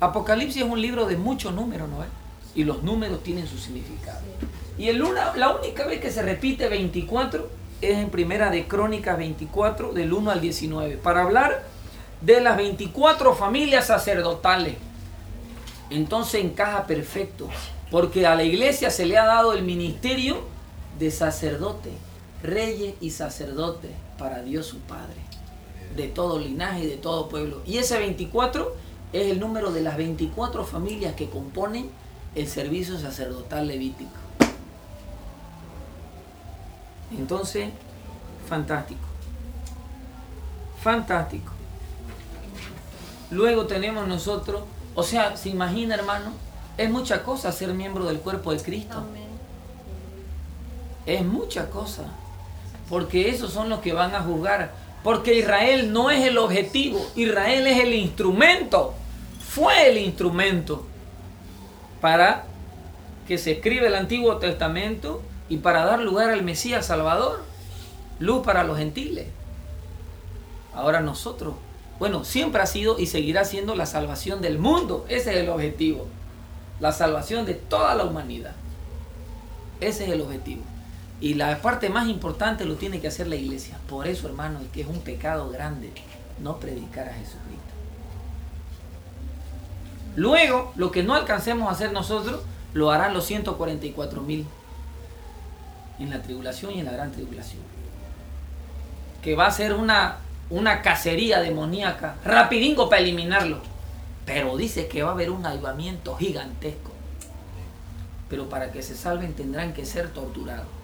Apocalipsis 0.00 0.62
es 0.62 0.68
un 0.68 0.80
libro 0.80 1.06
de 1.06 1.16
muchos 1.16 1.52
números, 1.54 1.88
¿no 1.88 2.02
es? 2.02 2.08
Y 2.54 2.64
los 2.64 2.82
números 2.82 3.22
tienen 3.22 3.46
su 3.46 3.58
significado. 3.58 4.20
Y 4.78 4.88
el 4.88 5.02
una- 5.02 5.36
la 5.36 5.54
única 5.54 5.86
vez 5.86 6.00
que 6.00 6.10
se 6.10 6.22
repite 6.22 6.68
24 6.68 7.48
es 7.82 7.98
en 7.98 8.10
Primera 8.10 8.50
de 8.50 8.66
Crónicas 8.66 9.18
24, 9.18 9.92
del 9.92 10.12
1 10.12 10.30
al 10.30 10.40
19, 10.40 10.96
para 10.96 11.22
hablar 11.22 11.64
de 12.22 12.40
las 12.40 12.56
24 12.56 13.34
familias 13.34 13.86
sacerdotales. 13.88 14.76
Entonces 15.90 16.42
encaja 16.44 16.86
perfecto, 16.86 17.48
porque 17.90 18.26
a 18.26 18.34
la 18.34 18.44
iglesia 18.44 18.90
se 18.90 19.04
le 19.06 19.18
ha 19.18 19.26
dado 19.26 19.52
el 19.52 19.62
ministerio 19.64 20.38
de 20.98 21.10
sacerdote, 21.10 21.90
reyes 22.42 22.94
y 23.00 23.10
sacerdotes 23.10 23.90
para 24.18 24.42
Dios 24.42 24.66
su 24.66 24.78
Padre, 24.80 25.20
de 25.96 26.08
todo 26.08 26.38
linaje 26.38 26.84
y 26.84 26.86
de 26.86 26.96
todo 26.96 27.28
pueblo. 27.28 27.62
Y 27.66 27.78
ese 27.78 27.98
24 27.98 28.74
es 29.12 29.30
el 29.30 29.40
número 29.40 29.72
de 29.72 29.82
las 29.82 29.96
24 29.96 30.64
familias 30.64 31.14
que 31.14 31.28
componen 31.28 31.90
el 32.34 32.46
servicio 32.46 32.98
sacerdotal 32.98 33.66
levítico. 33.66 34.10
Entonces, 37.16 37.70
fantástico. 38.48 39.00
Fantástico. 40.82 41.52
Luego 43.30 43.66
tenemos 43.66 44.08
nosotros, 44.08 44.62
o 44.94 45.02
sea, 45.02 45.36
se 45.36 45.50
imagina 45.50 45.94
hermano, 45.94 46.32
es 46.76 46.90
mucha 46.90 47.22
cosa 47.22 47.52
ser 47.52 47.74
miembro 47.74 48.06
del 48.06 48.20
cuerpo 48.20 48.52
de 48.52 48.62
Cristo. 48.62 48.98
Amén. 48.98 49.28
Es 51.06 51.24
mucha 51.24 51.68
cosa. 51.68 52.04
Porque 52.90 53.30
esos 53.30 53.52
son 53.52 53.70
los 53.70 53.78
que 53.78 53.94
van 53.94 54.14
a 54.14 54.20
juzgar. 54.20 54.72
Porque 55.02 55.34
Israel 55.36 55.92
no 55.92 56.10
es 56.10 56.26
el 56.26 56.36
objetivo. 56.36 57.00
Israel 57.14 57.66
es 57.68 57.78
el 57.78 57.94
instrumento. 57.94 58.92
Fue 59.48 59.88
el 59.88 59.96
instrumento 59.96 60.84
para 62.00 62.44
que 63.26 63.38
se 63.38 63.52
escribe 63.52 63.86
el 63.86 63.94
Antiguo 63.94 64.36
Testamento 64.38 65.22
y 65.48 65.58
para 65.58 65.84
dar 65.84 66.00
lugar 66.00 66.30
al 66.30 66.42
Mesías 66.42 66.86
Salvador. 66.86 67.42
Luz 68.18 68.44
para 68.44 68.64
los 68.64 68.76
gentiles. 68.76 69.28
Ahora 70.74 71.00
nosotros, 71.00 71.54
bueno, 71.98 72.24
siempre 72.24 72.60
ha 72.60 72.66
sido 72.66 72.98
y 72.98 73.06
seguirá 73.06 73.44
siendo 73.44 73.74
la 73.74 73.86
salvación 73.86 74.42
del 74.42 74.58
mundo. 74.58 75.06
Ese 75.08 75.30
es 75.30 75.36
el 75.38 75.48
objetivo. 75.48 76.06
La 76.80 76.92
salvación 76.92 77.46
de 77.46 77.54
toda 77.54 77.94
la 77.94 78.04
humanidad. 78.04 78.52
Ese 79.80 80.04
es 80.04 80.10
el 80.10 80.20
objetivo. 80.20 80.62
Y 81.20 81.34
la 81.34 81.60
parte 81.60 81.90
más 81.90 82.08
importante 82.08 82.64
lo 82.64 82.76
tiene 82.76 83.00
que 83.00 83.08
hacer 83.08 83.28
la 83.28 83.36
iglesia. 83.36 83.78
Por 83.88 84.06
eso, 84.06 84.26
hermano, 84.26 84.60
es 84.60 84.68
que 84.68 84.80
es 84.80 84.86
un 84.86 85.00
pecado 85.00 85.50
grande 85.50 85.92
no 86.42 86.58
predicar 86.58 87.08
a 87.08 87.12
Jesucristo. 87.12 87.60
Luego, 90.16 90.72
lo 90.76 90.90
que 90.90 91.02
no 91.02 91.14
alcancemos 91.14 91.68
a 91.68 91.72
hacer 91.72 91.92
nosotros, 91.92 92.40
lo 92.72 92.90
harán 92.90 93.14
los 93.14 93.26
144 93.26 94.22
mil 94.22 94.46
en 95.98 96.10
la 96.10 96.22
tribulación 96.22 96.72
y 96.72 96.80
en 96.80 96.86
la 96.86 96.92
gran 96.92 97.12
tribulación. 97.12 97.62
Que 99.22 99.36
va 99.36 99.46
a 99.46 99.50
ser 99.50 99.74
una, 99.74 100.18
una 100.48 100.80
cacería 100.80 101.40
demoníaca, 101.40 102.16
rapidingo 102.24 102.88
para 102.88 103.02
eliminarlo. 103.02 103.60
Pero 104.24 104.56
dice 104.56 104.88
que 104.88 105.02
va 105.02 105.10
a 105.10 105.12
haber 105.12 105.30
un 105.30 105.44
avivamiento 105.44 106.16
gigantesco. 106.16 106.90
pero 108.28 108.48
para 108.48 108.70
que 108.70 108.80
se 108.80 108.96
salven 108.96 109.34
tendrán 109.34 109.72
que 109.72 109.84
ser 109.84 110.10
torturados. 110.10 110.79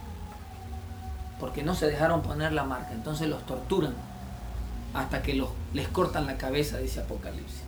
Porque 1.40 1.62
no 1.62 1.74
se 1.74 1.86
dejaron 1.86 2.22
poner 2.22 2.52
la 2.52 2.64
marca, 2.64 2.92
entonces 2.92 3.28
los 3.28 3.44
torturan 3.44 3.94
hasta 4.94 5.22
que 5.22 5.34
los, 5.34 5.50
les 5.74 5.88
cortan 5.88 6.26
la 6.26 6.38
cabeza, 6.38 6.78
dice 6.78 7.00
Apocalipsis. 7.00 7.62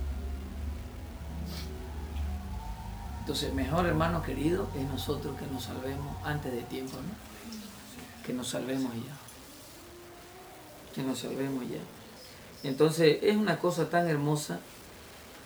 Entonces, 3.21 3.53
mejor 3.53 3.85
hermano 3.85 4.23
querido 4.23 4.69
es 4.75 4.89
nosotros 4.89 5.37
que 5.39 5.47
nos 5.53 5.65
salvemos 5.65 6.17
antes 6.25 6.51
de 6.51 6.63
tiempo, 6.63 6.97
¿no? 6.97 8.25
Que 8.27 8.33
nos 8.33 8.49
salvemos 8.49 8.91
ya. 8.95 9.13
Que 10.95 11.03
nos 11.03 11.19
salvemos 11.19 11.65
ya. 11.69 11.81
Entonces, 12.63 13.19
es 13.23 13.37
una 13.37 13.59
cosa 13.59 13.91
tan 13.91 14.09
hermosa 14.09 14.61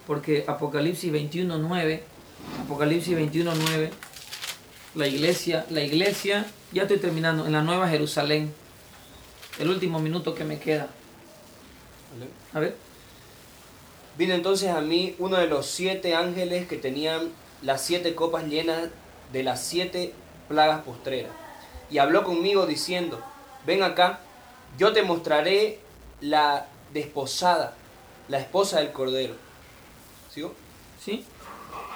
porque 0.06 0.44
Apocalipsis 0.46 1.12
21.9, 1.12 2.00
Apocalipsis 2.64 3.18
21.9, 3.18 3.90
la 4.94 5.06
iglesia, 5.06 5.66
la 5.70 5.82
iglesia, 5.82 6.46
ya 6.72 6.82
estoy 6.82 6.98
terminando, 6.98 7.46
en 7.46 7.52
la 7.52 7.62
Nueva 7.62 7.88
Jerusalén, 7.88 8.52
el 9.58 9.68
último 9.68 9.98
minuto 9.98 10.34
que 10.34 10.44
me 10.44 10.58
queda. 10.58 10.88
A 12.52 12.60
ver. 12.60 12.76
Vino 14.18 14.34
entonces 14.34 14.70
a 14.70 14.82
mí 14.82 15.14
uno 15.18 15.38
de 15.38 15.46
los 15.46 15.66
siete 15.66 16.14
ángeles 16.14 16.68
que 16.68 16.76
tenían 16.76 17.30
las 17.62 17.80
siete 17.82 18.14
copas 18.14 18.44
llenas 18.44 18.88
de 19.32 19.42
las 19.42 19.64
siete 19.64 20.12
plagas 20.48 20.82
postreras. 20.82 21.32
Y 21.90 21.98
habló 21.98 22.24
conmigo 22.24 22.66
diciendo, 22.66 23.22
ven 23.66 23.82
acá, 23.82 24.20
yo 24.78 24.92
te 24.92 25.02
mostraré 25.02 25.78
la 26.20 26.66
desposada, 26.92 27.74
la 28.28 28.38
esposa 28.38 28.80
del 28.80 28.92
Cordero. 28.92 29.34
¿Sigo? 30.30 30.54
¿Sí? 31.02 31.24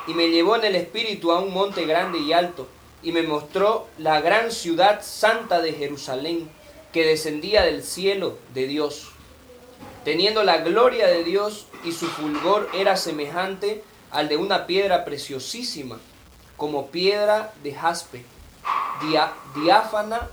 Y 0.06 0.14
me 0.14 0.28
llevó 0.28 0.56
en 0.56 0.64
el 0.64 0.76
espíritu 0.76 1.32
a 1.32 1.40
un 1.40 1.52
monte 1.52 1.84
grande 1.84 2.18
y 2.18 2.32
alto, 2.32 2.68
y 3.02 3.12
me 3.12 3.22
mostró 3.22 3.86
la 3.98 4.20
gran 4.20 4.50
ciudad 4.50 5.02
santa 5.02 5.60
de 5.60 5.72
Jerusalén, 5.72 6.48
que 6.92 7.04
descendía 7.04 7.62
del 7.62 7.82
cielo 7.82 8.38
de 8.54 8.66
Dios, 8.66 9.10
teniendo 10.04 10.44
la 10.44 10.58
gloria 10.58 11.06
de 11.06 11.24
Dios, 11.24 11.66
y 11.84 11.92
su 11.92 12.06
fulgor 12.06 12.68
era 12.74 12.96
semejante 12.96 13.84
al 14.10 14.28
de 14.28 14.36
una 14.36 14.66
piedra 14.66 15.04
preciosísima, 15.04 15.98
como 16.56 16.86
piedra 16.86 17.52
de 17.62 17.74
jaspe, 17.74 18.24
diáfana 19.54 20.28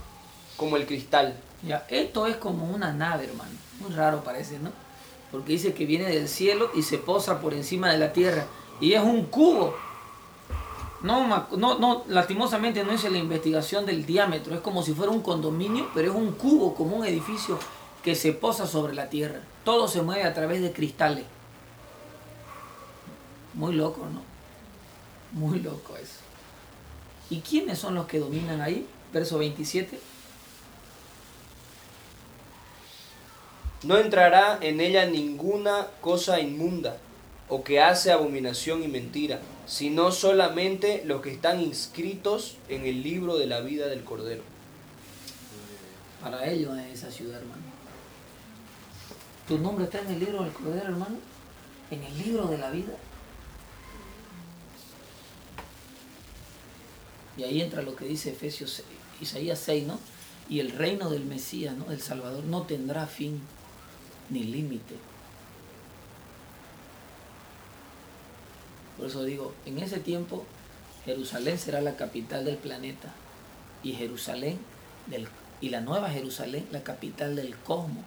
como 0.57 0.77
el 0.77 0.85
cristal. 0.85 1.35
Ya, 1.63 1.85
esto 1.89 2.27
es 2.27 2.37
como 2.37 2.65
una 2.65 2.93
nave, 2.93 3.25
hermano. 3.25 3.51
Muy 3.79 3.91
raro 3.93 4.23
parece, 4.23 4.59
¿no? 4.59 4.71
Porque 5.31 5.53
dice 5.53 5.73
que 5.73 5.85
viene 5.85 6.05
del 6.05 6.27
cielo 6.27 6.71
y 6.75 6.83
se 6.83 6.97
posa 6.97 7.41
por 7.41 7.53
encima 7.53 7.91
de 7.91 7.97
la 7.97 8.13
tierra. 8.13 8.45
Y 8.79 8.93
es 8.93 9.01
un 9.01 9.25
cubo. 9.25 9.75
No, 11.03 11.27
no, 11.57 11.77
no, 11.79 12.05
lastimosamente 12.07 12.83
no 12.85 12.93
hice 12.93 13.09
la 13.09 13.17
investigación 13.17 13.85
del 13.85 14.05
diámetro. 14.05 14.55
Es 14.55 14.61
como 14.61 14.83
si 14.83 14.93
fuera 14.93 15.11
un 15.11 15.21
condominio, 15.21 15.89
pero 15.93 16.09
es 16.11 16.15
un 16.15 16.31
cubo, 16.31 16.73
como 16.73 16.95
un 16.95 17.05
edificio 17.05 17.59
que 18.01 18.15
se 18.15 18.31
posa 18.31 18.65
sobre 18.65 18.93
la 18.93 19.09
tierra. 19.09 19.41
Todo 19.65 19.89
se 19.89 20.01
mueve 20.01 20.23
a 20.23 20.33
través 20.33 20.61
de 20.61 20.71
cristales. 20.71 21.25
Muy 23.53 23.73
loco, 23.73 24.07
¿no? 24.11 24.21
Muy 25.37 25.59
loco 25.59 25.97
eso. 25.97 26.19
¿Y 27.29 27.41
quiénes 27.41 27.79
son 27.79 27.95
los 27.95 28.07
que 28.07 28.19
dominan 28.19 28.61
ahí? 28.61 28.87
Verso 29.11 29.37
27. 29.37 29.99
No 33.83 33.97
entrará 33.97 34.57
en 34.61 34.79
ella 34.79 35.05
ninguna 35.05 35.87
cosa 35.99 36.39
inmunda 36.39 36.97
o 37.49 37.63
que 37.63 37.81
hace 37.81 38.11
abominación 38.11 38.83
y 38.83 38.87
mentira, 38.87 39.41
sino 39.65 40.11
solamente 40.11 41.03
los 41.05 41.21
que 41.21 41.31
están 41.31 41.61
inscritos 41.61 42.57
en 42.69 42.85
el 42.85 43.03
libro 43.03 43.37
de 43.37 43.47
la 43.47 43.61
vida 43.61 43.87
del 43.87 44.03
Cordero. 44.03 44.43
Para 46.21 46.49
ellos 46.49 46.77
es 46.77 46.99
esa 46.99 47.11
ciudad, 47.11 47.39
hermano. 47.39 47.61
¿Tu 49.47 49.57
nombre 49.57 49.85
está 49.85 49.99
en 49.99 50.07
el 50.07 50.19
libro 50.19 50.43
del 50.43 50.53
Cordero, 50.53 50.83
hermano? 50.85 51.17
¿En 51.91 52.03
el 52.03 52.17
libro 52.17 52.47
de 52.47 52.57
la 52.57 52.71
vida? 52.71 52.93
Y 57.37 57.43
ahí 57.43 57.61
entra 57.61 57.81
lo 57.81 57.95
que 57.95 58.05
dice 58.05 58.31
Efesios 58.31 58.71
6, 58.71 58.87
Isaías 59.21 59.59
6, 59.59 59.87
¿no? 59.87 59.99
Y 60.49 60.59
el 60.59 60.71
reino 60.71 61.09
del 61.09 61.25
Mesías, 61.25 61.75
¿no? 61.75 61.85
Del 61.85 62.01
Salvador 62.01 62.43
no 62.43 62.63
tendrá 62.63 63.07
fin 63.07 63.41
ni 64.29 64.43
límite. 64.43 64.95
Por 68.97 69.07
eso 69.07 69.23
digo, 69.23 69.53
en 69.65 69.79
ese 69.79 69.99
tiempo 69.99 70.45
Jerusalén 71.05 71.57
será 71.57 71.81
la 71.81 71.95
capital 71.95 72.45
del 72.45 72.57
planeta 72.57 73.09
y 73.83 73.93
Jerusalén 73.93 74.59
del, 75.07 75.27
y 75.61 75.69
la 75.69 75.81
nueva 75.81 76.09
Jerusalén 76.09 76.67
la 76.71 76.83
capital 76.83 77.35
del 77.35 77.55
cosmos. 77.57 78.03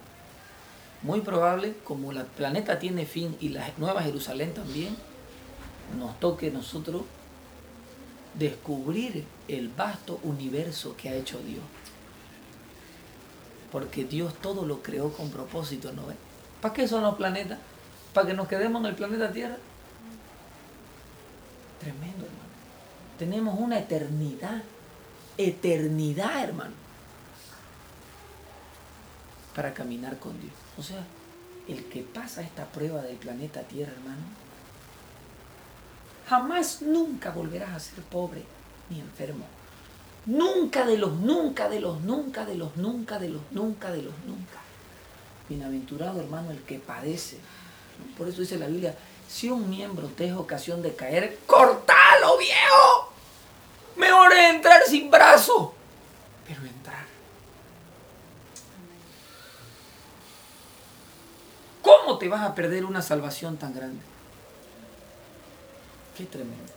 Muy 1.02 1.20
probable, 1.20 1.74
como 1.84 2.10
el 2.12 2.22
planeta 2.24 2.78
tiene 2.78 3.04
fin 3.04 3.36
y 3.40 3.50
la 3.50 3.70
nueva 3.76 4.02
Jerusalén 4.02 4.54
también, 4.54 4.96
nos 5.98 6.18
toque 6.18 6.50
nosotros 6.50 7.02
descubrir 8.34 9.24
el 9.48 9.68
vasto 9.68 10.18
universo 10.22 10.96
que 10.96 11.08
ha 11.08 11.14
hecho 11.14 11.38
Dios. 11.40 11.62
Porque 13.70 14.04
Dios 14.04 14.34
todo 14.40 14.64
lo 14.64 14.82
creó 14.82 15.12
con 15.12 15.30
propósito, 15.30 15.92
¿no 15.92 16.06
ves? 16.06 16.16
¿Para 16.60 16.74
qué 16.74 16.88
son 16.88 17.02
los 17.02 17.16
planetas? 17.16 17.58
¿Para 18.14 18.28
que 18.28 18.34
nos 18.34 18.48
quedemos 18.48 18.80
en 18.80 18.86
el 18.86 18.94
planeta 18.94 19.32
Tierra? 19.32 19.56
Tremendo, 21.80 22.24
hermano. 22.24 22.46
Tenemos 23.18 23.58
una 23.58 23.78
eternidad. 23.78 24.62
Eternidad, 25.38 26.44
hermano. 26.44 26.74
Para 29.54 29.72
caminar 29.72 30.18
con 30.18 30.38
Dios. 30.40 30.52
O 30.78 30.82
sea, 30.82 31.02
el 31.68 31.84
que 31.86 32.02
pasa 32.02 32.42
esta 32.42 32.66
prueba 32.66 33.02
del 33.02 33.16
planeta 33.16 33.62
Tierra, 33.62 33.92
hermano, 33.92 34.22
jamás, 36.28 36.82
nunca 36.82 37.30
volverás 37.30 37.70
a 37.70 37.80
ser 37.80 38.02
pobre 38.04 38.42
ni 38.90 39.00
enfermo. 39.00 39.46
Nunca 40.26 40.84
de 40.84 40.98
los, 40.98 41.12
nunca 41.20 41.68
de 41.68 41.80
los, 41.80 42.00
nunca 42.00 42.44
de 42.44 42.56
los, 42.56 42.76
nunca 42.76 43.18
de 43.18 43.28
los, 43.28 43.42
nunca 43.52 43.92
de 43.92 44.02
los, 44.02 44.14
nunca. 44.26 44.60
Bienaventurado 45.48 46.20
hermano 46.20 46.50
el 46.50 46.62
que 46.62 46.78
padece. 46.78 47.38
Por 48.18 48.28
eso 48.28 48.40
dice 48.40 48.58
la 48.58 48.66
Biblia, 48.66 48.96
si 49.28 49.50
un 49.50 49.68
miembro 49.68 50.08
te 50.08 50.26
es 50.26 50.32
ocasión 50.32 50.82
de 50.82 50.94
caer, 50.94 51.38
cortalo 51.46 52.38
viejo. 52.38 53.12
Mejor 53.96 54.32
es 54.32 54.54
entrar 54.54 54.82
sin 54.84 55.10
brazo, 55.10 55.74
pero 56.46 56.60
entrar. 56.62 57.04
¿Cómo 61.82 62.18
te 62.18 62.28
vas 62.28 62.42
a 62.42 62.54
perder 62.54 62.84
una 62.84 63.02
salvación 63.02 63.56
tan 63.56 63.74
grande? 63.74 64.02
Qué 66.16 66.24
tremendo. 66.24 66.72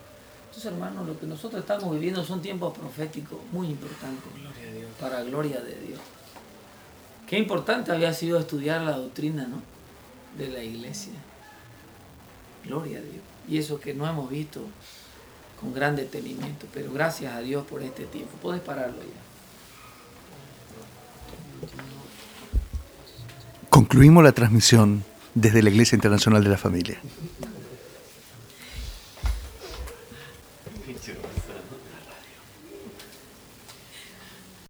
Entonces, 0.48 0.66
hermanos, 0.66 1.08
lo 1.08 1.20
que 1.20 1.26
nosotros 1.26 1.62
estamos 1.62 1.92
viviendo 1.94 2.24
son 2.24 2.42
tiempos 2.42 2.78
proféticos 2.78 3.40
muy 3.52 3.68
importantes 3.68 4.30
para 5.00 5.24
gloria 5.24 5.62
de 5.62 5.76
Dios. 5.80 6.00
Qué 7.28 7.38
importante 7.38 7.92
había 7.92 8.14
sido 8.14 8.40
estudiar 8.40 8.82
la 8.82 8.98
doctrina 8.98 9.46
¿no? 9.46 9.62
de 10.38 10.50
la 10.50 10.64
iglesia. 10.64 11.14
Gloria 12.70 13.00
a 13.00 13.02
Dios. 13.02 13.24
Y 13.48 13.58
eso 13.58 13.80
que 13.80 13.96
no 13.96 14.08
hemos 14.08 14.30
visto 14.30 14.62
con 15.60 15.74
gran 15.74 15.96
detenimiento, 15.96 16.68
pero 16.72 16.94
gracias 16.94 17.34
a 17.34 17.40
Dios 17.40 17.66
por 17.66 17.82
este 17.82 18.06
tiempo. 18.06 18.32
Puedes 18.42 18.62
pararlo 18.62 19.00
ya. 19.00 19.20
Concluimos 23.70 24.24
la 24.24 24.34
transmisión 24.34 25.04
desde 25.34 25.64
la 25.64 25.72
Iglesia 25.72 25.96
Internacional 25.96 26.44
de 26.44 26.50
la 26.52 26.58
Familia. 26.58 27.00